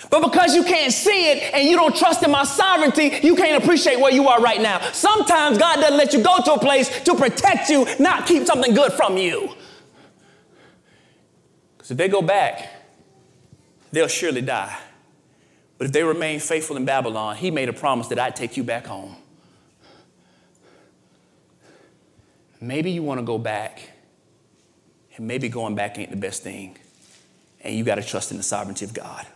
But 0.10 0.22
because 0.22 0.56
you 0.56 0.64
can't 0.64 0.94
see 0.94 1.32
it 1.32 1.54
and 1.54 1.68
you 1.68 1.76
don't 1.76 1.96
trust 1.96 2.24
in 2.24 2.32
my 2.32 2.44
sovereignty, 2.44 3.20
you 3.24 3.36
can't 3.36 3.62
appreciate 3.62 4.00
where 4.00 4.12
you 4.14 4.28
are 4.28 4.40
right 4.40 4.62
now. 4.62 4.80
Sometimes 4.92 5.58
God 5.58 5.78
doesn't 5.78 5.98
let 5.98 6.14
you 6.14 6.24
go 6.24 6.40
to 6.44 6.54
a 6.54 6.60
place 6.60 7.02
to 7.04 7.16
protect 7.16 7.70
you, 7.70 7.88
not 8.00 8.28
keep 8.28 8.46
something 8.46 8.74
good 8.74 8.94
from 8.94 9.18
you. 9.18 9.50
Because 11.76 11.92
if 11.92 11.98
they 11.98 12.08
go 12.08 12.22
back, 12.22 12.70
they'll 13.92 14.08
surely 14.08 14.42
die. 14.42 14.78
But 15.84 15.88
if 15.88 15.92
they 15.92 16.04
remain 16.06 16.40
faithful 16.40 16.78
in 16.78 16.86
Babylon, 16.86 17.36
he 17.36 17.52
made 17.52 17.68
a 17.68 17.74
promise 17.74 18.08
that 18.08 18.18
I'd 18.18 18.38
take 18.38 18.56
you 18.56 18.64
back 18.64 18.88
home. 18.88 19.18
Maybe 22.62 22.90
you 22.92 23.04
want 23.04 23.20
to 23.20 23.26
go 23.26 23.38
back, 23.38 23.90
and 25.18 25.28
maybe 25.28 25.50
going 25.50 25.76
back 25.76 26.00
ain't 26.00 26.10
the 26.10 26.16
best 26.16 26.42
thing. 26.42 26.78
And 27.60 27.76
you 27.76 27.84
got 27.84 27.96
to 27.96 28.02
trust 28.02 28.32
in 28.32 28.38
the 28.38 28.44
sovereignty 28.44 28.86
of 28.86 28.94
God. 28.94 29.28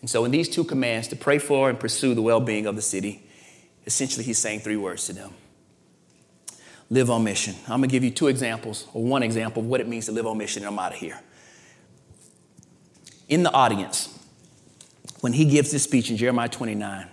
And 0.00 0.10
so, 0.10 0.24
in 0.24 0.32
these 0.32 0.48
two 0.48 0.64
commands 0.64 1.06
to 1.06 1.14
pray 1.14 1.38
for 1.38 1.70
and 1.70 1.78
pursue 1.78 2.16
the 2.16 2.22
well 2.22 2.40
being 2.40 2.66
of 2.66 2.74
the 2.74 2.82
city, 2.82 3.22
essentially 3.86 4.24
he's 4.24 4.38
saying 4.38 4.58
three 4.58 4.76
words 4.76 5.06
to 5.06 5.12
them 5.12 5.30
live 6.90 7.08
on 7.08 7.22
mission. 7.22 7.54
I'm 7.68 7.78
going 7.78 7.82
to 7.82 7.92
give 7.92 8.02
you 8.02 8.10
two 8.10 8.26
examples, 8.26 8.88
or 8.92 9.04
one 9.04 9.22
example 9.22 9.62
of 9.62 9.68
what 9.68 9.80
it 9.80 9.86
means 9.86 10.06
to 10.06 10.12
live 10.12 10.26
on 10.26 10.36
mission, 10.38 10.64
and 10.64 10.72
I'm 10.72 10.78
out 10.80 10.94
of 10.94 10.98
here. 10.98 11.20
In 13.28 13.44
the 13.44 13.52
audience, 13.52 14.17
when 15.20 15.32
he 15.32 15.44
gives 15.44 15.70
this 15.70 15.82
speech 15.82 16.10
in 16.10 16.16
Jeremiah 16.16 16.48
29, 16.48 17.06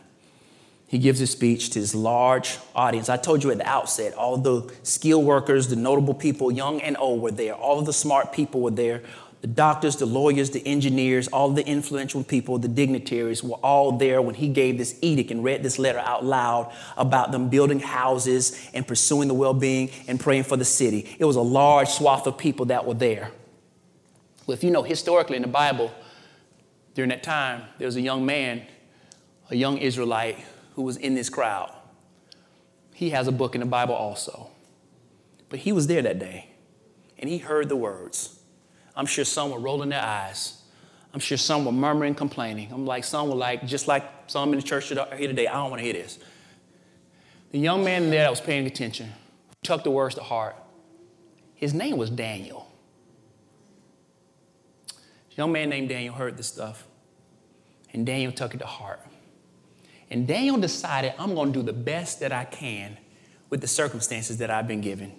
he 0.88 1.00
gives 1.00 1.20
this 1.20 1.32
speech 1.32 1.72
to 1.72 1.80
his 1.80 1.96
large 1.96 2.58
audience. 2.76 3.10
I 3.10 3.18
told 3.18 3.44
you 3.44 3.52
at 3.52 3.58
the 3.58 3.68
outset, 3.68 4.14
all 4.14 4.38
the 4.38 4.72
skilled 4.84 5.26
workers, 5.26 5.68
the 5.68 5.76
notable 5.76 6.14
people, 6.14 6.52
young 6.52 6.80
and 6.82 6.96
old, 6.98 7.22
were 7.22 7.32
there. 7.32 7.54
All 7.54 7.82
the 7.82 7.94
smart 7.94 8.32
people 8.32 8.62
were 8.62 8.72
there 8.72 9.02
the 9.46 9.52
doctors, 9.52 9.98
the 9.98 10.08
lawyers, 10.08 10.50
the 10.50 10.66
engineers, 10.66 11.28
all 11.28 11.52
the 11.52 11.64
influential 11.64 12.24
people, 12.24 12.58
the 12.58 12.68
dignitaries 12.68 13.44
were 13.44 13.58
all 13.58 13.92
there 13.92 14.20
when 14.20 14.34
he 14.34 14.48
gave 14.48 14.80
this 14.80 14.98
edict 15.04 15.30
and 15.30 15.44
read 15.44 15.62
this 15.62 15.78
letter 15.78 16.00
out 16.00 16.26
loud 16.26 16.74
about 16.98 17.32
them 17.32 17.50
building 17.50 17.80
houses 17.80 18.68
and 18.74 18.88
pursuing 18.88 19.28
the 19.28 19.36
well 19.36 19.54
being 19.54 19.92
and 20.08 20.20
praying 20.20 20.46
for 20.46 20.58
the 20.58 20.66
city. 20.66 21.16
It 21.20 21.26
was 21.26 21.36
a 21.36 21.42
large 21.42 21.90
swath 21.90 22.26
of 22.26 22.40
people 22.40 22.66
that 22.68 22.88
were 22.88 22.96
there. 22.96 23.30
Well, 24.48 24.58
if 24.58 24.64
you 24.64 24.72
know 24.72 24.82
historically 24.82 25.36
in 25.36 25.44
the 25.44 25.48
Bible, 25.48 25.94
during 26.96 27.10
that 27.10 27.22
time, 27.22 27.64
there 27.78 27.86
was 27.86 27.98
a 27.98 28.02
young 28.02 28.26
man, 28.26 28.66
a 29.52 29.56
young 29.56 29.78
Israelite, 29.78 30.40
who 30.74 30.82
was 30.82 30.98
in 30.98 31.14
this 31.14 31.30
crowd. 31.30 31.72
He 32.94 33.12
has 33.12 33.28
a 33.28 33.32
book 33.32 33.54
in 33.54 33.62
the 33.62 33.68
Bible 33.68 33.94
also. 33.94 34.50
But 35.50 35.60
he 35.60 35.72
was 35.72 35.88
there 35.88 36.02
that 36.02 36.18
day, 36.18 36.50
and 37.20 37.30
he 37.30 37.38
heard 37.38 37.70
the 37.70 37.76
words. 37.76 38.40
I'm 38.96 39.06
sure 39.06 39.26
some 39.26 39.52
were 39.52 39.60
rolling 39.60 39.90
their 39.90 40.02
eyes. 40.02 40.62
I'm 41.14 41.20
sure 41.20 41.38
some 41.38 41.66
were 41.66 41.72
murmuring, 41.72 42.16
complaining. 42.16 42.70
I'm 42.72 42.86
like, 42.86 43.04
some 43.04 43.30
were 43.30 43.36
like, 43.36 43.66
just 43.68 43.88
like 43.88 44.04
some 44.28 44.52
in 44.54 44.60
the 44.60 44.66
church 44.66 44.88
here 44.88 45.06
today, 45.06 45.48
I 45.48 45.54
don't 45.54 45.70
want 45.70 45.82
to 45.82 45.84
hear 45.84 45.94
this. 45.94 46.18
The 47.52 47.60
young 47.60 47.84
man 47.84 48.10
there 48.10 48.24
that 48.24 48.30
was 48.30 48.42
paying 48.42 48.66
attention 48.66 49.12
took 49.64 49.84
the 49.84 49.92
words 49.92 50.16
to 50.16 50.22
heart. 50.22 50.56
His 51.56 51.74
name 51.74 51.98
was 51.98 52.10
Daniel. 52.10 52.72
Young 55.36 55.52
man 55.52 55.70
named 55.70 55.90
Daniel 55.90 56.14
heard 56.14 56.38
this 56.38 56.48
stuff, 56.48 56.86
and 57.94 58.06
Daniel 58.06 58.32
took 58.32 58.54
it 58.54 58.60
to 58.60 58.66
heart. 58.66 59.02
And 60.10 60.28
Daniel 60.28 60.58
decided, 60.58 61.14
I'm 61.18 61.34
going 61.36 61.52
to 61.52 61.60
do 61.60 61.66
the 61.66 61.74
best 61.74 62.20
that 62.20 62.32
I 62.32 62.46
can 62.46 62.98
with 63.50 63.62
the 63.62 63.68
circumstances 63.68 64.38
that 64.38 64.50
I've 64.50 64.68
been 64.68 64.82
given. 64.82 65.14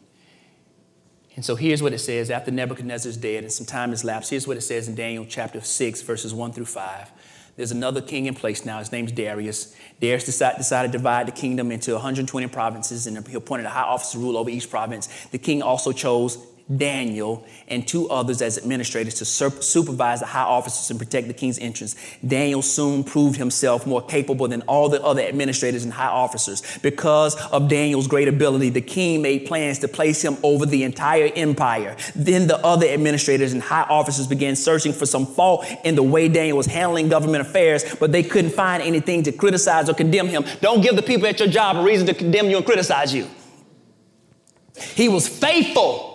And 1.34 1.44
so 1.44 1.54
here's 1.54 1.82
what 1.82 1.92
it 1.92 1.98
says 1.98 2.30
after 2.30 2.50
Nebuchadnezzar's 2.50 3.16
dead 3.16 3.44
and 3.44 3.52
some 3.52 3.66
time 3.66 3.90
has 3.90 4.04
lapsed. 4.04 4.30
Here's 4.30 4.46
what 4.46 4.56
it 4.56 4.62
says 4.62 4.88
in 4.88 4.94
Daniel 4.94 5.26
chapter 5.28 5.60
6, 5.60 6.02
verses 6.02 6.32
1 6.32 6.52
through 6.52 6.64
5. 6.64 7.10
There's 7.56 7.72
another 7.72 8.00
king 8.00 8.26
in 8.26 8.34
place 8.34 8.64
now. 8.64 8.78
His 8.78 8.92
name's 8.92 9.12
Darius. 9.12 9.74
Darius 10.00 10.24
decided, 10.24 10.58
decided 10.58 10.92
to 10.92 10.98
divide 10.98 11.26
the 11.26 11.32
kingdom 11.32 11.72
into 11.72 11.92
120 11.92 12.46
provinces, 12.48 13.06
and 13.06 13.26
he 13.26 13.34
appointed 13.34 13.66
a 13.66 13.70
high 13.70 13.82
officer 13.82 14.18
to 14.18 14.24
rule 14.24 14.36
over 14.36 14.50
each 14.50 14.70
province. 14.70 15.08
The 15.30 15.38
king 15.38 15.62
also 15.62 15.92
chose 15.92 16.38
Daniel, 16.74 17.46
and 17.68 17.86
two 17.86 18.08
others 18.08 18.42
as 18.42 18.58
administrators 18.58 19.14
to 19.14 19.24
supervise 19.24 20.18
the 20.18 20.26
high 20.26 20.42
officers 20.42 20.90
and 20.90 20.98
protect 20.98 21.28
the 21.28 21.34
king's 21.34 21.60
entrance. 21.60 21.94
Daniel 22.26 22.60
soon 22.60 23.04
proved 23.04 23.36
himself 23.36 23.86
more 23.86 24.02
capable 24.02 24.48
than 24.48 24.62
all 24.62 24.88
the 24.88 25.00
other 25.00 25.22
administrators 25.22 25.84
and 25.84 25.92
high 25.92 26.08
officers. 26.08 26.78
Because 26.78 27.36
of 27.52 27.68
Daniel's 27.68 28.08
great 28.08 28.26
ability, 28.26 28.70
the 28.70 28.80
king 28.80 29.22
made 29.22 29.46
plans 29.46 29.78
to 29.78 29.88
place 29.88 30.22
him 30.22 30.36
over 30.42 30.66
the 30.66 30.82
entire 30.82 31.30
empire. 31.36 31.96
Then 32.16 32.48
the 32.48 32.58
other 32.66 32.88
administrators 32.88 33.52
and 33.52 33.62
high 33.62 33.86
officers 33.88 34.26
began 34.26 34.56
searching 34.56 34.92
for 34.92 35.06
some 35.06 35.24
fault 35.24 35.64
in 35.84 35.94
the 35.94 36.02
way 36.02 36.28
Daniel 36.28 36.56
was 36.56 36.66
handling 36.66 37.08
government 37.08 37.42
affairs, 37.42 37.84
but 38.00 38.10
they 38.10 38.24
couldn't 38.24 38.50
find 38.50 38.82
anything 38.82 39.22
to 39.22 39.30
criticize 39.30 39.88
or 39.88 39.94
condemn 39.94 40.26
him. 40.26 40.44
Don't 40.60 40.80
give 40.80 40.96
the 40.96 41.02
people 41.02 41.28
at 41.28 41.38
your 41.38 41.48
job 41.48 41.76
a 41.76 41.82
reason 41.84 42.08
to 42.08 42.14
condemn 42.14 42.50
you 42.50 42.56
and 42.56 42.66
criticize 42.66 43.14
you. 43.14 43.28
He 44.94 45.08
was 45.08 45.28
faithful 45.28 46.05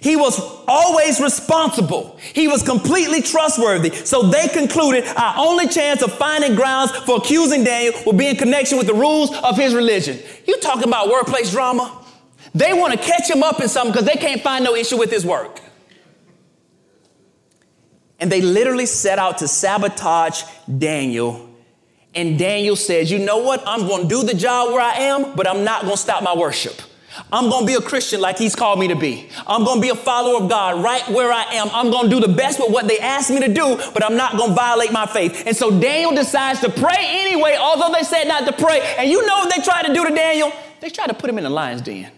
he 0.00 0.16
was 0.16 0.38
always 0.68 1.20
responsible. 1.20 2.18
He 2.20 2.48
was 2.48 2.62
completely 2.62 3.22
trustworthy. 3.22 3.90
So 3.90 4.22
they 4.22 4.48
concluded 4.48 5.04
our 5.16 5.34
only 5.38 5.68
chance 5.68 6.02
of 6.02 6.12
finding 6.16 6.54
grounds 6.54 6.90
for 6.90 7.16
accusing 7.16 7.64
Daniel 7.64 7.94
would 8.06 8.18
be 8.18 8.26
in 8.26 8.36
connection 8.36 8.78
with 8.78 8.86
the 8.86 8.94
rules 8.94 9.34
of 9.36 9.56
his 9.56 9.74
religion. 9.74 10.18
You 10.46 10.58
talking 10.60 10.84
about 10.88 11.08
workplace 11.08 11.50
drama? 11.50 12.04
They 12.54 12.72
want 12.72 12.92
to 12.92 12.98
catch 12.98 13.28
him 13.28 13.42
up 13.42 13.60
in 13.60 13.68
something 13.68 13.92
because 13.92 14.06
they 14.06 14.18
can't 14.18 14.40
find 14.40 14.64
no 14.64 14.74
issue 14.74 14.98
with 14.98 15.10
his 15.10 15.24
work. 15.24 15.60
And 18.18 18.32
they 18.32 18.40
literally 18.40 18.86
set 18.86 19.18
out 19.18 19.38
to 19.38 19.48
sabotage 19.48 20.42
Daniel. 20.78 21.50
And 22.14 22.38
Daniel 22.38 22.76
says, 22.76 23.10
You 23.10 23.18
know 23.18 23.38
what? 23.38 23.62
I'm 23.66 23.86
going 23.86 24.02
to 24.02 24.08
do 24.08 24.22
the 24.22 24.32
job 24.34 24.72
where 24.72 24.80
I 24.80 24.94
am, 24.94 25.36
but 25.36 25.46
I'm 25.46 25.64
not 25.64 25.82
going 25.82 25.96
to 25.96 26.00
stop 26.00 26.22
my 26.22 26.34
worship. 26.34 26.80
I'm 27.32 27.48
going 27.48 27.62
to 27.62 27.66
be 27.66 27.74
a 27.74 27.80
Christian 27.80 28.20
like 28.20 28.38
he's 28.38 28.54
called 28.54 28.78
me 28.78 28.88
to 28.88 28.96
be. 28.96 29.28
I'm 29.46 29.64
going 29.64 29.78
to 29.78 29.82
be 29.82 29.88
a 29.88 29.94
follower 29.94 30.42
of 30.42 30.50
God 30.50 30.82
right 30.82 31.06
where 31.08 31.32
I 31.32 31.44
am. 31.54 31.68
I'm 31.72 31.90
going 31.90 32.10
to 32.10 32.20
do 32.20 32.26
the 32.26 32.32
best 32.32 32.58
with 32.58 32.70
what 32.70 32.88
they 32.88 32.98
asked 32.98 33.30
me 33.30 33.40
to 33.40 33.52
do, 33.52 33.76
but 33.94 34.04
I'm 34.04 34.16
not 34.16 34.36
going 34.36 34.50
to 34.50 34.54
violate 34.54 34.92
my 34.92 35.06
faith. 35.06 35.46
And 35.46 35.56
so 35.56 35.80
Daniel 35.80 36.14
decides 36.14 36.60
to 36.60 36.70
pray 36.70 36.96
anyway, 36.98 37.56
although 37.58 37.92
they 37.92 38.04
said 38.04 38.24
not 38.24 38.46
to 38.46 38.52
pray. 38.52 38.80
And 38.98 39.10
you 39.10 39.26
know 39.26 39.38
what 39.38 39.54
they 39.54 39.62
tried 39.62 39.86
to 39.86 39.94
do 39.94 40.04
to 40.06 40.14
Daniel? 40.14 40.52
They 40.80 40.90
tried 40.90 41.08
to 41.08 41.14
put 41.14 41.30
him 41.30 41.38
in 41.38 41.44
the 41.44 41.50
lion's 41.50 41.82
den. 41.82 42.10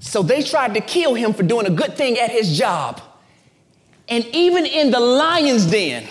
So 0.00 0.22
they 0.22 0.42
tried 0.42 0.74
to 0.74 0.80
kill 0.80 1.14
him 1.14 1.34
for 1.34 1.42
doing 1.42 1.66
a 1.66 1.70
good 1.70 1.96
thing 1.96 2.18
at 2.18 2.30
his 2.30 2.56
job. 2.56 3.00
And 4.08 4.24
even 4.26 4.64
in 4.64 4.90
the 4.90 5.00
lion's 5.00 5.66
den, 5.66 6.06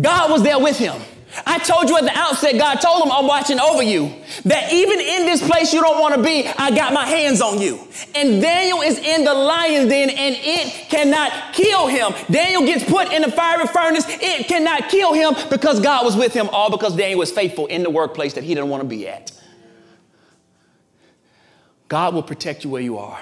God 0.00 0.30
was 0.30 0.42
there 0.42 0.58
with 0.58 0.78
him. 0.78 1.00
I 1.46 1.58
told 1.58 1.88
you 1.88 1.96
at 1.96 2.04
the 2.04 2.16
outset, 2.16 2.58
God 2.58 2.76
told 2.76 3.04
him, 3.04 3.12
I'm 3.12 3.26
watching 3.26 3.58
over 3.60 3.82
you. 3.82 4.14
That 4.44 4.72
even 4.72 5.00
in 5.00 5.26
this 5.26 5.46
place 5.46 5.72
you 5.72 5.80
don't 5.80 6.00
want 6.00 6.14
to 6.14 6.22
be, 6.22 6.46
I 6.46 6.70
got 6.74 6.92
my 6.92 7.06
hands 7.06 7.40
on 7.40 7.60
you. 7.60 7.80
And 8.14 8.40
Daniel 8.40 8.82
is 8.82 8.98
in 8.98 9.24
the 9.24 9.34
lion's 9.34 9.88
den 9.88 10.10
and 10.10 10.36
it 10.38 10.88
cannot 10.88 11.54
kill 11.54 11.86
him. 11.86 12.12
Daniel 12.30 12.64
gets 12.64 12.84
put 12.84 13.12
in 13.12 13.22
the 13.22 13.30
fiery 13.30 13.66
furnace. 13.66 14.04
It 14.08 14.46
cannot 14.46 14.88
kill 14.88 15.12
him 15.12 15.34
because 15.50 15.80
God 15.80 16.04
was 16.04 16.16
with 16.16 16.32
him, 16.32 16.48
all 16.50 16.70
because 16.70 16.96
Daniel 16.96 17.18
was 17.18 17.30
faithful 17.30 17.66
in 17.66 17.82
the 17.82 17.90
workplace 17.90 18.34
that 18.34 18.44
he 18.44 18.54
didn't 18.54 18.70
want 18.70 18.82
to 18.82 18.88
be 18.88 19.08
at. 19.08 19.32
God 21.88 22.14
will 22.14 22.22
protect 22.22 22.64
you 22.64 22.70
where 22.70 22.82
you 22.82 22.98
are. 22.98 23.20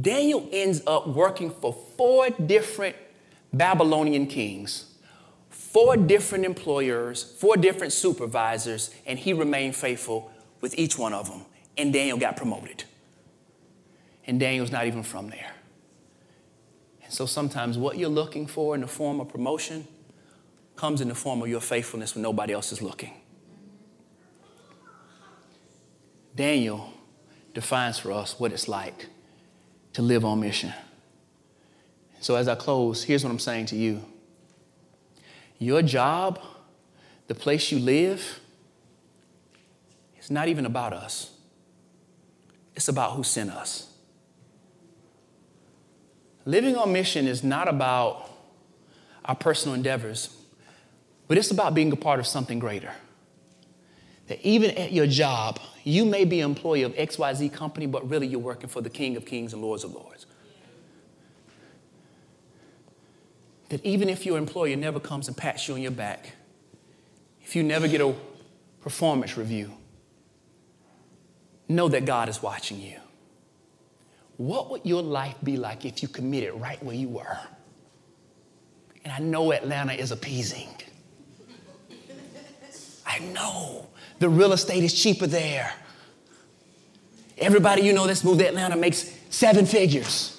Daniel 0.00 0.46
ends 0.52 0.82
up 0.86 1.08
working 1.08 1.50
for 1.50 1.72
four 1.96 2.28
different 2.30 2.96
Babylonian 3.52 4.26
kings, 4.26 4.92
four 5.76 5.94
different 5.94 6.46
employers, 6.46 7.22
four 7.22 7.54
different 7.54 7.92
supervisors, 7.92 8.94
and 9.04 9.18
he 9.18 9.34
remained 9.34 9.76
faithful 9.76 10.32
with 10.62 10.74
each 10.78 10.98
one 10.98 11.12
of 11.12 11.28
them. 11.28 11.42
And 11.76 11.92
Daniel 11.92 12.16
got 12.16 12.34
promoted. 12.34 12.84
And 14.26 14.40
Daniel's 14.40 14.70
not 14.70 14.86
even 14.86 15.02
from 15.02 15.28
there. 15.28 15.50
And 17.04 17.12
so 17.12 17.26
sometimes 17.26 17.76
what 17.76 17.98
you're 17.98 18.08
looking 18.08 18.46
for 18.46 18.74
in 18.74 18.80
the 18.80 18.86
form 18.86 19.20
of 19.20 19.28
promotion 19.28 19.86
comes 20.76 21.02
in 21.02 21.08
the 21.08 21.14
form 21.14 21.42
of 21.42 21.48
your 21.48 21.60
faithfulness 21.60 22.14
when 22.14 22.22
nobody 22.22 22.54
else 22.54 22.72
is 22.72 22.80
looking. 22.80 23.12
Daniel 26.34 26.90
defines 27.52 27.98
for 27.98 28.12
us 28.12 28.40
what 28.40 28.50
it's 28.50 28.66
like 28.66 29.08
to 29.92 30.00
live 30.00 30.24
on 30.24 30.40
mission. 30.40 30.72
So, 32.20 32.34
as 32.34 32.48
I 32.48 32.54
close, 32.54 33.02
here's 33.04 33.22
what 33.22 33.30
I'm 33.30 33.38
saying 33.38 33.66
to 33.66 33.76
you 33.76 34.02
your 35.58 35.82
job, 35.82 36.40
the 37.26 37.34
place 37.34 37.70
you 37.72 37.78
live, 37.78 38.40
it's 40.16 40.30
not 40.30 40.48
even 40.48 40.66
about 40.66 40.92
us, 40.92 41.32
it's 42.74 42.88
about 42.88 43.12
who 43.12 43.22
sent 43.22 43.50
us. 43.50 43.92
Living 46.44 46.76
on 46.76 46.92
mission 46.92 47.26
is 47.26 47.42
not 47.42 47.68
about 47.68 48.30
our 49.24 49.34
personal 49.34 49.74
endeavors, 49.74 50.36
but 51.26 51.36
it's 51.36 51.50
about 51.50 51.74
being 51.74 51.90
a 51.90 51.96
part 51.96 52.20
of 52.20 52.26
something 52.26 52.58
greater. 52.58 52.92
That 54.28 54.40
even 54.46 54.70
at 54.72 54.92
your 54.92 55.06
job, 55.06 55.58
you 55.82 56.04
may 56.04 56.24
be 56.24 56.40
an 56.40 56.50
employee 56.50 56.82
of 56.82 56.94
XYZ 56.94 57.52
company, 57.52 57.86
but 57.86 58.08
really 58.08 58.26
you're 58.26 58.40
working 58.40 58.68
for 58.68 58.80
the 58.80 58.90
King 58.90 59.16
of 59.16 59.24
Kings 59.24 59.52
and 59.52 59.62
Lords 59.62 59.84
of 59.84 59.92
Lords. 59.92 60.26
That 63.68 63.84
even 63.84 64.08
if 64.08 64.24
your 64.24 64.38
employer 64.38 64.76
never 64.76 65.00
comes 65.00 65.28
and 65.28 65.36
pats 65.36 65.66
you 65.66 65.74
on 65.74 65.82
your 65.82 65.90
back, 65.90 66.32
if 67.42 67.56
you 67.56 67.62
never 67.62 67.88
get 67.88 68.00
a 68.00 68.14
performance 68.80 69.36
review, 69.36 69.72
know 71.68 71.88
that 71.88 72.04
God 72.04 72.28
is 72.28 72.42
watching 72.42 72.80
you. 72.80 72.98
What 74.36 74.70
would 74.70 74.82
your 74.84 75.02
life 75.02 75.36
be 75.42 75.56
like 75.56 75.84
if 75.84 76.02
you 76.02 76.08
committed 76.08 76.54
right 76.54 76.82
where 76.82 76.94
you 76.94 77.08
were? 77.08 77.38
And 79.04 79.12
I 79.12 79.18
know 79.18 79.52
Atlanta 79.52 79.92
is 79.92 80.10
appeasing. 80.10 80.68
I 83.06 83.20
know 83.20 83.86
the 84.18 84.28
real 84.28 84.52
estate 84.52 84.82
is 84.82 84.92
cheaper 84.92 85.26
there. 85.26 85.72
Everybody 87.38 87.82
you 87.82 87.92
know 87.92 88.06
that's 88.06 88.24
moved 88.24 88.40
to 88.40 88.48
Atlanta 88.48 88.76
makes 88.76 89.10
seven 89.30 89.66
figures. 89.66 90.35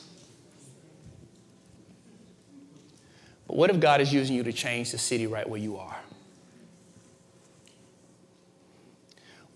What 3.57 3.71
if 3.71 3.79
God 3.79 4.01
is 4.01 4.13
using 4.13 4.35
you 4.35 4.43
to 4.43 4.53
change 4.53 4.91
the 4.91 4.99
city 4.99 5.25
right 5.25 5.49
where 5.49 5.59
you 5.59 5.77
are? 5.77 5.97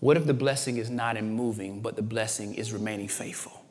What 0.00 0.16
if 0.16 0.26
the 0.26 0.34
blessing 0.34 0.78
is 0.78 0.90
not 0.90 1.16
in 1.16 1.32
moving, 1.32 1.80
but 1.80 1.94
the 1.94 2.02
blessing 2.02 2.56
is 2.56 2.72
remaining 2.72 3.06
faithful? 3.06 3.64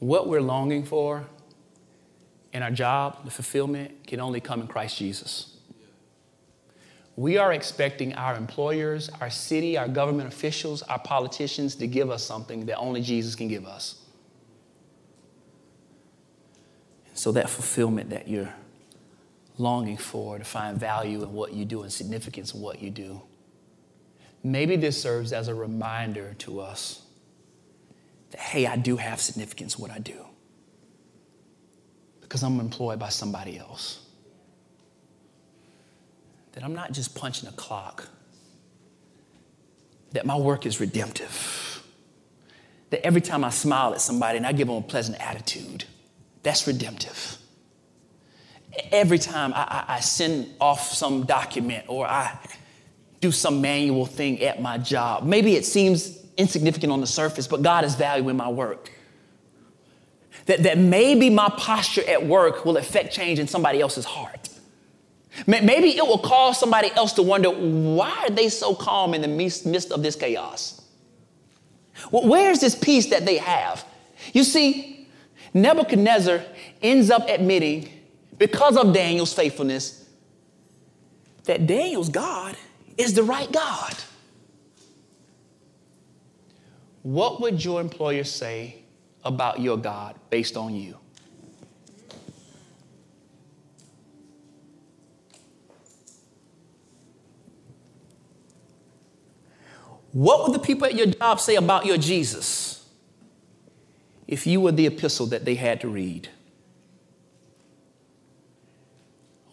What 0.00 0.28
we're 0.28 0.42
longing 0.42 0.84
for 0.84 1.24
in 2.52 2.62
our 2.62 2.70
job, 2.70 3.24
the 3.24 3.30
fulfillment, 3.30 4.06
can 4.06 4.20
only 4.20 4.42
come 4.42 4.60
in 4.60 4.66
Christ 4.66 4.98
Jesus. 4.98 5.56
We 7.20 7.36
are 7.36 7.52
expecting 7.52 8.14
our 8.14 8.34
employers, 8.34 9.10
our 9.20 9.28
city, 9.28 9.76
our 9.76 9.88
government 9.88 10.26
officials, 10.26 10.80
our 10.80 10.98
politicians 10.98 11.74
to 11.74 11.86
give 11.86 12.08
us 12.08 12.22
something 12.22 12.64
that 12.64 12.78
only 12.78 13.02
Jesus 13.02 13.34
can 13.34 13.46
give 13.46 13.66
us. 13.66 13.96
So, 17.12 17.30
that 17.32 17.50
fulfillment 17.50 18.08
that 18.08 18.26
you're 18.26 18.54
longing 19.58 19.98
for, 19.98 20.38
to 20.38 20.44
find 20.44 20.80
value 20.80 21.22
in 21.22 21.34
what 21.34 21.52
you 21.52 21.66
do 21.66 21.82
and 21.82 21.92
significance 21.92 22.54
in 22.54 22.62
what 22.62 22.80
you 22.80 22.88
do, 22.88 23.20
maybe 24.42 24.76
this 24.76 24.98
serves 24.98 25.34
as 25.34 25.48
a 25.48 25.54
reminder 25.54 26.34
to 26.38 26.60
us 26.60 27.02
that, 28.30 28.40
hey, 28.40 28.66
I 28.66 28.76
do 28.76 28.96
have 28.96 29.20
significance 29.20 29.74
in 29.74 29.82
what 29.82 29.90
I 29.90 29.98
do 29.98 30.24
because 32.22 32.42
I'm 32.42 32.60
employed 32.60 32.98
by 32.98 33.10
somebody 33.10 33.58
else. 33.58 34.06
That 36.52 36.64
I'm 36.64 36.74
not 36.74 36.92
just 36.92 37.14
punching 37.14 37.48
a 37.48 37.52
clock, 37.52 38.08
that 40.12 40.26
my 40.26 40.36
work 40.36 40.66
is 40.66 40.80
redemptive. 40.80 41.82
That 42.90 43.06
every 43.06 43.20
time 43.20 43.44
I 43.44 43.50
smile 43.50 43.92
at 43.94 44.00
somebody 44.00 44.36
and 44.36 44.46
I 44.46 44.52
give 44.52 44.66
them 44.66 44.76
a 44.76 44.82
pleasant 44.82 45.18
attitude, 45.20 45.84
that's 46.42 46.66
redemptive. 46.66 47.36
Every 48.90 49.18
time 49.18 49.52
I, 49.54 49.84
I, 49.88 49.94
I 49.96 50.00
send 50.00 50.52
off 50.60 50.92
some 50.92 51.24
document 51.24 51.84
or 51.88 52.06
I 52.06 52.36
do 53.20 53.30
some 53.30 53.60
manual 53.60 54.06
thing 54.06 54.42
at 54.42 54.60
my 54.60 54.78
job, 54.78 55.24
maybe 55.24 55.54
it 55.54 55.64
seems 55.64 56.18
insignificant 56.36 56.92
on 56.92 57.00
the 57.00 57.06
surface, 57.06 57.46
but 57.46 57.62
God 57.62 57.84
is 57.84 57.94
valuing 57.94 58.36
my 58.36 58.48
work. 58.48 58.90
That, 60.46 60.62
that 60.64 60.78
maybe 60.78 61.30
my 61.30 61.48
posture 61.56 62.02
at 62.08 62.26
work 62.26 62.64
will 62.64 62.76
affect 62.76 63.12
change 63.12 63.38
in 63.38 63.46
somebody 63.46 63.80
else's 63.80 64.04
heart. 64.04 64.49
Maybe 65.46 65.96
it 65.96 66.06
will 66.06 66.18
cause 66.18 66.58
somebody 66.58 66.90
else 66.92 67.12
to 67.14 67.22
wonder 67.22 67.50
why 67.50 68.26
are 68.26 68.30
they 68.30 68.48
so 68.48 68.74
calm 68.74 69.14
in 69.14 69.22
the 69.22 69.28
midst 69.28 69.92
of 69.92 70.02
this 70.02 70.16
chaos? 70.16 70.82
Well, 72.10 72.26
where's 72.26 72.60
this 72.60 72.74
peace 72.74 73.06
that 73.10 73.26
they 73.26 73.38
have? 73.38 73.84
You 74.32 74.44
see, 74.44 75.08
Nebuchadnezzar 75.54 76.42
ends 76.82 77.10
up 77.10 77.28
admitting, 77.28 77.88
because 78.38 78.76
of 78.76 78.92
Daniel's 78.92 79.32
faithfulness, 79.32 80.08
that 81.44 81.66
Daniel's 81.66 82.08
God 82.08 82.56
is 82.96 83.14
the 83.14 83.22
right 83.22 83.50
God. 83.50 83.94
What 87.02 87.40
would 87.40 87.64
your 87.64 87.80
employer 87.80 88.24
say 88.24 88.82
about 89.24 89.60
your 89.60 89.76
God 89.76 90.16
based 90.28 90.56
on 90.56 90.74
you? 90.74 90.99
What 100.12 100.42
would 100.42 100.52
the 100.52 100.64
people 100.64 100.86
at 100.86 100.94
your 100.94 101.06
job 101.06 101.40
say 101.40 101.56
about 101.56 101.86
your 101.86 101.96
Jesus 101.96 102.88
if 104.26 104.46
you 104.46 104.60
were 104.60 104.72
the 104.72 104.86
epistle 104.86 105.26
that 105.26 105.44
they 105.44 105.54
had 105.54 105.80
to 105.82 105.88
read? 105.88 106.28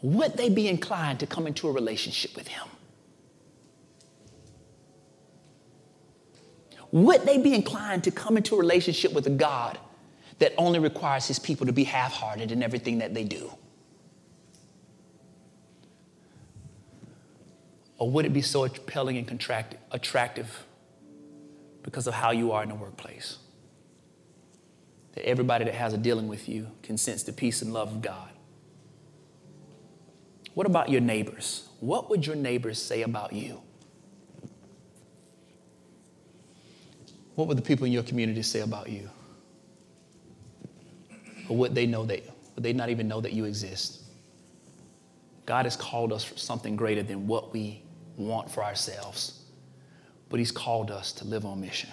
Would 0.02 0.38
they 0.38 0.50
be 0.50 0.68
inclined 0.68 1.20
to 1.20 1.28
come 1.28 1.48
into 1.48 1.68
a 1.68 1.72
relationship 1.72 2.36
with 2.36 2.48
him? 2.48 2.68
Would 6.92 7.26
they 7.26 7.38
be 7.38 7.54
inclined 7.54 8.04
to 8.06 8.12
come 8.12 8.38
into 8.38 8.56
a 8.56 8.60
relationship 8.60 9.14
with 9.14 9.28
a 9.28 9.32
God 9.32 9.78
that 10.40 10.54
only 10.58 10.80
requires 10.80 11.28
his 11.28 11.40
people 11.40 11.66
to 11.66 11.74
be 11.74 11.84
half 11.84 12.14
hearted 12.14 12.52
in 12.52 12.64
everything 12.64 13.00
that 13.00 13.14
they 13.14 13.24
do? 13.24 13.52
Or 17.98 18.10
would 18.12 18.26
it 18.26 18.34
be 18.34 18.42
so 18.42 18.68
compelling 18.70 19.18
and 19.18 19.30
attractive 19.92 20.66
because 21.84 22.08
of 22.08 22.14
how 22.14 22.32
you 22.32 22.52
are 22.52 22.64
in 22.64 22.70
the 22.70 22.76
workplace? 22.76 23.38
That 25.14 25.28
everybody 25.28 25.66
that 25.66 25.74
has 25.74 25.94
a 25.94 25.98
dealing 25.98 26.28
with 26.28 26.48
you 26.48 26.68
can 26.84 26.98
sense 26.98 27.24
the 27.24 27.34
peace 27.34 27.62
and 27.62 27.74
love 27.74 27.92
of 27.92 28.02
God. 28.02 28.30
What 30.54 30.68
about 30.68 30.90
your 30.90 31.02
neighbors? 31.02 31.68
What 31.80 32.10
would 32.10 32.26
your 32.26 32.36
neighbors 32.36 32.82
say 32.82 33.02
about 33.02 33.34
you? 33.34 33.62
What 37.36 37.48
would 37.48 37.58
the 37.58 37.64
people 37.64 37.86
in 37.86 37.92
your 37.92 38.04
community 38.04 38.42
say 38.42 38.62
about 38.62 38.90
you? 38.90 39.10
Or 41.50 41.58
would 41.58 41.76
they 41.76 41.86
know 41.86 42.06
that, 42.06 42.24
would 42.56 42.64
they 42.64 42.74
not 42.74 42.90
even 42.90 43.08
know 43.08 43.22
that 43.22 43.34
you 43.34 43.46
exist? 43.46 44.02
God 45.46 45.66
has 45.66 45.76
called 45.76 46.12
us 46.12 46.24
for 46.24 46.38
something 46.38 46.76
greater 46.76 47.04
than 47.04 47.28
what 47.28 47.54
we 47.54 47.84
want 48.18 48.52
for 48.52 48.64
ourselves, 48.64 49.40
but 50.30 50.40
He's 50.40 50.52
called 50.52 50.92
us 50.92 51.14
to 51.14 51.26
live 51.26 51.46
on 51.46 51.62
mission. 51.62 51.90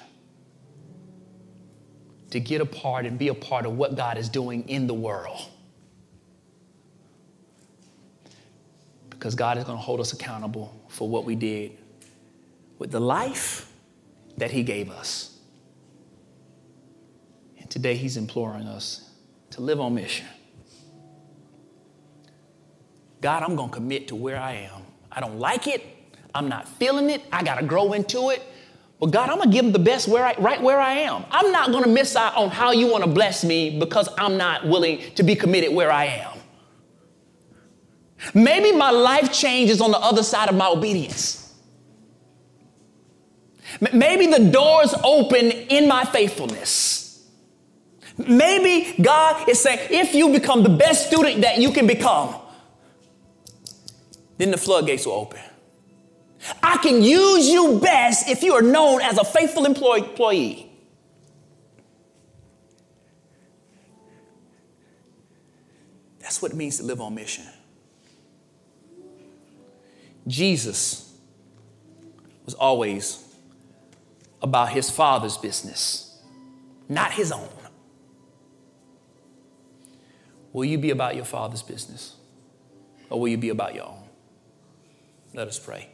To 2.31 2.41
get 2.41 2.61
a 2.61 2.67
part 2.67 3.07
and 3.07 3.19
be 3.19 3.29
a 3.29 3.35
part 3.35 3.67
of 3.67 3.77
what 3.77 3.95
God 3.95 4.19
is 4.19 4.29
doing 4.29 4.69
in 4.69 4.87
the 4.87 4.95
world. 4.95 5.49
Because 9.11 9.35
God 9.35 9.57
is 9.59 9.65
going 9.65 9.79
to 9.79 9.83
hold 9.83 10.01
us 10.01 10.13
accountable 10.13 10.75
for 10.89 11.09
what 11.09 11.25
we 11.25 11.37
did 11.37 11.73
with 12.79 12.91
the 12.91 13.01
life 13.01 13.71
that 14.37 14.51
He 14.51 14.63
gave 14.63 14.91
us. 14.91 15.39
And 17.59 17.71
today 17.71 17.95
He's 17.95 18.17
imploring 18.17 18.67
us 18.67 19.11
to 19.51 19.61
live 19.61 19.81
on 19.81 19.95
mission. 19.95 20.27
God, 23.21 23.43
I'm 23.43 23.55
going 23.55 23.71
to 23.71 23.75
commit 23.75 24.09
to 24.09 24.17
where 24.17 24.39
I 24.39 24.53
am 24.55 24.83
I 25.15 25.21
don't 25.21 25.39
like 25.39 25.67
it. 25.69 25.83
I'm 26.35 26.49
not 26.49 26.69
feeling 26.69 27.11
it. 27.11 27.23
I 27.33 27.43
got 27.43 27.61
to 27.61 27.65
grow 27.65 27.93
into 27.93 28.31
it. 28.31 28.43
But 29.01 29.11
God, 29.11 29.29
I'm 29.29 29.37
going 29.37 29.51
to 29.51 29.55
give 29.55 29.65
them 29.65 29.73
the 29.73 29.79
best 29.79 30.09
where 30.09 30.25
I, 30.25 30.35
right 30.39 30.63
where 30.63 30.81
I 30.81 30.95
am. 30.95 31.25
I'm 31.31 31.53
not 31.53 31.71
going 31.71 31.85
to 31.85 31.91
miss 31.91 32.17
out 32.17 32.37
on 32.37 32.51
how 32.51 32.73
you 32.73 32.87
want 32.87 33.05
to 33.05 33.11
bless 33.11 33.45
me 33.45 33.79
because 33.79 34.09
I'm 34.17 34.37
not 34.37 34.67
willing 34.67 35.01
to 35.17 35.23
be 35.23 35.35
committed 35.35 35.75
where 35.75 35.91
I 35.91 36.07
am. 36.07 36.39
Maybe 38.33 38.73
my 38.73 38.91
life 38.91 39.33
changes 39.33 39.81
on 39.81 39.91
the 39.91 39.99
other 39.99 40.23
side 40.23 40.49
of 40.49 40.55
my 40.55 40.69
obedience. 40.69 41.53
Maybe 43.93 44.29
the 44.29 44.51
doors 44.51 44.95
open 45.03 45.51
in 45.51 45.89
my 45.89 46.05
faithfulness. 46.05 47.29
Maybe 48.17 48.95
God 49.03 49.49
is 49.49 49.61
saying, 49.61 49.89
if 49.91 50.15
you 50.15 50.33
become 50.33 50.63
the 50.63 50.69
best 50.69 51.09
student 51.09 51.41
that 51.43 51.59
you 51.59 51.73
can 51.73 51.87
become, 51.87 52.37
then 54.39 54.53
the 54.53 54.57
floodgates 54.57 55.05
will 55.05 55.15
open. 55.15 55.41
I 56.63 56.77
can 56.79 57.03
use 57.03 57.49
you 57.49 57.79
best 57.81 58.29
if 58.29 58.43
you 58.43 58.55
are 58.55 58.63
known 58.63 59.01
as 59.01 59.19
a 59.19 59.25
faithful 59.25 59.65
employee. 59.65 60.71
That's 66.21 66.41
what 66.41 66.53
it 66.53 66.57
means 66.57 66.79
to 66.79 66.83
live 66.83 67.01
on 67.01 67.15
mission. 67.15 67.45
Jesus 70.27 71.13
was 72.45 72.55
always 72.55 73.23
about 74.43 74.71
his 74.71 74.91
father's 74.91 75.37
business, 75.37 76.19
not 76.89 77.13
his 77.13 77.31
own. 77.31 77.49
Will 80.53 80.65
you 80.65 80.79
be 80.79 80.91
about 80.91 81.17
your 81.17 81.25
father's 81.25 81.63
business 81.63 82.17
or 83.11 83.21
will 83.21 83.29
you 83.29 83.39
be 83.39 83.49
about 83.49 83.75
your 83.75 83.87
own? 83.87 84.03
Let 85.35 85.49
us 85.49 85.59
pray. 85.59 85.94